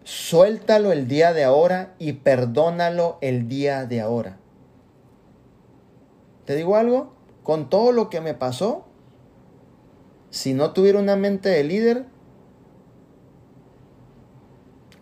suéltalo 0.04 0.92
el 0.92 1.06
día 1.08 1.32
de 1.32 1.44
ahora 1.44 1.94
y 1.98 2.14
perdónalo 2.14 3.18
el 3.20 3.48
día 3.48 3.86
de 3.86 4.00
ahora. 4.00 4.38
¿Te 6.44 6.56
digo 6.56 6.76
algo? 6.76 7.14
Con 7.42 7.70
todo 7.70 7.92
lo 7.92 8.10
que 8.10 8.20
me 8.20 8.34
pasó, 8.34 8.86
si 10.30 10.54
no 10.54 10.72
tuviera 10.72 10.98
una 10.98 11.16
mente 11.16 11.48
de 11.48 11.64
líder, 11.64 12.06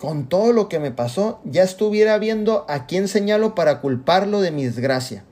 con 0.00 0.30
todo 0.30 0.54
lo 0.54 0.70
que 0.70 0.78
me 0.78 0.90
pasó, 0.90 1.40
ya 1.44 1.62
estuviera 1.62 2.18
viendo 2.18 2.64
a 2.68 2.86
quién 2.86 3.06
señalo 3.06 3.54
para 3.54 3.82
culparlo 3.82 4.40
de 4.40 4.50
mi 4.50 4.64
desgracia. 4.64 5.24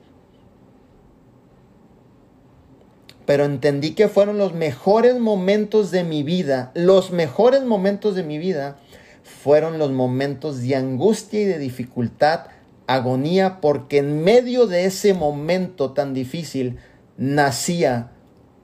Pero 3.25 3.45
entendí 3.45 3.95
que 3.95 4.07
fueron 4.07 4.37
los 4.37 4.53
mejores 4.53 5.19
momentos 5.19 5.89
de 5.89 6.03
mi 6.03 6.21
vida, 6.21 6.71
los 6.75 7.09
mejores 7.09 7.63
momentos 7.63 8.13
de 8.13 8.21
mi 8.21 8.37
vida 8.37 8.77
fueron 9.23 9.79
los 9.79 9.91
momentos 9.91 10.61
de 10.61 10.75
angustia 10.75 11.41
y 11.41 11.45
de 11.45 11.57
dificultad, 11.57 12.41
agonía, 12.85 13.61
porque 13.61 13.97
en 13.97 14.23
medio 14.23 14.67
de 14.67 14.85
ese 14.85 15.15
momento 15.15 15.93
tan 15.93 16.13
difícil 16.13 16.77
nacía 17.17 18.11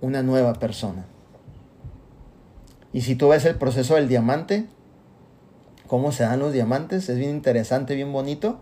una 0.02 0.22
nueva 0.22 0.54
persona. 0.54 1.06
Y 2.94 3.02
si 3.02 3.16
tú 3.16 3.30
ves 3.30 3.44
el 3.46 3.56
proceso 3.56 3.96
del 3.96 4.08
diamante, 4.08 4.68
cómo 5.88 6.12
se 6.12 6.24
dan 6.24 6.40
los 6.40 6.54
diamantes, 6.54 7.10
es 7.10 7.18
bien 7.18 7.32
interesante, 7.32 7.96
bien 7.96 8.12
bonito. 8.12 8.60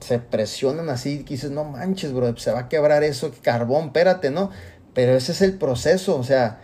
Se 0.00 0.18
presionan 0.18 0.88
así, 0.88 1.20
y 1.20 1.22
dices, 1.22 1.50
no 1.50 1.64
manches, 1.64 2.12
bro, 2.12 2.36
se 2.36 2.52
va 2.52 2.60
a 2.60 2.68
quebrar 2.68 3.02
eso, 3.02 3.30
carbón, 3.42 3.86
espérate, 3.86 4.30
¿no? 4.30 4.50
Pero 4.94 5.12
ese 5.12 5.32
es 5.32 5.42
el 5.42 5.58
proceso, 5.58 6.16
o 6.16 6.24
sea, 6.24 6.60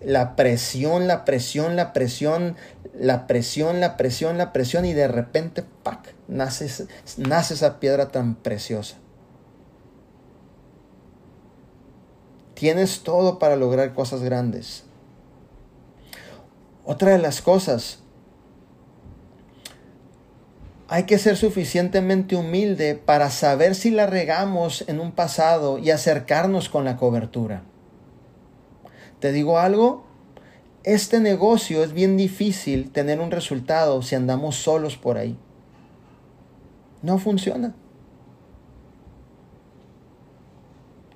la 0.00 0.36
presión, 0.36 1.06
la 1.06 1.24
presión, 1.24 1.76
la 1.76 1.92
presión, 1.92 2.56
la 2.94 3.26
presión, 3.26 3.80
la 3.80 3.96
presión, 3.96 4.38
la 4.38 4.52
presión, 4.52 4.84
y 4.84 4.92
de 4.92 5.08
repente, 5.08 5.64
¡pac! 5.82 6.14
Nace, 6.28 6.86
nace 7.16 7.54
esa 7.54 7.80
piedra 7.80 8.08
tan 8.08 8.34
preciosa. 8.36 8.96
Tienes 12.54 13.02
todo 13.02 13.38
para 13.38 13.56
lograr 13.56 13.94
cosas 13.94 14.22
grandes. 14.22 14.84
Otra 16.84 17.12
de 17.12 17.18
las 17.18 17.40
cosas 17.42 18.00
hay 20.88 21.04
que 21.04 21.18
ser 21.18 21.36
suficientemente 21.36 22.34
humilde 22.34 22.94
para 22.94 23.28
saber 23.28 23.74
si 23.74 23.90
la 23.90 24.06
regamos 24.06 24.84
en 24.88 25.00
un 25.00 25.12
pasado 25.12 25.78
y 25.78 25.90
acercarnos 25.90 26.70
con 26.70 26.86
la 26.86 26.96
cobertura. 26.96 27.62
¿Te 29.20 29.30
digo 29.32 29.58
algo? 29.58 30.06
Este 30.84 31.20
negocio 31.20 31.84
es 31.84 31.92
bien 31.92 32.16
difícil 32.16 32.90
tener 32.90 33.20
un 33.20 33.30
resultado 33.30 34.00
si 34.00 34.14
andamos 34.14 34.56
solos 34.56 34.96
por 34.96 35.18
ahí. 35.18 35.36
No 37.02 37.18
funciona. 37.18 37.74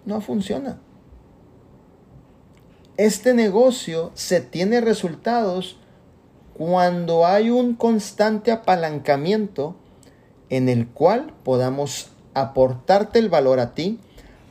No 0.04 0.20
funciona. 0.20 0.80
Este 2.98 3.32
negocio 3.32 4.10
se 4.12 4.42
tiene 4.42 4.82
resultados 4.82 5.78
cuando 6.64 7.26
hay 7.26 7.50
un 7.50 7.74
constante 7.74 8.52
apalancamiento 8.52 9.74
en 10.48 10.68
el 10.68 10.86
cual 10.86 11.34
podamos 11.42 12.12
aportarte 12.34 13.18
el 13.18 13.28
valor 13.28 13.58
a 13.58 13.74
ti, 13.74 13.98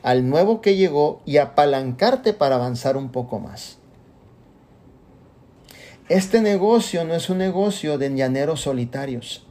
al 0.02 0.28
nuevo 0.28 0.60
que 0.60 0.76
llegó 0.76 1.22
y 1.24 1.38
apalancarte 1.38 2.34
para 2.34 2.56
avanzar 2.56 2.98
un 2.98 3.08
poco 3.08 3.40
más. 3.40 3.78
Este 6.10 6.42
negocio 6.42 7.02
no 7.06 7.14
es 7.14 7.30
un 7.30 7.38
negocio 7.38 7.96
de 7.96 8.14
llaneros 8.14 8.60
solitarios. 8.60 9.46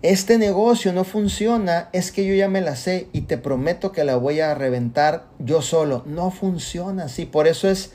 Este 0.00 0.38
negocio 0.38 0.94
no 0.94 1.04
funciona, 1.04 1.90
es 1.92 2.10
que 2.10 2.24
yo 2.24 2.34
ya 2.34 2.48
me 2.48 2.62
la 2.62 2.74
sé 2.74 3.08
y 3.12 3.22
te 3.22 3.36
prometo 3.36 3.92
que 3.92 4.04
la 4.04 4.16
voy 4.16 4.40
a 4.40 4.54
reventar 4.54 5.26
yo 5.38 5.60
solo. 5.60 6.04
No 6.06 6.30
funciona 6.30 7.04
así, 7.04 7.26
por 7.26 7.48
eso 7.48 7.68
es 7.68 7.92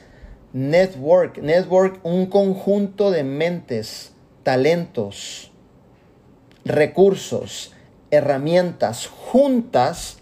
Network. 0.56 1.40
Network, 1.40 2.00
un 2.04 2.28
conjunto 2.28 3.12
de 3.12 3.24
mentes, 3.24 4.14
talentos, 4.44 5.52
recursos, 6.64 7.74
herramientas 8.10 9.08
juntas 9.08 10.20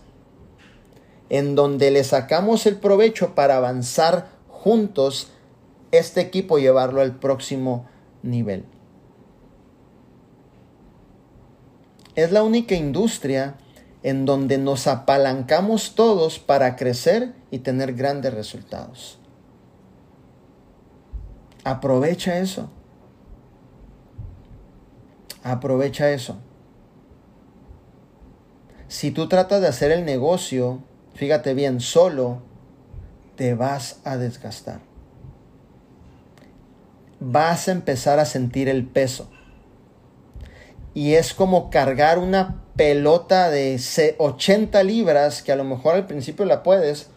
en 1.30 1.56
donde 1.56 1.92
le 1.92 2.04
sacamos 2.04 2.66
el 2.66 2.78
provecho 2.78 3.36
para 3.36 3.58
avanzar 3.58 4.28
juntos 4.48 5.32
este 5.92 6.22
equipo 6.22 6.58
y 6.58 6.64
llevarlo 6.64 7.02
al 7.02 7.20
próximo 7.20 7.88
nivel. 8.24 8.66
es 12.16 12.32
la 12.32 12.44
única 12.44 12.76
industria 12.76 13.56
en 14.04 14.26
donde 14.26 14.58
nos 14.58 14.88
apalancamos 14.88 15.96
todos 15.96 16.40
para 16.40 16.76
crecer 16.76 17.34
y 17.52 17.60
tener 17.60 17.94
grandes 17.94 18.34
resultados. 18.34 19.18
Aprovecha 21.64 22.38
eso. 22.40 22.70
Aprovecha 25.44 26.12
eso. 26.12 26.38
Si 28.88 29.12
tú 29.12 29.28
tratas 29.28 29.62
de 29.62 29.68
hacer 29.68 29.92
el 29.92 30.06
negocio, 30.06 30.84
fíjate 31.16 31.54
bien, 31.54 31.80
solo, 31.80 32.42
te 33.36 33.56
vas 33.56 34.00
a 34.04 34.18
desgastar. 34.18 34.82
Vas 37.20 37.68
a 37.68 37.72
empezar 37.72 38.20
a 38.20 38.26
sentir 38.26 38.70
el 38.70 38.86
peso. 38.86 39.30
Y 40.94 41.14
es 41.14 41.34
como 41.34 41.70
cargar 41.70 42.20
una 42.20 42.62
pelota 42.76 43.50
de 43.50 43.80
80 44.18 44.84
libras, 44.84 45.42
que 45.42 45.52
a 45.52 45.56
lo 45.56 45.64
mejor 45.64 45.96
al 45.96 46.06
principio 46.06 46.46
la 46.46 46.62
puedes, 46.62 47.10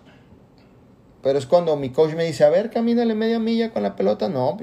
pero 1.22 1.38
es 1.38 1.46
cuando 1.46 1.76
mi 1.76 1.90
coach 1.90 2.14
me 2.14 2.24
dice, 2.24 2.44
a 2.44 2.50
ver, 2.50 2.70
camínale 2.70 3.14
media 3.14 3.38
milla 3.38 3.72
con 3.72 3.82
la 3.82 3.96
pelota. 3.96 4.28
No, 4.28 4.56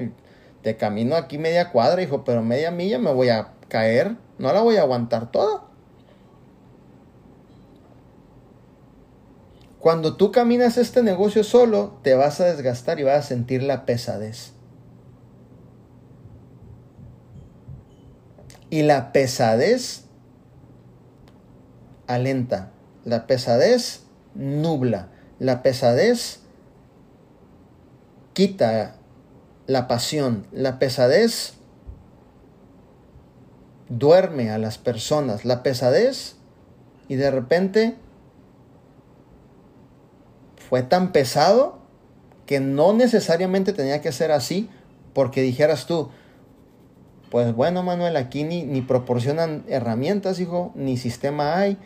te 0.62 0.76
camino 0.76 1.16
aquí 1.16 1.38
media 1.38 1.70
cuadra, 1.70 2.02
hijo, 2.02 2.24
pero 2.24 2.42
media 2.42 2.70
milla 2.70 2.98
me 2.98 3.12
voy 3.12 3.28
a 3.28 3.52
caer, 3.68 4.16
no 4.38 4.52
la 4.52 4.62
voy 4.62 4.76
a 4.76 4.82
aguantar 4.82 5.30
toda. 5.30 5.64
Cuando 9.78 10.16
tú 10.16 10.32
caminas 10.32 10.78
este 10.78 11.02
negocio 11.02 11.44
solo, 11.44 11.98
te 12.02 12.14
vas 12.14 12.40
a 12.40 12.46
desgastar 12.46 12.98
y 12.98 13.02
vas 13.02 13.18
a 13.18 13.28
sentir 13.28 13.62
la 13.62 13.84
pesadez. 13.84 14.52
Y 18.70 18.82
la 18.82 19.12
pesadez 19.12 20.06
alenta, 22.06 22.70
la 23.04 23.26
pesadez 23.26 24.04
nubla, 24.34 25.10
la 25.38 25.62
pesadez 25.62 26.43
quita 28.34 28.96
la 29.66 29.88
pasión, 29.88 30.46
la 30.52 30.78
pesadez 30.78 31.54
duerme 33.88 34.50
a 34.50 34.58
las 34.58 34.78
personas, 34.78 35.44
la 35.44 35.62
pesadez 35.62 36.36
y 37.08 37.16
de 37.16 37.30
repente 37.30 37.96
fue 40.56 40.82
tan 40.82 41.12
pesado 41.12 41.78
que 42.46 42.60
no 42.60 42.92
necesariamente 42.92 43.72
tenía 43.72 44.00
que 44.00 44.12
ser 44.12 44.32
así 44.32 44.68
porque 45.12 45.42
dijeras 45.42 45.86
tú, 45.86 46.10
pues 47.30 47.54
bueno 47.54 47.82
Manuel, 47.82 48.16
aquí 48.16 48.44
ni, 48.44 48.64
ni 48.64 48.82
proporcionan 48.82 49.64
herramientas, 49.68 50.40
hijo, 50.40 50.72
ni 50.74 50.96
sistema 50.96 51.56
hay. 51.56 51.78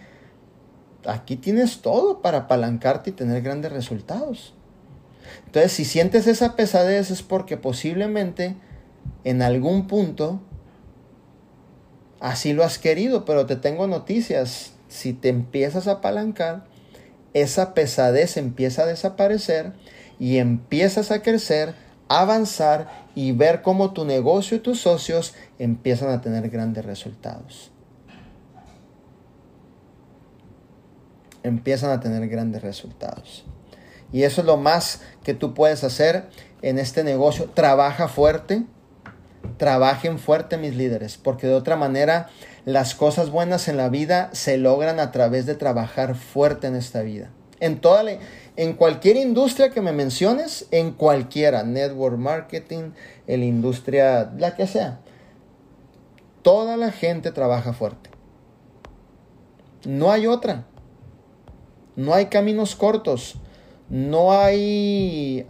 Aquí 1.06 1.36
tienes 1.36 1.80
todo 1.80 2.22
para 2.22 2.38
apalancarte 2.38 3.10
y 3.10 3.12
tener 3.12 3.42
grandes 3.42 3.72
resultados. 3.72 4.54
Entonces, 5.46 5.72
si 5.72 5.84
sientes 5.84 6.26
esa 6.26 6.56
pesadez 6.56 7.10
es 7.10 7.22
porque 7.22 7.56
posiblemente 7.56 8.56
en 9.24 9.42
algún 9.42 9.86
punto 9.86 10.40
así 12.20 12.52
lo 12.52 12.64
has 12.64 12.78
querido, 12.78 13.24
pero 13.24 13.46
te 13.46 13.56
tengo 13.56 13.86
noticias. 13.86 14.72
Si 14.88 15.12
te 15.12 15.28
empiezas 15.28 15.86
a 15.86 15.92
apalancar, 15.92 16.64
esa 17.34 17.74
pesadez 17.74 18.36
empieza 18.36 18.82
a 18.82 18.86
desaparecer 18.86 19.72
y 20.18 20.38
empiezas 20.38 21.10
a 21.10 21.22
crecer, 21.22 21.74
avanzar 22.08 23.06
y 23.14 23.32
ver 23.32 23.62
cómo 23.62 23.92
tu 23.92 24.04
negocio 24.04 24.56
y 24.56 24.60
tus 24.60 24.80
socios 24.80 25.34
empiezan 25.58 26.10
a 26.10 26.20
tener 26.20 26.48
grandes 26.50 26.84
resultados. 26.84 27.70
Empiezan 31.42 31.90
a 31.90 32.00
tener 32.00 32.28
grandes 32.28 32.62
resultados. 32.62 33.44
Y 34.12 34.22
eso 34.22 34.40
es 34.40 34.46
lo 34.46 34.56
más 34.56 35.00
que 35.22 35.34
tú 35.34 35.54
puedes 35.54 35.84
hacer 35.84 36.28
en 36.62 36.78
este 36.78 37.04
negocio. 37.04 37.50
Trabaja 37.52 38.08
fuerte. 38.08 38.62
Trabajen 39.56 40.18
fuerte 40.18 40.56
mis 40.56 40.76
líderes, 40.76 41.16
porque 41.16 41.46
de 41.46 41.54
otra 41.54 41.76
manera 41.76 42.28
las 42.64 42.94
cosas 42.94 43.30
buenas 43.30 43.68
en 43.68 43.76
la 43.76 43.88
vida 43.88 44.30
se 44.32 44.56
logran 44.58 45.00
a 45.00 45.10
través 45.10 45.46
de 45.46 45.54
trabajar 45.54 46.14
fuerte 46.16 46.66
en 46.66 46.76
esta 46.76 47.02
vida. 47.02 47.30
En 47.60 47.80
toda 47.80 48.04
en 48.56 48.74
cualquier 48.74 49.16
industria 49.16 49.70
que 49.70 49.80
me 49.80 49.92
menciones, 49.92 50.66
en 50.70 50.92
cualquiera, 50.92 51.62
network 51.62 52.18
marketing, 52.18 52.90
en 53.26 53.40
la 53.40 53.46
industria, 53.46 54.32
la 54.36 54.54
que 54.54 54.66
sea, 54.66 55.00
toda 56.42 56.76
la 56.76 56.92
gente 56.92 57.32
trabaja 57.32 57.72
fuerte. 57.72 58.10
No 59.84 60.10
hay 60.10 60.26
otra. 60.26 60.64
No 61.96 62.14
hay 62.14 62.26
caminos 62.26 62.76
cortos 62.76 63.40
no 63.90 64.32
hay 64.32 65.44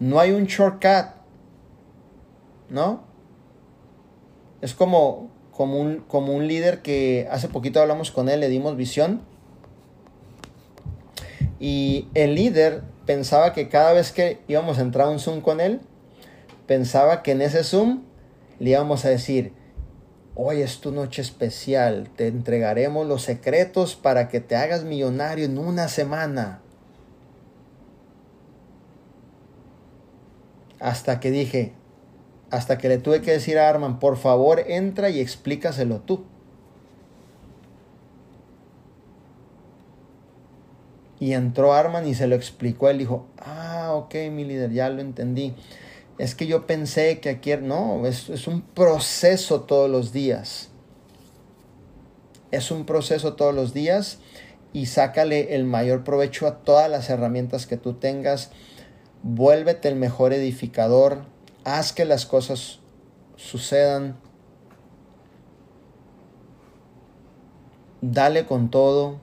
no 0.00 0.18
hay 0.18 0.30
un 0.30 0.44
shortcut 0.44 1.14
no 2.68 3.02
es 4.60 4.74
como 4.74 5.30
como 5.60 5.78
un, 5.78 5.98
como 6.08 6.32
un 6.32 6.48
líder 6.48 6.80
que 6.80 7.28
hace 7.30 7.48
poquito 7.48 7.82
hablamos 7.82 8.10
con 8.10 8.30
él 8.30 8.40
le 8.40 8.48
dimos 8.48 8.78
visión. 8.78 9.20
Y 11.58 12.08
el 12.14 12.34
líder 12.34 12.82
pensaba 13.04 13.52
que 13.52 13.68
cada 13.68 13.92
vez 13.92 14.10
que 14.10 14.40
íbamos 14.48 14.78
a 14.78 14.80
entrar 14.80 15.08
a 15.08 15.10
un 15.10 15.18
zoom 15.18 15.42
con 15.42 15.60
él 15.60 15.80
pensaba 16.66 17.22
que 17.22 17.32
en 17.32 17.42
ese 17.42 17.62
zoom 17.62 18.04
le 18.58 18.70
íbamos 18.70 19.04
a 19.04 19.10
decir 19.10 19.52
Hoy 20.42 20.62
es 20.62 20.80
tu 20.80 20.90
noche 20.90 21.20
especial, 21.20 22.08
te 22.16 22.26
entregaremos 22.26 23.06
los 23.06 23.20
secretos 23.20 23.94
para 23.94 24.30
que 24.30 24.40
te 24.40 24.56
hagas 24.56 24.84
millonario 24.84 25.44
en 25.44 25.58
una 25.58 25.86
semana. 25.86 26.62
Hasta 30.78 31.20
que 31.20 31.30
dije, 31.30 31.74
hasta 32.50 32.78
que 32.78 32.88
le 32.88 32.96
tuve 32.96 33.20
que 33.20 33.32
decir 33.32 33.58
a 33.58 33.68
Arman, 33.68 33.98
por 33.98 34.16
favor 34.16 34.64
entra 34.66 35.10
y 35.10 35.20
explícaselo 35.20 36.00
tú. 36.00 36.24
Y 41.18 41.34
entró 41.34 41.74
Arman 41.74 42.06
y 42.06 42.14
se 42.14 42.26
lo 42.26 42.34
explicó. 42.34 42.88
Él 42.88 42.96
dijo, 42.96 43.26
ah, 43.36 43.90
ok, 43.92 44.14
mi 44.32 44.46
líder, 44.46 44.72
ya 44.72 44.88
lo 44.88 45.02
entendí 45.02 45.54
es 46.20 46.34
que 46.34 46.46
yo 46.46 46.66
pensé 46.66 47.18
que 47.18 47.30
aquí, 47.30 47.56
no, 47.56 48.06
es, 48.06 48.28
es 48.28 48.46
un 48.46 48.60
proceso 48.60 49.62
todos 49.62 49.88
los 49.88 50.12
días. 50.12 50.68
Es 52.50 52.70
un 52.70 52.84
proceso 52.84 53.36
todos 53.36 53.54
los 53.54 53.72
días 53.72 54.18
y 54.74 54.84
sácale 54.84 55.54
el 55.54 55.64
mayor 55.64 56.04
provecho 56.04 56.46
a 56.46 56.58
todas 56.58 56.90
las 56.90 57.08
herramientas 57.08 57.66
que 57.66 57.78
tú 57.78 57.94
tengas. 57.94 58.50
Vuélvete 59.22 59.88
el 59.88 59.96
mejor 59.96 60.34
edificador. 60.34 61.24
Haz 61.64 61.94
que 61.94 62.04
las 62.04 62.26
cosas 62.26 62.80
sucedan. 63.36 64.18
Dale 68.02 68.44
con 68.44 68.70
todo. 68.70 69.20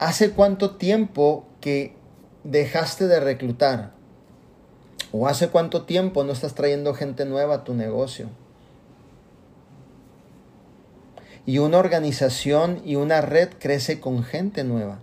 ¿Hace 0.00 0.32
cuánto 0.32 0.74
tiempo 0.74 1.46
que 1.60 1.94
dejaste 2.42 3.06
de 3.06 3.20
reclutar? 3.20 3.94
¿O 5.16 5.28
hace 5.28 5.48
cuánto 5.48 5.84
tiempo 5.84 6.24
no 6.24 6.32
estás 6.32 6.56
trayendo 6.56 6.92
gente 6.92 7.24
nueva 7.24 7.54
a 7.54 7.62
tu 7.62 7.72
negocio? 7.72 8.30
Y 11.46 11.58
una 11.58 11.78
organización 11.78 12.82
y 12.84 12.96
una 12.96 13.20
red 13.20 13.50
crece 13.60 14.00
con 14.00 14.24
gente 14.24 14.64
nueva. 14.64 14.98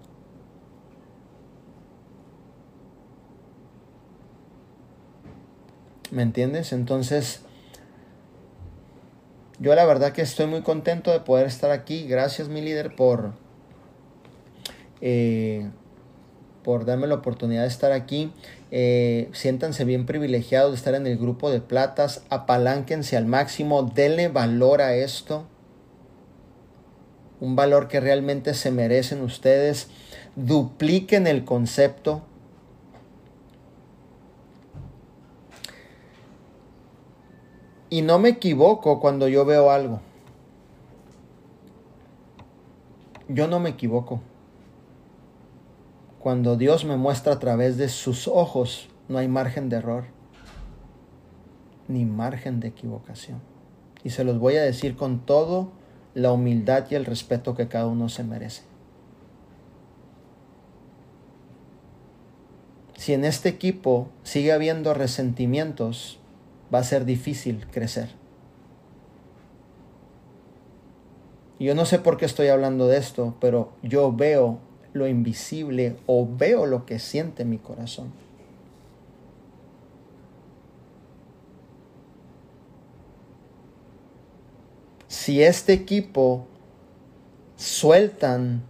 ¿Me 6.12 6.24
entiendes? 6.24 6.74
Entonces, 6.74 7.40
yo 9.60 9.74
la 9.76 9.86
verdad 9.86 10.12
que 10.12 10.24
estoy 10.24 10.48
muy 10.48 10.62
contento 10.62 11.14
de 11.14 11.22
poder 11.22 11.48
estar 11.48 11.72
aquí. 11.72 12.06
Gracias 12.06 12.50
mi 12.50 12.60
líder 12.60 12.98
por, 12.98 13.32
eh, 15.00 15.70
por 16.66 16.84
darme 16.84 17.08
la 17.08 17.16
oportunidad 17.16 17.62
de 17.62 17.70
estar 17.70 17.94
aquí. 17.94 18.34
Eh, 18.74 19.30
siéntanse 19.34 19.84
bien 19.84 20.06
privilegiados 20.06 20.72
de 20.72 20.78
estar 20.78 20.96
en 20.96 21.06
el 21.06 21.18
grupo 21.18 21.52
de 21.52 21.60
platas, 21.60 22.24
apalánquense 22.30 23.18
al 23.18 23.26
máximo, 23.26 23.84
denle 23.84 24.30
valor 24.30 24.82
a 24.82 24.96
esto, 24.96 25.46
un 27.42 27.58
valor 27.58 27.90
que 27.90 28.00
realmente 28.00 28.54
se 28.54 28.72
merecen 28.72 29.22
ustedes, 29.24 29.90
dupliquen 30.38 31.28
el 31.28 31.44
concepto. 31.44 32.22
Y 37.90 38.04
no 38.04 38.20
me 38.20 38.30
equivoco 38.30 39.02
cuando 39.02 39.28
yo 39.28 39.44
veo 39.44 39.70
algo. 39.70 40.00
Yo 43.28 43.48
no 43.48 43.60
me 43.60 43.72
equivoco. 43.72 44.22
Cuando 46.22 46.56
Dios 46.56 46.86
me 46.86 46.98
muestra 46.98 47.34
a 47.34 47.40
través 47.40 47.78
de 47.78 47.90
sus 47.90 48.28
ojos, 48.28 48.90
no 49.10 49.18
hay 49.18 49.28
margen 49.28 49.70
de 49.70 49.78
error, 49.78 50.04
ni 51.88 52.06
margen 52.06 52.60
de 52.60 52.68
equivocación. 52.68 53.42
Y 54.04 54.12
se 54.12 54.24
los 54.24 54.38
voy 54.38 54.56
a 54.58 54.62
decir 54.62 54.96
con 54.96 55.26
todo 55.26 55.72
la 56.14 56.32
humildad 56.32 56.86
y 56.92 56.96
el 56.96 57.06
respeto 57.06 57.56
que 57.56 57.68
cada 57.68 57.88
uno 57.88 58.08
se 58.08 58.24
merece. 58.24 58.62
Si 62.98 63.14
en 63.14 63.26
este 63.26 63.50
equipo 63.50 64.10
sigue 64.22 64.52
habiendo 64.52 64.94
resentimientos, 64.94 66.20
va 66.72 66.80
a 66.80 66.84
ser 66.84 67.06
difícil 67.06 67.66
crecer. 67.72 68.10
yo 71.58 71.76
no 71.76 71.86
sé 71.86 72.00
por 72.00 72.18
qué 72.18 72.26
estoy 72.26 72.48
hablando 72.48 72.88
de 72.88 72.98
esto, 72.98 73.36
pero 73.40 73.74
yo 73.84 74.12
veo 74.12 74.60
lo 74.94 75.08
invisible 75.08 75.96
o 76.06 76.28
veo 76.30 76.66
lo 76.66 76.86
que 76.86 77.00
siente 77.00 77.46
mi 77.46 77.58
corazón. 77.58 78.12
Si 85.08 85.44
este 85.44 85.74
equipo 85.74 86.48
sueltan 87.56 88.64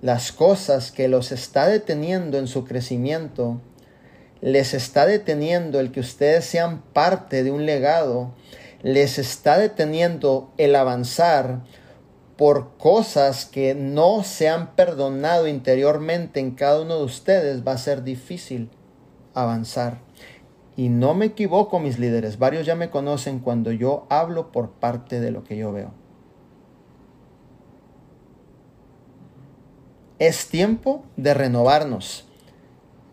las 0.00 0.32
cosas 0.32 0.92
que 0.92 1.08
los 1.08 1.32
está 1.32 1.68
deteniendo 1.68 2.38
en 2.38 2.46
su 2.46 2.64
crecimiento, 2.64 3.60
les 4.40 4.72
está 4.72 5.04
deteniendo 5.06 5.80
el 5.80 5.90
que 5.90 6.00
ustedes 6.00 6.44
sean 6.44 6.80
parte 6.80 7.42
de 7.42 7.50
un 7.50 7.66
legado, 7.66 8.32
les 8.82 9.18
está 9.18 9.58
deteniendo 9.58 10.52
el 10.56 10.76
avanzar 10.76 11.60
por 12.38 12.76
cosas 12.78 13.46
que 13.46 13.74
no 13.74 14.22
se 14.22 14.48
han 14.48 14.76
perdonado 14.76 15.48
interiormente 15.48 16.38
en 16.38 16.52
cada 16.52 16.82
uno 16.82 16.98
de 16.98 17.04
ustedes, 17.04 17.66
va 17.66 17.72
a 17.72 17.78
ser 17.78 18.04
difícil 18.04 18.70
avanzar. 19.34 19.98
Y 20.76 20.88
no 20.88 21.14
me 21.14 21.26
equivoco, 21.26 21.80
mis 21.80 21.98
líderes, 21.98 22.38
varios 22.38 22.64
ya 22.64 22.76
me 22.76 22.90
conocen 22.90 23.40
cuando 23.40 23.72
yo 23.72 24.06
hablo 24.08 24.52
por 24.52 24.70
parte 24.70 25.18
de 25.18 25.32
lo 25.32 25.42
que 25.42 25.56
yo 25.56 25.72
veo. 25.72 25.90
Es 30.20 30.46
tiempo 30.46 31.02
de 31.16 31.34
renovarnos. 31.34 32.28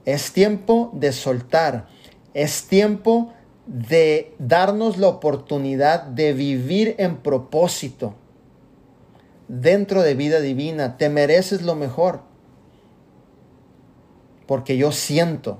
Es 0.05 0.33
tiempo 0.33 0.91
de 0.93 1.11
soltar. 1.11 1.87
Es 2.35 2.67
tiempo 2.67 3.33
de 3.65 4.35
darnos 4.37 4.99
la 4.99 5.07
oportunidad 5.07 6.03
de 6.03 6.33
vivir 6.33 6.93
en 6.99 7.17
propósito 7.17 8.13
dentro 9.47 10.01
de 10.01 10.15
vida 10.15 10.39
divina. 10.39 10.97
Te 10.97 11.09
mereces 11.09 11.61
lo 11.61 11.75
mejor. 11.75 12.21
Porque 14.47 14.77
yo 14.77 14.91
siento. 14.91 15.59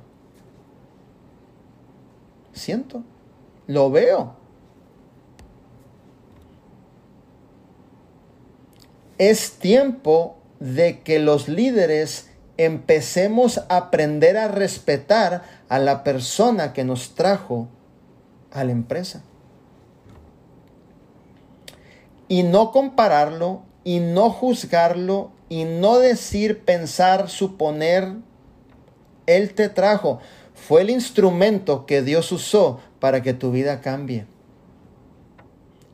Siento. 2.54 3.04
Lo 3.68 3.90
veo. 3.92 4.36
Es 9.18 9.54
tiempo 9.54 10.38
de 10.60 11.02
que 11.02 11.20
los 11.20 11.48
líderes 11.48 12.30
empecemos 12.58 13.60
a 13.70 13.78
aprender 13.78 14.38
a 14.38 14.48
respetar 14.48 15.44
a 15.70 15.80
la 15.80 16.04
persona 16.04 16.74
que 16.74 16.84
nos 16.84 17.16
trajo 17.16 17.68
a 18.52 18.64
la 18.64 18.72
empresa. 18.72 19.24
Y 22.28 22.44
no 22.44 22.72
compararlo 22.72 23.64
y 23.86 24.00
no 24.00 24.30
juzgarlo 24.32 25.32
y 25.48 25.64
no 25.64 26.00
decir, 26.00 26.66
pensar, 26.66 27.30
suponer, 27.30 28.16
Él 29.28 29.54
te 29.54 29.70
trajo. 29.70 30.20
Fue 30.54 30.82
el 30.82 30.90
instrumento 30.90 31.86
que 31.86 32.02
Dios 32.02 32.32
usó 32.34 32.82
para 33.00 33.22
que 33.22 33.34
tu 33.34 33.52
vida 33.52 33.80
cambie. 33.80 34.26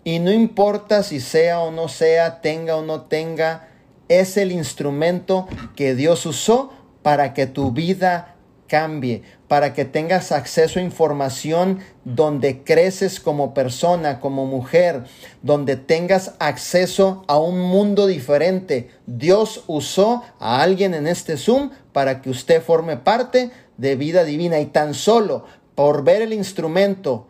Y 0.04 0.20
no 0.20 0.32
importa 0.32 1.04
si 1.04 1.20
sea 1.20 1.60
o 1.60 1.70
no 1.70 1.90
sea, 1.90 2.42
tenga 2.42 2.78
o 2.78 2.82
no 2.82 3.02
tenga, 3.02 3.68
es 4.08 4.38
el 4.38 4.52
instrumento 4.52 5.48
que 5.76 5.94
Dios 5.94 6.26
usó 6.26 6.72
para 7.04 7.34
que 7.34 7.46
tu 7.46 7.72
vida 7.72 8.36
cambie, 8.68 9.24
para 9.52 9.74
que 9.74 9.84
tengas 9.84 10.32
acceso 10.32 10.80
a 10.80 10.82
información 10.82 11.80
donde 12.06 12.64
creces 12.64 13.20
como 13.20 13.54
persona, 13.54 14.22
como 14.22 14.46
mujer, 14.46 15.04
donde 15.42 15.76
tengas 15.76 16.36
acceso 16.40 17.26
a 17.28 17.38
un 17.38 17.60
mundo 17.60 18.08
diferente. 18.08 18.92
Dios 19.08 19.66
usó 19.68 20.24
a 20.40 20.62
alguien 20.62 20.94
en 20.94 21.06
este 21.06 21.36
Zoom 21.36 21.72
para 21.92 22.22
que 22.22 22.30
usted 22.30 22.64
forme 22.64 22.96
parte 22.96 23.52
de 23.76 23.98
vida 23.98 24.24
divina 24.24 24.58
y 24.62 24.68
tan 24.68 24.94
solo 24.94 25.44
por 25.76 26.06
ver 26.06 26.22
el 26.22 26.32
instrumento, 26.32 27.28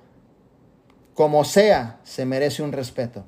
como 1.15 1.43
sea, 1.43 2.01
se 2.03 2.27
merece 2.27 2.61
un 2.61 2.71
respeto. 2.71 3.25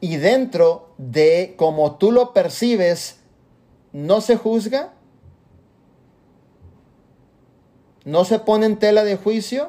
Y 0.00 0.16
dentro 0.16 0.92
de 0.98 1.54
como 1.56 1.98
tú 1.98 2.10
lo 2.10 2.32
percibes, 2.32 3.20
no 3.94 4.20
se 4.20 4.36
juzga, 4.36 4.92
no 8.04 8.24
se 8.24 8.40
pone 8.40 8.66
en 8.66 8.76
tela 8.76 9.04
de 9.04 9.16
juicio, 9.16 9.68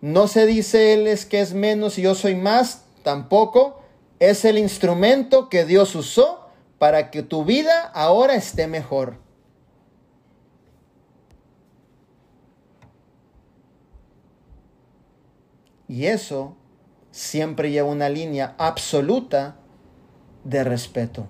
no 0.00 0.26
se 0.26 0.46
dice 0.46 0.94
él 0.94 1.06
es 1.06 1.26
que 1.26 1.40
es 1.40 1.52
menos 1.52 1.98
y 1.98 2.02
yo 2.02 2.14
soy 2.14 2.34
más, 2.34 2.84
tampoco. 3.02 3.82
Es 4.18 4.46
el 4.46 4.56
instrumento 4.56 5.50
que 5.50 5.66
Dios 5.66 5.94
usó 5.94 6.48
para 6.78 7.10
que 7.10 7.22
tu 7.22 7.44
vida 7.44 7.82
ahora 7.82 8.34
esté 8.34 8.66
mejor. 8.66 9.18
Y 15.88 16.06
eso 16.06 16.56
siempre 17.10 17.70
lleva 17.70 17.90
una 17.90 18.08
línea 18.08 18.54
absoluta 18.58 19.56
de 20.48 20.64
respeto. 20.64 21.26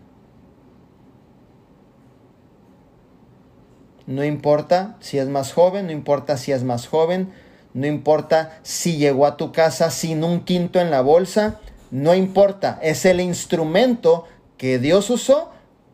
No 4.06 4.24
importa 4.24 4.96
si 5.00 5.18
es 5.18 5.28
más 5.28 5.52
joven, 5.52 5.86
no 5.86 5.92
importa 5.92 6.36
si 6.36 6.52
es 6.52 6.62
más 6.62 6.86
joven, 6.86 7.32
no 7.74 7.86
importa 7.86 8.58
si 8.62 8.98
llegó 8.98 9.26
a 9.26 9.36
tu 9.36 9.52
casa 9.52 9.90
sin 9.90 10.22
un 10.22 10.44
quinto 10.44 10.80
en 10.80 10.90
la 10.90 11.00
bolsa, 11.00 11.60
no 11.90 12.14
importa, 12.14 12.78
es 12.82 13.04
el 13.04 13.20
instrumento 13.20 14.26
que 14.58 14.78
Dios 14.78 15.10
usó 15.10 15.50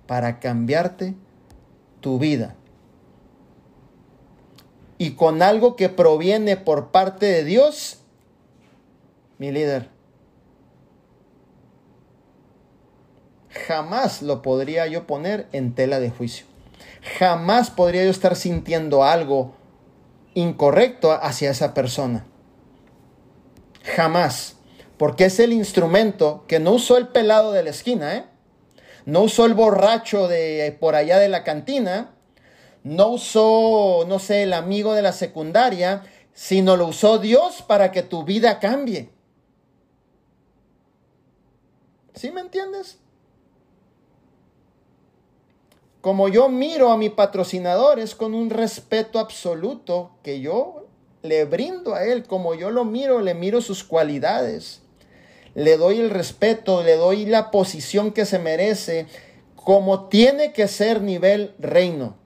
para 0.06 0.40
cambiarte 0.40 1.14
tu 2.00 2.18
vida. 2.18 2.54
Y 4.98 5.12
con 5.12 5.42
algo 5.42 5.74
que 5.74 5.88
proviene 5.88 6.56
por 6.56 6.90
parte 6.90 7.26
de 7.26 7.44
Dios, 7.44 8.00
mi 9.38 9.50
líder, 9.50 9.88
jamás 13.66 14.22
lo 14.22 14.42
podría 14.42 14.86
yo 14.86 15.06
poner 15.06 15.48
en 15.52 15.74
tela 15.74 16.00
de 16.00 16.10
juicio. 16.10 16.46
Jamás 17.18 17.70
podría 17.70 18.04
yo 18.04 18.10
estar 18.10 18.36
sintiendo 18.36 19.04
algo 19.04 19.54
incorrecto 20.34 21.12
hacia 21.12 21.50
esa 21.50 21.74
persona. 21.74 22.26
Jamás. 23.96 24.56
Porque 24.96 25.24
es 25.24 25.40
el 25.40 25.52
instrumento 25.52 26.44
que 26.46 26.60
no 26.60 26.72
usó 26.72 26.96
el 26.96 27.08
pelado 27.08 27.52
de 27.52 27.64
la 27.64 27.70
esquina, 27.70 28.14
¿eh? 28.14 28.24
No 29.04 29.22
usó 29.22 29.46
el 29.46 29.54
borracho 29.54 30.28
de 30.28 30.76
por 30.78 30.94
allá 30.94 31.18
de 31.18 31.28
la 31.28 31.42
cantina. 31.42 32.14
No 32.84 33.08
usó, 33.08 34.04
no 34.06 34.18
sé, 34.18 34.44
el 34.44 34.52
amigo 34.52 34.94
de 34.94 35.02
la 35.02 35.12
secundaria, 35.12 36.02
sino 36.32 36.76
lo 36.76 36.86
usó 36.86 37.18
Dios 37.18 37.62
para 37.62 37.90
que 37.90 38.02
tu 38.02 38.24
vida 38.24 38.60
cambie. 38.60 39.10
¿Sí 42.14 42.30
me 42.30 42.40
entiendes? 42.40 43.01
Como 46.02 46.28
yo 46.28 46.48
miro 46.48 46.90
a 46.90 46.96
mi 46.96 47.10
patrocinador 47.10 48.00
es 48.00 48.16
con 48.16 48.34
un 48.34 48.50
respeto 48.50 49.20
absoluto 49.20 50.10
que 50.24 50.40
yo 50.40 50.88
le 51.22 51.44
brindo 51.44 51.94
a 51.94 52.04
él, 52.04 52.24
como 52.24 52.56
yo 52.56 52.72
lo 52.72 52.84
miro, 52.84 53.20
le 53.20 53.34
miro 53.34 53.60
sus 53.60 53.84
cualidades, 53.84 54.82
le 55.54 55.76
doy 55.76 56.00
el 56.00 56.10
respeto, 56.10 56.82
le 56.82 56.96
doy 56.96 57.24
la 57.24 57.52
posición 57.52 58.10
que 58.10 58.26
se 58.26 58.40
merece, 58.40 59.06
como 59.54 60.08
tiene 60.08 60.52
que 60.52 60.66
ser 60.66 61.02
nivel 61.02 61.54
reino. 61.60 62.16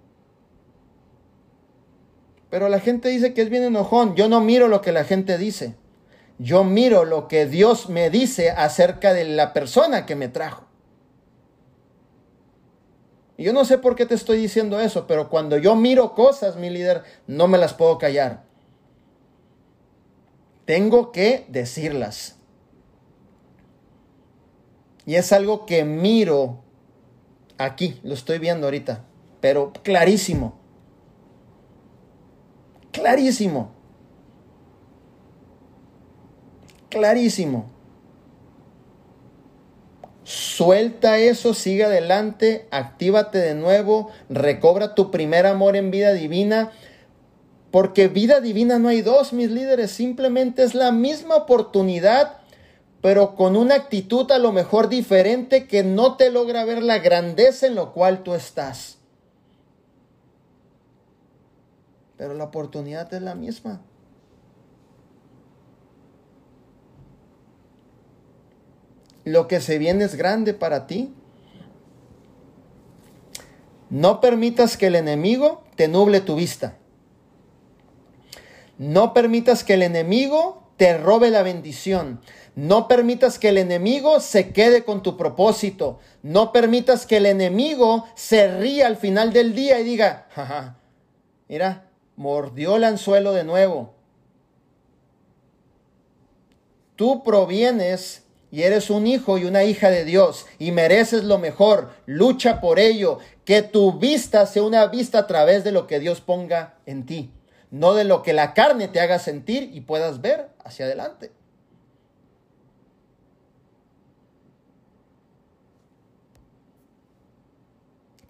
Pero 2.49 2.71
la 2.71 2.81
gente 2.81 3.11
dice 3.11 3.35
que 3.35 3.43
es 3.43 3.51
bien 3.51 3.65
enojón. 3.65 4.17
Yo 4.17 4.31
no 4.31 4.41
miro 4.41 4.69
lo 4.69 4.81
que 4.81 4.93
la 4.93 5.05
gente 5.05 5.37
dice. 5.37 5.75
Yo 6.39 6.65
miro 6.65 7.05
lo 7.05 7.29
que 7.29 7.45
Dios 7.45 7.91
me 7.91 8.09
dice 8.09 8.53
acerca 8.53 9.13
de 9.13 9.25
la 9.25 9.53
persona 9.53 10.07
que 10.07 10.17
me 10.17 10.29
trajo. 10.29 10.65
Y 13.37 13.45
yo 13.45 13.53
no 13.53 13.65
sé 13.65 13.79
por 13.79 13.97
qué 13.97 14.07
te 14.07 14.15
estoy 14.15 14.39
diciendo 14.39 14.81
eso, 14.81 15.07
pero 15.07 15.29
cuando 15.29 15.59
yo 15.59 15.77
miro 15.77 16.15
cosas, 16.15 16.57
mi 16.57 16.71
líder, 16.71 17.03
no 17.27 17.49
me 17.49 17.59
las 17.59 17.75
puedo 17.75 17.99
callar. 17.99 18.45
Tengo 20.65 21.13
que 21.13 21.47
decirlas. 21.49 22.37
Y 25.05 25.15
es 25.15 25.33
algo 25.33 25.67
que 25.67 25.85
miro 25.85 26.65
aquí, 27.59 28.01
lo 28.03 28.15
estoy 28.15 28.39
viendo 28.39 28.67
ahorita, 28.67 29.05
pero 29.41 29.73
clarísimo. 29.83 30.59
Clarísimo. 32.91 33.71
Clarísimo. 36.89 37.76
Suelta 40.27 41.19
eso, 41.19 41.55
sigue 41.55 41.85
adelante, 41.85 42.67
actívate 42.73 43.39
de 43.39 43.55
nuevo, 43.55 44.11
recobra 44.29 44.97
tu 44.97 45.13
primer 45.13 45.47
amor 45.47 45.77
en 45.77 45.93
vida 45.93 46.13
divina, 46.15 46.73
porque 47.71 48.09
vida 48.09 48.41
divina 48.41 48.81
no 48.81 48.89
hay 48.89 49.03
dos, 49.03 49.33
mis 49.33 49.53
líderes, 49.53 49.93
simplemente 49.93 50.65
es 50.65 50.75
la 50.75 50.91
misma 50.91 51.37
oportunidad, 51.37 52.39
pero 53.01 53.37
con 53.37 53.55
una 53.55 53.77
actitud 53.77 54.29
a 54.33 54.39
lo 54.39 54.51
mejor 54.51 54.89
diferente 54.89 55.69
que 55.69 55.85
no 55.85 56.17
te 56.17 56.33
logra 56.33 56.65
ver 56.65 56.83
la 56.83 56.99
grandeza 56.99 57.69
en 57.69 57.77
lo 57.77 57.93
cual 57.93 58.25
tú 58.25 58.35
estás. 58.35 58.99
Pero 62.17 62.35
la 62.35 62.43
oportunidad 62.43 63.15
es 63.15 63.23
la 63.23 63.37
misma. 63.37 63.81
Lo 69.27 69.49
que 69.49 69.61
se 69.61 69.79
viene 69.79 70.05
es 70.05 70.15
grande 70.15 70.55
para 70.55 70.87
ti. 70.87 71.13
No 73.91 74.21
permitas 74.21 74.77
que 74.77 74.87
el 74.87 74.95
enemigo 74.95 75.65
te 75.75 75.89
nuble 75.89 76.21
tu 76.21 76.37
vista. 76.37 76.77
No 78.79 79.13
permitas 79.13 79.65
que 79.65 79.75
el 79.75 79.83
enemigo 79.83 80.63
te 80.77 80.97
robe 80.97 81.31
la 81.31 81.43
bendición. 81.43 82.21
No 82.55 82.87
permitas 82.87 83.41
que 83.41 83.49
el 83.49 83.59
enemigo 83.59 84.21
se 84.21 84.53
quede 84.53 84.85
con 84.85 85.03
tu 85.03 85.17
propósito. 85.17 85.99
No 86.23 86.53
permitas 86.53 87.05
que 87.05 87.17
el 87.17 87.27
enemigo 87.27 88.07
se 88.15 88.61
ría 88.61 88.87
al 88.87 88.97
final 88.97 89.33
del 89.33 89.57
día 89.57 89.81
y 89.81 89.85
diga, 89.85 90.29
jaja, 90.31 90.79
mira, 91.49 91.91
mordió 92.15 92.77
el 92.77 92.85
anzuelo 92.85 93.33
de 93.33 93.43
nuevo. 93.43 93.93
Tú 96.95 97.25
provienes 97.25 98.26
y 98.51 98.63
eres 98.63 98.91
un 98.91 99.07
hijo 99.07 99.39
y 99.39 99.45
una 99.45 99.65
hija 99.65 99.91
de 99.91 100.05
Dios 100.05 100.47
y 100.59 100.73
mereces 100.73 101.25
lo 101.25 101.39
mejor, 101.39 101.91
lucha 102.07 102.61
por 102.61 102.79
ello, 102.79 103.19
que 103.45 103.63
tu 103.63 103.99
vista 103.99 104.47
sea 104.47 104.63
una 104.63 104.87
vista 104.87 105.21
a 105.21 105.27
través 105.27 105.65
de 105.65 105.73
lo 105.73 105.87
que 105.87 106.01
Dios 106.01 106.21
ponga 106.21 106.79
en 106.87 107.07
ti, 107.07 107.33
no 107.71 107.95
de 107.95 108.05
lo 108.05 108.23
que 108.23 108.33
la 108.33 108.55
carne 108.55 108.89
te 108.89 109.01
haga 109.01 109.19
sentir 109.19 109.71
y 109.75 109.81
puedas 109.81 110.21
ver 110.21 110.49
hacia 110.65 110.87
adelante. 110.87 111.33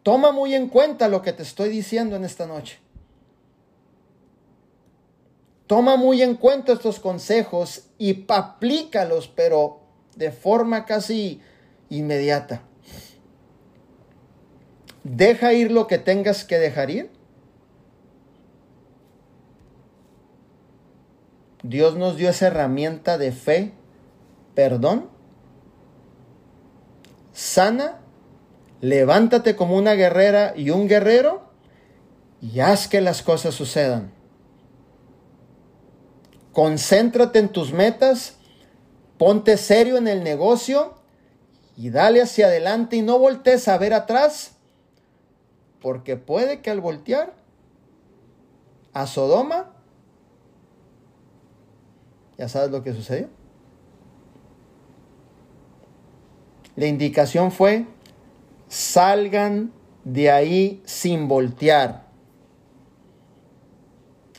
Toma 0.02 0.30
muy 0.30 0.54
en 0.54 0.68
cuenta 0.68 1.08
lo 1.08 1.20
que 1.20 1.32
te 1.32 1.42
estoy 1.42 1.68
diciendo 1.68 2.14
en 2.14 2.24
esta 2.24 2.46
noche. 2.46 2.78
Toma 5.66 5.96
muy 5.96 6.22
en 6.22 6.36
cuenta 6.36 6.72
estos 6.72 7.00
consejos 7.00 7.86
y 7.98 8.24
aplícalos, 8.28 9.26
pero 9.26 9.85
de 10.16 10.32
forma 10.32 10.84
casi 10.84 11.40
inmediata. 11.88 12.62
Deja 15.04 15.52
ir 15.52 15.70
lo 15.70 15.86
que 15.86 15.98
tengas 15.98 16.44
que 16.44 16.58
dejar 16.58 16.90
ir. 16.90 17.10
Dios 21.62 21.96
nos 21.96 22.16
dio 22.16 22.30
esa 22.30 22.48
herramienta 22.48 23.18
de 23.18 23.32
fe, 23.32 23.72
perdón. 24.54 25.08
Sana, 27.32 28.00
levántate 28.80 29.54
como 29.54 29.76
una 29.76 29.92
guerrera 29.92 30.54
y 30.56 30.70
un 30.70 30.88
guerrero 30.88 31.50
y 32.40 32.60
haz 32.60 32.88
que 32.88 33.00
las 33.00 33.22
cosas 33.22 33.54
sucedan. 33.54 34.12
Concéntrate 36.52 37.38
en 37.38 37.48
tus 37.50 37.72
metas 37.72 38.38
Ponte 39.18 39.56
serio 39.56 39.96
en 39.96 40.08
el 40.08 40.22
negocio 40.22 40.94
y 41.76 41.90
dale 41.90 42.22
hacia 42.22 42.46
adelante 42.46 42.96
y 42.96 43.02
no 43.02 43.18
voltees 43.18 43.68
a 43.68 43.78
ver 43.78 43.94
atrás, 43.94 44.56
porque 45.80 46.16
puede 46.16 46.60
que 46.60 46.70
al 46.70 46.80
voltear 46.80 47.34
a 48.92 49.06
Sodoma, 49.06 49.72
ya 52.38 52.48
sabes 52.48 52.70
lo 52.70 52.82
que 52.82 52.94
sucedió. 52.94 53.28
La 56.76 56.86
indicación 56.86 57.52
fue, 57.52 57.86
salgan 58.68 59.72
de 60.04 60.30
ahí 60.30 60.82
sin 60.84 61.26
voltear. 61.26 62.06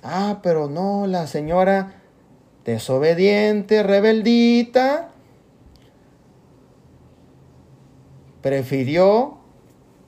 Ah, 0.03 0.39
pero 0.43 0.69
no, 0.69 1.07
la 1.07 1.27
señora 1.27 2.03
desobediente, 2.67 3.81
rebeldita, 3.81 5.11
prefirió 8.41 9.37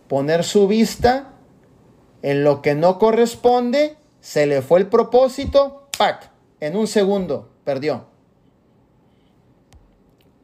poner 0.10 0.44
su 0.44 0.68
vista 0.68 1.32
en 2.22 2.44
lo 2.44 2.62
que 2.62 2.76
no 2.76 3.00
corresponde, 3.00 3.96
se 4.20 4.46
le 4.46 4.62
fue 4.62 4.80
el 4.80 4.88
propósito, 4.88 5.88
¡pac! 5.98 6.32
En 6.60 6.76
un 6.76 6.88
segundo, 6.88 7.50
perdió. 7.64 8.08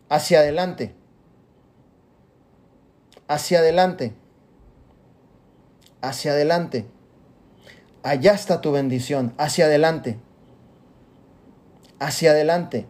Hacia 0.07 0.39
adelante. 0.39 0.95
Hacia 3.27 3.59
adelante. 3.59 4.13
Hacia 5.99 6.31
adelante. 6.31 6.85
Allá 8.03 8.31
está 8.31 8.61
tu 8.61 8.71
bendición. 8.71 9.33
Hacia 9.37 9.65
adelante 9.65 10.17
hacia 11.99 12.31
adelante. 12.31 12.85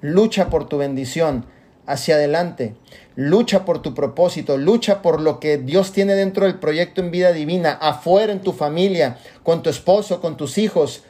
Lucha 0.00 0.50
por 0.50 0.68
tu 0.68 0.78
bendición, 0.78 1.46
hacia 1.86 2.16
adelante. 2.16 2.76
Lucha 3.14 3.64
por 3.64 3.80
tu 3.80 3.94
propósito, 3.94 4.56
lucha 4.58 5.02
por 5.02 5.20
lo 5.20 5.40
que 5.40 5.58
Dios 5.58 5.92
tiene 5.92 6.14
dentro 6.14 6.44
del 6.44 6.58
proyecto 6.58 7.00
en 7.00 7.10
vida 7.10 7.32
divina, 7.32 7.72
afuera 7.72 8.32
en 8.32 8.40
tu 8.40 8.52
familia, 8.52 9.18
con 9.42 9.62
tu 9.62 9.70
esposo, 9.70 10.20
con 10.20 10.36
tus 10.36 10.58
hijos. 10.58 11.04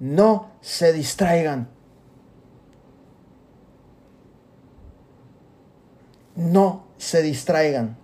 No 0.00 0.50
se 0.60 0.92
distraigan. 0.92 1.68
No 6.34 6.86
se 6.96 7.22
distraigan. 7.22 7.96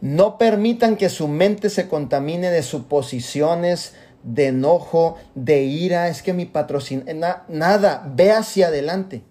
No 0.00 0.36
permitan 0.36 0.96
que 0.96 1.08
su 1.08 1.28
mente 1.28 1.70
se 1.70 1.88
contamine 1.88 2.50
de 2.50 2.64
suposiciones, 2.64 3.94
de 4.22 4.48
enojo, 4.48 5.16
de 5.34 5.62
ira, 5.64 6.08
es 6.08 6.22
que 6.22 6.32
mi 6.32 6.46
patrocinio, 6.46 7.04
nada, 7.48 8.10
ve 8.14 8.32
hacia 8.32 8.68
adelante. 8.68 9.22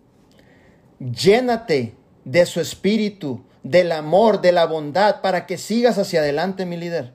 Llénate 1.00 1.96
de 2.26 2.46
su 2.46 2.60
espíritu, 2.60 3.44
del 3.64 3.92
amor, 3.92 4.42
de 4.42 4.52
la 4.52 4.66
bondad, 4.66 5.22
para 5.22 5.46
que 5.46 5.58
sigas 5.58 5.98
hacia 5.98 6.22
adelante, 6.22 6.66
mi 6.66 6.78
líder. 6.78 7.14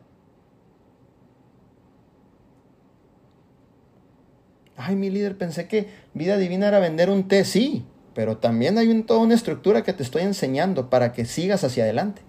Ay, 4.77 4.97
mi 4.97 5.11
líder, 5.11 5.39
pensé 5.39 5.69
que 5.69 5.89
vida 6.15 6.37
divina 6.37 6.69
era 6.69 6.79
vender 6.79 7.11
un 7.11 7.29
té, 7.29 7.45
sí, 7.45 7.85
pero 8.15 8.39
también 8.39 8.79
hay 8.79 9.03
toda 9.03 9.21
una 9.21 9.35
estructura 9.35 9.83
que 9.83 9.93
te 9.93 10.03
estoy 10.03 10.23
enseñando 10.23 10.91
para 10.91 11.13
que 11.13 11.25
sigas 11.25 11.65
hacia 11.65 11.85
adelante 11.85 12.26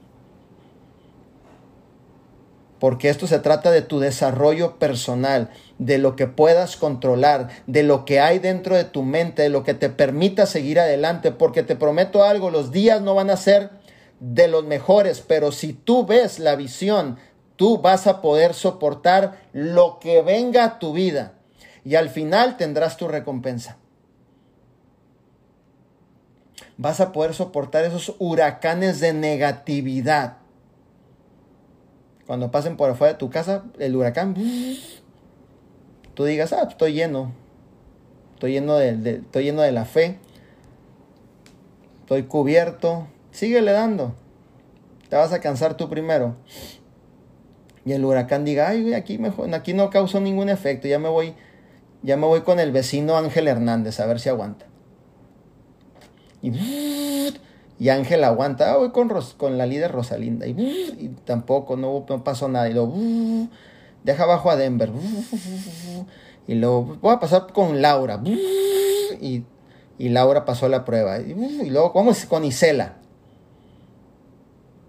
porque 2.80 3.10
esto 3.10 3.28
se 3.28 3.40
trata 3.40 3.72
de 3.72 3.82
tu 3.82 4.00
desarrollo 4.00 4.78
personal, 4.78 5.50
de 5.80 5.98
lo 5.98 6.16
que 6.16 6.28
puedas 6.28 6.78
controlar, 6.78 7.50
de 7.66 7.84
lo 7.84 8.06
que 8.06 8.20
hay 8.20 8.40
dentro 8.40 8.76
de 8.76 8.84
tu 8.84 9.04
mente, 9.04 9.44
de 9.44 9.50
lo 9.50 9.64
que 9.64 9.74
te 9.74 9.90
permita 9.90 10.46
seguir 10.46 10.80
adelante, 10.80 11.32
porque 11.32 11.64
te 11.64 11.76
prometo 11.76 12.24
algo, 12.24 12.50
los 12.50 12.72
días 12.72 13.02
no 13.02 13.16
van 13.16 13.30
a 13.30 13.38
ser 13.38 13.72
de 14.20 14.48
los 14.48 14.66
mejores, 14.66 15.24
pero 15.26 15.52
si 15.52 15.74
tú 15.74 16.06
ves 16.06 16.40
la 16.40 16.56
visión, 16.56 17.18
tú 17.56 17.80
vas 17.80 18.08
a 18.08 18.22
poder 18.22 18.54
soportar 18.54 19.42
lo 19.54 20.00
que 20.00 20.22
venga 20.22 20.64
a 20.64 20.80
tu 20.80 20.94
vida 20.94 21.34
y 21.84 21.96
al 21.96 22.10
final 22.10 22.58
tendrás 22.58 22.98
tu 22.98 23.08
recompensa. 23.08 23.78
Vas 26.78 27.00
a 27.00 27.12
poder 27.12 27.34
soportar 27.34 27.86
esos 27.86 28.16
huracanes 28.20 29.00
de 29.00 29.14
negatividad 29.14 30.38
cuando 32.28 32.52
pasen 32.52 32.76
por 32.76 32.90
afuera 32.90 33.14
de 33.14 33.20
tu 33.20 33.30
casa, 33.30 33.64
el 33.80 33.96
huracán, 33.96 34.36
tú 36.14 36.26
digas, 36.26 36.52
ah, 36.52 36.68
estoy 36.70 36.92
lleno. 36.92 37.32
Estoy 38.34 38.52
lleno 38.52 38.76
de, 38.76 39.16
estoy 39.16 39.46
lleno 39.46 39.62
de 39.62 39.72
la 39.72 39.86
fe. 39.86 40.20
Estoy 42.02 42.24
cubierto. 42.24 43.08
Síguele 43.32 43.72
dando. 43.72 44.14
Te 45.10 45.16
vas 45.16 45.32
a 45.32 45.40
cansar 45.40 45.78
tú 45.78 45.90
primero. 45.90 46.36
Y 47.86 47.94
el 47.94 48.04
huracán 48.04 48.44
diga, 48.44 48.68
ay, 48.68 48.94
aquí, 48.94 49.18
mejor, 49.18 49.54
aquí 49.56 49.74
no 49.74 49.90
causó 49.90 50.20
ningún 50.20 50.50
efecto. 50.50 50.90
Ya 50.90 51.00
me 51.00 51.08
voy, 51.08 51.34
ya 52.04 52.18
me 52.18 52.28
voy 52.28 52.42
con 52.42 52.60
el 52.60 52.74
vecino 52.74 53.18
Ángel 53.18 53.48
Hernández 53.48 54.02
a 54.02 54.06
ver 54.06 54.20
si 54.20 54.28
aguanta. 54.28 54.66
Y 56.42 56.52
y 57.80 57.90
Ángel 57.90 58.24
aguanta, 58.24 58.72
ah, 58.72 58.78
voy 58.78 58.90
con, 58.90 59.12
con 59.38 59.58
la 59.58 59.68
líder 59.68 59.92
Rosalinda. 59.92 60.48
Y, 60.48 61.16
tampoco, 61.26 61.78
no, 61.78 62.06
pasó 62.24 62.48
nada. 62.48 62.70
Y 62.70 62.74
luego, 62.74 62.96
deja 64.04 64.24
abajo 64.24 64.50
a 64.50 64.56
Denver. 64.56 64.92
Y 66.48 66.56
luego 66.56 66.98
voy 67.02 67.14
a 67.14 67.20
pasar 67.20 67.48
con 67.54 67.82
Laura. 67.82 68.22
Y, 69.22 69.44
Laura 70.00 70.46
pasó 70.46 70.70
la 70.70 70.86
prueba. 70.86 71.20
Y 71.20 71.70
luego 71.70 71.92
vamos 71.94 72.26
con 72.26 72.46
Isela. 72.46 72.96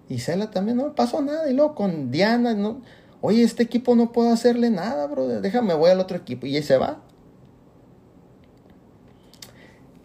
Isela 0.07 0.49
también 0.49 0.77
no 0.77 0.95
pasó 0.95 1.21
nada. 1.21 1.47
Y 1.49 1.53
luego 1.53 1.75
con 1.75 2.09
Diana, 2.09 2.55
no. 2.55 2.81
Oye, 3.21 3.43
este 3.43 3.61
equipo 3.61 3.95
no 3.95 4.11
puedo 4.11 4.31
hacerle 4.31 4.71
nada, 4.71 5.05
bro. 5.05 5.27
Déjame, 5.27 5.75
voy 5.75 5.91
al 5.91 5.99
otro 5.99 6.17
equipo. 6.17 6.47
Y 6.47 6.55
ahí 6.55 6.63
se 6.63 6.77
va. 6.77 7.01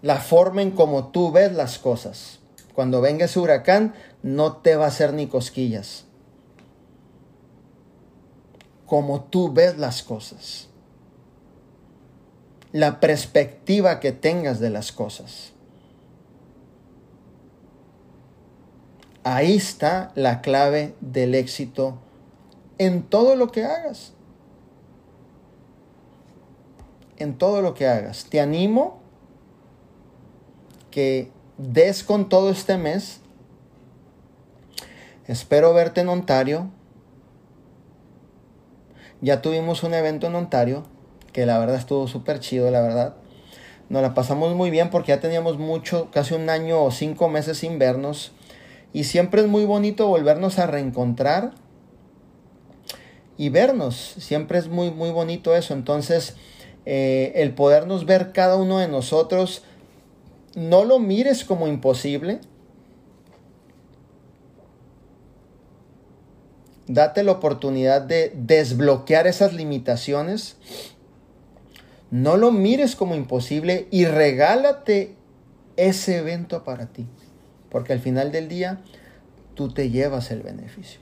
La 0.03 0.17
forma 0.17 0.61
en 0.61 0.73
como 0.73 1.09
tú 1.09 1.33
ves 1.33 1.55
las 1.55 1.79
cosas. 1.79 2.41
Cuando 2.75 3.01
venga 3.01 3.27
ese 3.27 3.39
huracán, 3.39 3.95
no 4.23 4.57
te 4.57 4.75
va 4.75 4.87
a 4.87 4.89
hacer 4.89 5.13
ni 5.15 5.29
cosquillas. 5.29 6.05
Como 8.87 9.23
tú 9.23 9.53
ves 9.53 9.79
las 9.79 10.03
cosas. 10.03 10.69
La 12.73 12.99
perspectiva 12.99 14.01
que 14.01 14.11
tengas 14.11 14.59
de 14.59 14.71
las 14.71 14.91
cosas. 14.91 15.53
Ahí 19.23 19.57
está 19.57 20.11
la 20.17 20.43
clave 20.43 20.97
del 21.01 21.35
éxito 21.37 21.99
en 22.79 23.05
todo 23.05 23.37
lo 23.37 23.53
que 23.53 23.65
hagas. 23.65 24.13
En 27.17 27.39
todo 27.39 27.63
lo 27.63 27.73
que 27.73 27.87
hagas. 27.87 28.27
Te 28.29 28.41
animo 28.41 28.99
que 30.91 31.34
des 31.59 32.03
con 32.03 32.29
todo 32.29 32.51
este 32.51 32.77
mes. 32.77 33.21
Espero 35.27 35.73
verte 35.73 36.01
en 36.01 36.09
Ontario. 36.09 36.71
Ya 39.21 39.41
tuvimos 39.41 39.83
un 39.83 39.95
evento 39.95 40.27
en 40.27 40.35
Ontario, 40.35 40.85
que 41.33 41.47
la 41.47 41.59
verdad 41.59 41.77
estuvo 41.77 42.07
súper 42.09 42.41
chido, 42.41 42.71
la 42.71 42.83
verdad. 42.83 43.15
Nos 43.89 44.03
la 44.03 44.15
pasamos 44.15 44.55
muy 44.55 44.71
bien 44.71 44.91
porque 44.91 45.13
ya 45.13 45.21
teníamos 45.21 45.59
mucho, 45.59 46.11
casi 46.11 46.35
un 46.35 46.51
año 46.51 46.83
o 46.83 46.91
cinco 46.91 47.29
meses 47.29 47.59
sin 47.59 47.79
vernos. 47.79 48.33
Y 48.93 49.05
siempre 49.05 49.41
es 49.43 49.49
muy 49.49 49.65
bonito 49.65 50.07
volvernos 50.09 50.59
a 50.59 50.67
reencontrar 50.67 51.53
y 53.37 53.49
vernos. 53.49 54.15
Siempre 54.19 54.59
es 54.59 54.69
muy, 54.69 54.91
muy 54.91 55.11
bonito 55.11 55.57
eso. 55.57 55.75
Entonces, 55.75 56.37
eh, 56.87 57.33
el 57.37 57.55
podernos 57.55 58.05
ver 58.07 58.33
cada 58.33 58.57
uno 58.57 58.79
de 58.79 58.89
nosotros 58.89 59.63
no 60.57 60.85
lo 60.85 60.99
mires 60.99 61.45
como 61.45 61.67
imposible. 61.67 62.41
Date 66.87 67.23
la 67.23 67.33
oportunidad 67.33 68.03
de 68.03 68.33
desbloquear 68.37 69.27
esas 69.27 69.55
limitaciones. 69.55 70.57
No 72.11 72.37
lo 72.37 72.53
mires 72.53 72.95
como 72.95 73.15
imposible 73.15 73.89
y 73.91 74.05
regálate 74.05 75.15
ese 75.77 76.19
evento 76.19 76.63
para 76.63 76.87
ti. 76.87 77.07
Porque 77.71 77.93
al 77.93 78.01
final 78.01 78.31
del 78.31 78.49
día 78.49 78.81
tú 79.55 79.73
te 79.73 79.91
llevas 79.91 80.31
el 80.31 80.43
beneficio. 80.43 81.01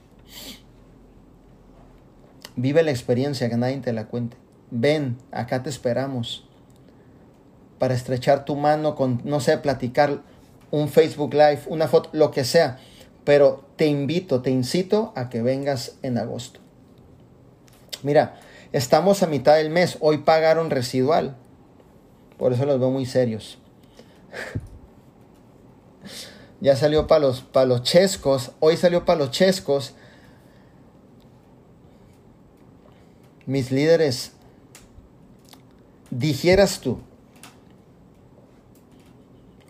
Vive 2.56 2.82
la 2.82 2.90
experiencia 2.90 3.50
que 3.50 3.56
nadie 3.56 3.78
te 3.78 3.92
la 3.92 4.06
cuente. 4.06 4.36
Ven, 4.70 5.18
acá 5.32 5.62
te 5.62 5.68
esperamos 5.68 6.48
para 7.82 7.94
estrechar 7.94 8.44
tu 8.44 8.54
mano 8.54 8.94
con, 8.94 9.20
no 9.24 9.40
sé, 9.40 9.58
platicar 9.58 10.20
un 10.70 10.88
Facebook 10.88 11.34
Live, 11.34 11.62
una 11.66 11.88
foto, 11.88 12.10
lo 12.12 12.30
que 12.30 12.44
sea. 12.44 12.78
Pero 13.24 13.64
te 13.74 13.88
invito, 13.88 14.40
te 14.40 14.50
incito 14.50 15.12
a 15.16 15.28
que 15.28 15.42
vengas 15.42 15.96
en 16.02 16.16
agosto. 16.16 16.60
Mira, 18.04 18.38
estamos 18.70 19.24
a 19.24 19.26
mitad 19.26 19.56
del 19.56 19.70
mes, 19.70 19.96
hoy 19.98 20.18
pagaron 20.18 20.70
residual. 20.70 21.34
Por 22.38 22.52
eso 22.52 22.66
los 22.66 22.78
veo 22.78 22.90
muy 22.90 23.04
serios. 23.04 23.58
ya 26.60 26.76
salió 26.76 27.08
para 27.08 27.22
los, 27.22 27.40
para 27.40 27.66
los 27.66 27.82
chescos, 27.82 28.52
hoy 28.60 28.76
salió 28.76 29.04
para 29.04 29.18
los 29.18 29.32
chescos. 29.32 29.96
Mis 33.44 33.72
líderes, 33.72 34.30
dijeras 36.12 36.78
tú, 36.78 37.00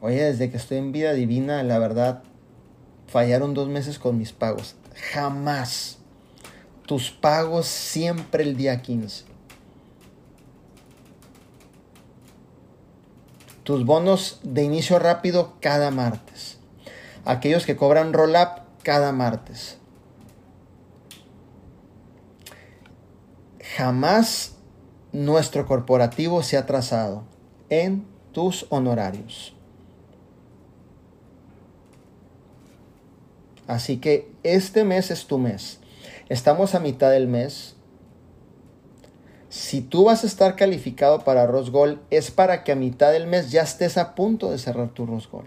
Oye, 0.05 0.21
desde 0.25 0.51
que 0.51 0.57
estoy 0.57 0.79
en 0.79 0.91
vida 0.91 1.13
divina, 1.13 1.63
la 1.63 1.79
verdad, 1.79 2.25
fallaron 3.07 3.55
dos 3.55 3.69
meses 3.69 4.01
con 4.01 4.19
mis 4.19 4.33
pagos. 4.33 4.75
Jamás. 5.13 5.99
Tus 6.87 7.13
pagos 7.13 7.67
siempre 7.67 8.43
el 8.43 8.57
día 8.57 8.83
15. 8.83 9.27
Tus 13.63 13.87
bonos 13.87 14.41
de 14.43 14.65
inicio 14.65 14.99
rápido 14.99 15.55
cada 15.61 15.93
martes. 15.93 16.59
Aquellos 17.25 17.65
que 17.65 17.77
cobran 17.77 18.13
roll-up 18.13 18.63
cada 18.83 19.13
martes. 19.13 19.79
Jamás 23.77 24.57
nuestro 25.13 25.65
corporativo 25.65 26.43
se 26.43 26.57
ha 26.57 26.67
trazado 26.67 27.23
en 27.71 28.05
tus 28.33 28.67
honorarios. 28.69 29.55
Así 33.67 33.99
que 33.99 34.31
este 34.43 34.85
mes 34.85 35.11
es 35.11 35.27
tu 35.27 35.39
mes. 35.39 35.79
Estamos 36.29 36.75
a 36.75 36.81
mitad 36.81 37.11
del 37.11 37.29
mes. 37.29 37.77
Si 39.49 39.83
tú 39.83 40.05
vas 40.05 40.25
a 40.25 40.27
estar 40.27 40.57
calificado 40.57 41.25
para 41.25 41.47
Rosgol, 41.47 42.01
es 42.11 42.31
para 42.31 42.65
que 42.65 42.73
a 42.73 42.77
mitad 42.77 43.13
del 43.13 43.27
mes 43.27 43.51
ya 43.51 43.63
estés 43.63 43.99
a 43.99 44.15
punto 44.15 44.51
de 44.51 44.59
cerrar 44.59 44.89
tu 44.91 45.05
Rosgol. 45.05 45.47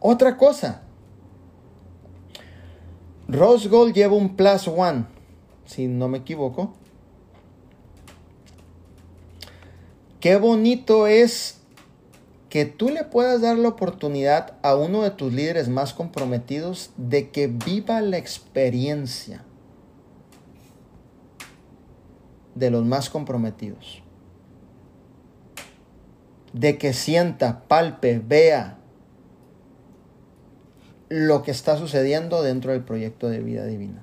Otra 0.00 0.36
cosa. 0.36 0.82
Rosgol 3.28 3.92
lleva 3.92 4.14
un 4.16 4.34
plus 4.34 4.66
one, 4.66 5.04
si 5.64 5.86
no 5.86 6.08
me 6.08 6.18
equivoco. 6.18 6.74
Qué 10.18 10.36
bonito 10.36 11.06
es 11.06 11.59
que 12.50 12.66
tú 12.66 12.88
le 12.90 13.04
puedas 13.04 13.40
dar 13.40 13.56
la 13.56 13.68
oportunidad 13.68 14.54
a 14.62 14.74
uno 14.74 15.02
de 15.02 15.12
tus 15.12 15.32
líderes 15.32 15.68
más 15.68 15.94
comprometidos 15.94 16.90
de 16.96 17.30
que 17.30 17.46
viva 17.46 18.00
la 18.00 18.18
experiencia 18.18 19.44
de 22.56 22.70
los 22.72 22.84
más 22.84 23.08
comprometidos. 23.08 24.02
De 26.52 26.76
que 26.76 26.92
sienta, 26.92 27.62
palpe, 27.68 28.18
vea 28.18 28.78
lo 31.08 31.44
que 31.44 31.52
está 31.52 31.78
sucediendo 31.78 32.42
dentro 32.42 32.72
del 32.72 32.82
proyecto 32.82 33.28
de 33.28 33.38
vida 33.38 33.64
divina. 33.64 34.02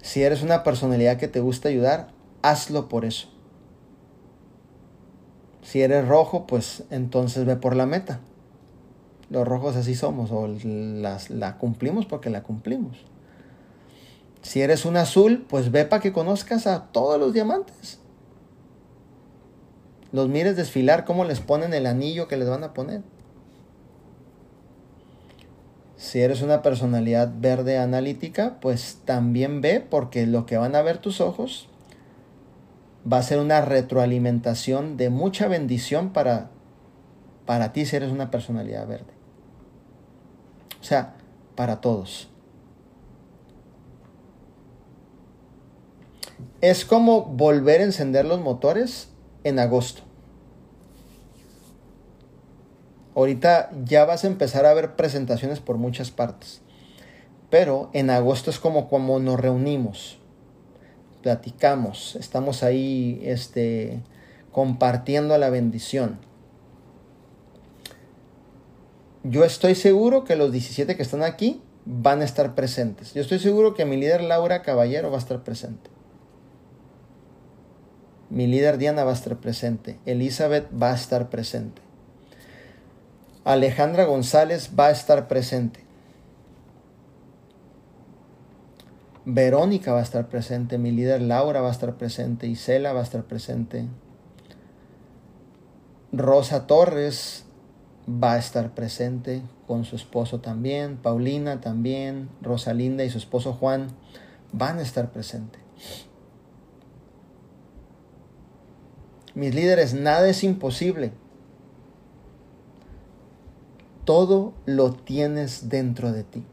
Si 0.00 0.22
eres 0.22 0.42
una 0.42 0.62
personalidad 0.62 1.16
que 1.18 1.26
te 1.26 1.40
gusta 1.40 1.68
ayudar, 1.68 2.19
hazlo 2.42 2.88
por 2.88 3.04
eso. 3.04 3.28
Si 5.62 5.82
eres 5.82 6.06
rojo, 6.08 6.46
pues 6.46 6.84
entonces 6.90 7.44
ve 7.44 7.56
por 7.56 7.76
la 7.76 7.86
meta. 7.86 8.20
Los 9.28 9.46
rojos 9.46 9.76
así 9.76 9.94
somos, 9.94 10.30
o 10.32 10.48
las, 10.48 11.30
la 11.30 11.58
cumplimos 11.58 12.06
porque 12.06 12.30
la 12.30 12.42
cumplimos. 12.42 12.96
Si 14.42 14.60
eres 14.60 14.84
un 14.84 14.96
azul, 14.96 15.46
pues 15.48 15.70
ve 15.70 15.84
para 15.84 16.02
que 16.02 16.12
conozcas 16.12 16.66
a 16.66 16.86
todos 16.86 17.20
los 17.20 17.32
diamantes. 17.32 18.00
Los 20.12 20.28
mires 20.28 20.56
desfilar, 20.56 21.04
cómo 21.04 21.24
les 21.24 21.40
ponen 21.40 21.72
el 21.72 21.86
anillo 21.86 22.26
que 22.26 22.36
les 22.36 22.48
van 22.48 22.64
a 22.64 22.72
poner. 22.74 23.02
Si 25.96 26.20
eres 26.20 26.42
una 26.42 26.62
personalidad 26.62 27.30
verde 27.38 27.78
analítica, 27.78 28.58
pues 28.60 28.98
también 29.04 29.60
ve 29.60 29.80
porque 29.80 30.26
lo 30.26 30.46
que 30.46 30.56
van 30.56 30.74
a 30.74 30.82
ver 30.82 30.98
tus 30.98 31.20
ojos 31.20 31.69
va 33.10 33.18
a 33.18 33.22
ser 33.22 33.38
una 33.38 33.60
retroalimentación 33.60 34.96
de 34.96 35.10
mucha 35.10 35.48
bendición 35.48 36.12
para, 36.12 36.50
para 37.46 37.72
ti 37.72 37.86
si 37.86 37.96
eres 37.96 38.10
una 38.10 38.30
personalidad 38.30 38.86
verde. 38.86 39.12
O 40.80 40.84
sea, 40.84 41.14
para 41.54 41.80
todos. 41.80 42.28
Es 46.60 46.84
como 46.84 47.24
volver 47.24 47.80
a 47.80 47.84
encender 47.84 48.24
los 48.24 48.40
motores 48.40 49.08
en 49.44 49.58
agosto. 49.58 50.02
Ahorita 53.14 53.70
ya 53.84 54.04
vas 54.04 54.24
a 54.24 54.28
empezar 54.28 54.66
a 54.66 54.74
ver 54.74 54.94
presentaciones 54.96 55.60
por 55.60 55.76
muchas 55.76 56.10
partes. 56.10 56.60
Pero 57.50 57.90
en 57.92 58.10
agosto 58.10 58.50
es 58.50 58.58
como 58.60 58.88
como 58.88 59.18
nos 59.18 59.40
reunimos 59.40 60.19
platicamos, 61.22 62.16
estamos 62.16 62.62
ahí 62.62 63.20
este, 63.24 64.00
compartiendo 64.52 65.36
la 65.38 65.50
bendición. 65.50 66.30
yo 69.22 69.44
estoy 69.44 69.74
seguro 69.74 70.24
que 70.24 70.36
los 70.36 70.52
17 70.52 70.96
que 70.96 71.02
están 71.02 71.22
aquí 71.22 71.60
van 71.84 72.22
a 72.22 72.24
estar 72.24 72.54
presentes. 72.54 73.14
Yo 73.14 73.20
estoy 73.20 73.38
seguro 73.38 73.74
que 73.74 73.84
mi 73.84 73.96
líder 73.96 74.22
Laura 74.22 74.62
Caballero 74.62 75.10
va 75.10 75.16
a 75.16 75.20
estar 75.20 75.42
presente. 75.42 75.90
Mi 78.30 78.46
líder 78.46 78.78
Diana 78.78 79.04
va 79.04 79.10
a 79.10 79.14
estar 79.14 79.36
presente. 79.38 79.98
Elizabeth 80.06 80.68
va 80.80 80.92
a 80.92 80.94
estar 80.94 81.28
presente. 81.30 81.82
Alejandra 83.44 84.04
González 84.04 84.70
va 84.78 84.86
a 84.86 84.90
estar 84.90 85.26
presente. 85.26 85.80
Verónica 89.24 89.92
va 89.92 90.00
a 90.00 90.02
estar 90.02 90.28
presente. 90.28 90.78
Mi 90.78 90.90
líder 90.90 91.22
Laura 91.22 91.60
va 91.60 91.68
a 91.68 91.72
estar 91.72 91.96
presente. 91.96 92.46
Isela 92.46 92.92
va 92.92 93.00
a 93.00 93.04
estar 93.04 93.24
presente. 93.24 93.86
Rosa 96.12 96.66
Torres 96.66 97.44
va 98.08 98.32
a 98.32 98.38
estar 98.38 98.74
presente 98.74 99.42
con 99.66 99.84
su 99.84 99.94
esposo 99.94 100.40
también, 100.40 100.96
Paulina 100.96 101.60
también, 101.60 102.28
Rosalinda 102.42 103.04
y 103.04 103.10
su 103.10 103.18
esposo 103.18 103.52
Juan 103.52 103.88
van 104.52 104.78
a 104.78 104.82
estar 104.82 105.12
presentes. 105.12 105.60
Mis 109.34 109.54
líderes, 109.54 109.94
nada 109.94 110.28
es 110.28 110.42
imposible. 110.42 111.12
Todo 114.04 114.54
lo 114.66 114.92
tienes 114.92 115.68
dentro 115.68 116.10
de 116.10 116.24
ti. 116.24 116.44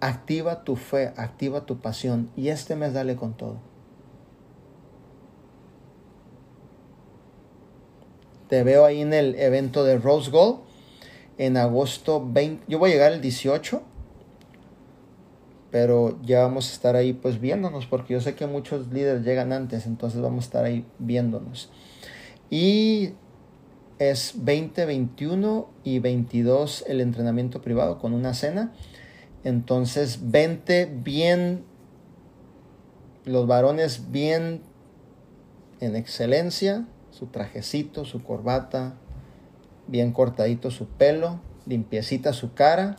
Activa 0.00 0.64
tu 0.64 0.76
fe, 0.76 1.12
activa 1.16 1.64
tu 1.66 1.78
pasión 1.78 2.30
y 2.36 2.48
este 2.48 2.76
mes 2.76 2.92
dale 2.92 3.16
con 3.16 3.34
todo. 3.34 3.56
Te 8.48 8.62
veo 8.62 8.84
ahí 8.84 9.00
en 9.00 9.12
el 9.12 9.34
evento 9.36 9.84
de 9.84 9.98
Rose 9.98 10.30
Gold 10.30 10.60
en 11.38 11.56
agosto 11.56 12.24
20. 12.24 12.64
Yo 12.68 12.78
voy 12.78 12.90
a 12.90 12.94
llegar 12.94 13.12
el 13.12 13.20
18, 13.20 13.82
pero 15.70 16.18
ya 16.22 16.42
vamos 16.42 16.70
a 16.70 16.72
estar 16.72 16.94
ahí 16.94 17.12
pues 17.12 17.40
viéndonos, 17.40 17.86
porque 17.86 18.14
yo 18.14 18.20
sé 18.20 18.34
que 18.34 18.46
muchos 18.46 18.88
líderes 18.92 19.24
llegan 19.24 19.52
antes, 19.52 19.86
entonces 19.86 20.20
vamos 20.20 20.44
a 20.44 20.46
estar 20.46 20.64
ahí 20.64 20.86
viéndonos. 20.98 21.70
Y 22.48 23.14
es 23.98 24.34
20, 24.36 24.84
21 24.86 25.68
y 25.82 25.98
22 25.98 26.84
el 26.86 27.00
entrenamiento 27.00 27.62
privado 27.62 27.98
con 27.98 28.12
una 28.12 28.34
cena. 28.34 28.72
Entonces 29.46 30.32
20 30.32 30.86
bien, 31.04 31.64
los 33.24 33.46
varones 33.46 34.10
bien 34.10 34.60
en 35.78 35.94
excelencia, 35.94 36.88
su 37.12 37.28
trajecito, 37.28 38.04
su 38.04 38.24
corbata, 38.24 38.94
bien 39.86 40.10
cortadito 40.10 40.72
su 40.72 40.88
pelo, 40.88 41.38
limpiecita 41.64 42.32
su 42.32 42.54
cara, 42.54 42.96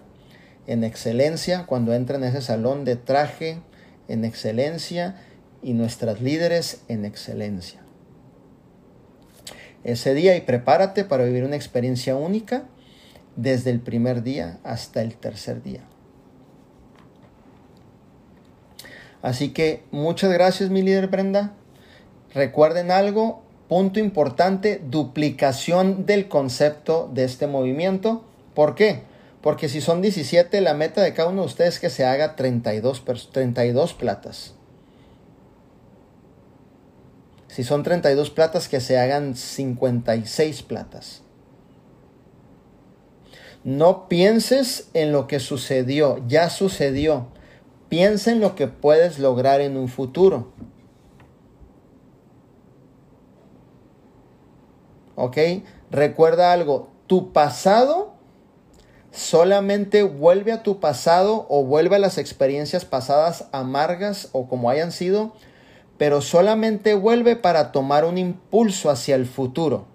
en 0.67 0.85
excelencia, 0.85 1.65
cuando 1.65 1.93
entra 1.93 2.15
en 2.15 2.23
ese 2.23 2.41
salón 2.41 2.85
de 2.85 2.95
traje, 2.95 3.59
en 4.07 4.23
excelencia, 4.23 5.21
y 5.61 5.73
nuestras 5.73 6.21
líderes 6.21 6.81
en 6.87 7.03
excelencia. 7.03 7.81
Ese 9.83 10.13
día 10.13 10.37
y 10.37 10.41
prepárate 10.41 11.03
para 11.03 11.25
vivir 11.25 11.43
una 11.43 11.57
experiencia 11.57 12.15
única 12.15 12.69
desde 13.35 13.69
el 13.69 13.81
primer 13.81 14.23
día 14.23 14.61
hasta 14.63 15.01
el 15.01 15.17
tercer 15.17 15.61
día. 15.61 15.83
Así 19.27 19.49
que 19.49 19.83
muchas 19.91 20.31
gracias 20.31 20.69
mi 20.69 20.81
líder 20.81 21.07
Brenda. 21.07 21.51
Recuerden 22.33 22.91
algo, 22.91 23.43
Punto 23.67 23.99
importante, 23.99 24.81
duplicación 24.81 26.05
del 26.05 26.29
concepto 26.29 27.11
de 27.13 27.25
este 27.25 27.45
movimiento. 27.45 28.23
¿Por 28.53 28.73
qué? 28.73 29.01
Porque 29.41 29.67
si 29.67 29.81
son 29.81 30.01
17, 30.01 30.61
la 30.61 30.73
meta 30.73 31.01
de 31.01 31.13
cada 31.13 31.27
uno 31.27 31.41
de 31.41 31.47
ustedes 31.47 31.73
es 31.73 31.79
que 31.81 31.89
se 31.89 32.05
haga 32.05 32.37
32, 32.37 33.03
32 33.33 33.93
platas. 33.95 34.53
Si 37.49 37.65
son 37.65 37.83
32 37.83 38.29
platas, 38.29 38.69
que 38.69 38.79
se 38.79 38.97
hagan 38.97 39.35
56 39.35 40.63
platas. 40.63 41.23
No 43.65 44.07
pienses 44.07 44.87
en 44.93 45.11
lo 45.11 45.27
que 45.27 45.41
sucedió, 45.41 46.23
ya 46.29 46.49
sucedió. 46.49 47.27
Piensa 47.89 48.31
en 48.31 48.39
lo 48.39 48.55
que 48.55 48.67
puedes 48.67 49.19
lograr 49.19 49.61
en 49.61 49.77
un 49.77 49.87
futuro. 49.87 50.51
¿ok? 55.17 55.37
Recuerda 55.91 56.53
algo, 56.53 56.89
tu 57.07 57.33
pasado 57.33 58.13
solamente 59.11 60.03
vuelve 60.03 60.51
a 60.51 60.63
tu 60.63 60.79
pasado 60.79 61.47
o 61.49 61.63
vuelve 61.63 61.95
a 61.95 61.99
las 61.99 62.17
experiencias 62.17 62.85
pasadas 62.85 63.45
amargas 63.51 64.29
o 64.31 64.47
como 64.47 64.69
hayan 64.69 64.91
sido, 64.91 65.33
pero 65.97 66.21
solamente 66.21 66.93
vuelve 66.93 67.35
para 67.35 67.71
tomar 67.71 68.05
un 68.05 68.17
impulso 68.17 68.91
hacia 68.91 69.15
el 69.15 69.25
futuro. 69.25 69.85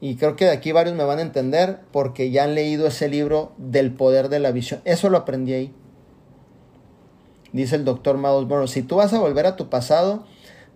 Y 0.00 0.16
creo 0.16 0.34
que 0.34 0.46
de 0.46 0.52
aquí 0.52 0.72
varios 0.72 0.96
me 0.96 1.04
van 1.04 1.18
a 1.18 1.22
entender 1.22 1.80
porque 1.92 2.30
ya 2.30 2.44
han 2.44 2.54
leído 2.54 2.86
ese 2.86 3.08
libro 3.08 3.52
del 3.58 3.92
poder 3.92 4.30
de 4.30 4.40
la 4.40 4.50
visión. 4.50 4.80
Eso 4.84 5.10
lo 5.10 5.18
aprendí 5.18 5.52
ahí. 5.52 5.74
Dice 7.52 7.76
el 7.76 7.84
doctor 7.84 8.16
Miles 8.16 8.70
si 8.70 8.82
tú 8.82 8.96
vas 8.96 9.12
a 9.12 9.18
volver 9.18 9.46
a 9.46 9.56
tu 9.56 9.68
pasado, 9.68 10.24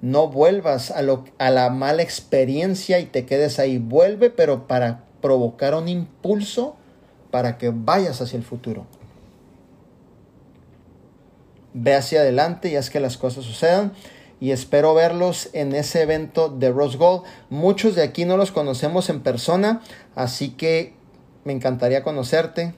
no 0.02 0.28
vuelvas 0.28 0.90
a, 0.90 1.00
lo, 1.02 1.24
a 1.38 1.50
la 1.50 1.70
mala 1.70 2.02
experiencia 2.02 2.98
y 2.98 3.06
te 3.06 3.24
quedes 3.24 3.58
ahí. 3.58 3.78
Vuelve, 3.78 4.28
pero 4.28 4.66
para 4.66 5.04
provocar 5.22 5.74
un 5.74 5.88
impulso 5.88 6.76
para 7.30 7.56
que 7.56 7.72
vayas 7.74 8.20
hacia 8.20 8.36
el 8.36 8.42
futuro. 8.42 8.86
Ve 11.72 11.94
hacia 11.94 12.20
adelante 12.20 12.70
y 12.70 12.76
haz 12.76 12.90
que 12.90 13.00
las 13.00 13.16
cosas 13.16 13.44
sucedan. 13.44 13.92
Y 14.44 14.52
espero 14.52 14.92
verlos 14.92 15.48
en 15.54 15.74
ese 15.74 16.02
evento 16.02 16.50
de 16.50 16.70
Rose 16.70 16.98
Gold. 16.98 17.22
Muchos 17.48 17.94
de 17.94 18.02
aquí 18.02 18.26
no 18.26 18.36
los 18.36 18.52
conocemos 18.52 19.08
en 19.08 19.22
persona, 19.22 19.80
así 20.14 20.50
que 20.50 20.92
me 21.44 21.54
encantaría 21.54 22.02
conocerte. 22.02 22.74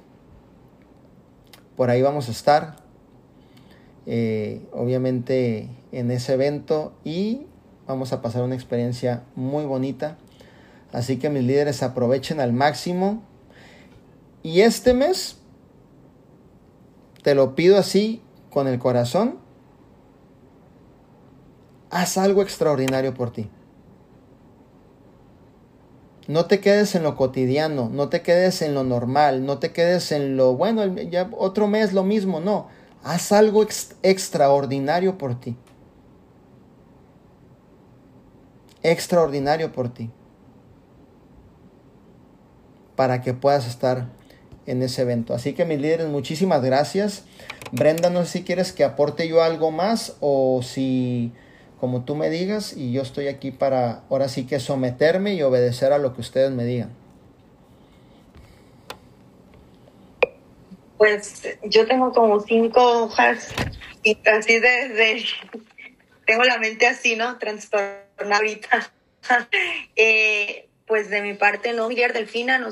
Por 1.75 1.91
ahí 1.91 2.03
vamos 2.03 2.29
a 2.29 2.31
estar. 2.31 2.77
Eh, 4.07 4.65
obviamente 4.71 5.69
en 5.91 6.13
ese 6.13 6.35
evento 6.35 6.93
y 7.03 7.49
vamos 7.89 8.13
a 8.13 8.23
pasar 8.23 8.45
una 8.45 8.55
experiencia 8.55 9.25
muy 9.35 9.65
bonita. 9.65 10.19
Así 10.93 11.17
que 11.17 11.31
mis 11.31 11.43
líderes 11.43 11.83
aprovechen 11.83 12.39
al 12.39 12.53
máximo. 12.53 13.25
Y 14.45 14.61
este 14.61 14.95
mes, 14.95 15.39
te 17.25 17.35
lo 17.35 17.57
pido 17.57 17.77
así 17.77 18.23
con 18.51 18.69
el 18.69 18.79
corazón, 18.79 19.45
haz 22.01 22.19
algo 22.19 22.43
extraordinario 22.43 23.15
por 23.15 23.33
ti. 23.33 23.51
No 26.29 26.47
te 26.47 26.61
quedes 26.61 26.95
en 26.95 27.03
lo 27.05 27.17
cotidiano, 27.17 27.89
no 27.89 28.09
te 28.09 28.23
quedes 28.23 28.61
en 28.63 28.75
lo 28.75 28.83
normal, 28.83 29.47
no 29.47 29.59
te 29.59 29.73
quedes 29.73 30.11
en 30.11 30.37
lo, 30.37 30.57
bueno, 30.57 30.85
ya 30.87 31.31
otro 31.39 31.69
mes 31.69 31.93
lo 31.93 32.03
mismo, 32.03 32.41
no. 32.41 32.69
Haz 33.05 33.31
algo 33.31 33.65
extraordinario 34.03 35.17
por 35.19 35.39
ti. 35.39 35.57
extraordinario 38.91 39.73
por 39.73 39.93
ti. 39.93 40.11
Para 42.95 43.21
que 43.21 43.35
puedas 43.35 43.67
estar 43.67 44.09
en 44.67 44.83
ese 44.83 45.03
evento. 45.03 45.35
Así 45.35 45.53
que 45.53 45.65
mis 45.65 45.81
líderes, 45.81 46.09
muchísimas 46.09 46.63
gracias. 46.63 47.25
Brenda, 47.73 48.11
no 48.11 48.25
sé 48.25 48.39
si 48.39 48.45
quieres 48.45 48.73
que 48.73 48.85
aporte 48.85 49.29
yo 49.29 49.43
algo 49.43 49.71
más 49.71 50.17
o 50.21 50.61
si, 50.63 51.33
como 51.87 52.05
tú 52.05 52.17
me 52.17 52.31
digas, 52.31 52.77
y 52.77 52.91
yo 52.91 53.01
estoy 53.01 53.29
aquí 53.29 53.53
para 53.53 54.03
ahora 54.11 54.29
sí 54.29 54.45
que 54.45 54.59
someterme 54.59 55.35
y 55.35 55.43
obedecer 55.43 55.93
a 55.93 55.99
lo 55.99 56.15
que 56.15 56.21
ustedes 56.21 56.51
me 56.51 56.65
digan. 56.65 56.91
Pues 60.99 61.45
yo 61.63 61.87
tengo 61.87 62.11
como 62.13 62.41
cinco 62.41 63.05
hojas 63.05 63.55
y 64.03 64.19
así 64.29 64.59
desde 64.59 65.27
tengo 66.27 66.43
la 66.43 66.59
mente 66.59 66.89
así, 66.89 67.15
¿no? 67.15 67.39
Trastornada 67.39 68.41
eh, 69.95 70.69
pues 70.89 71.09
de 71.09 71.23
mi 71.23 71.35
parte, 71.35 71.73
no, 71.73 71.89
Miguel 71.89 72.13
Delfina, 72.13 72.59
no 72.59 72.65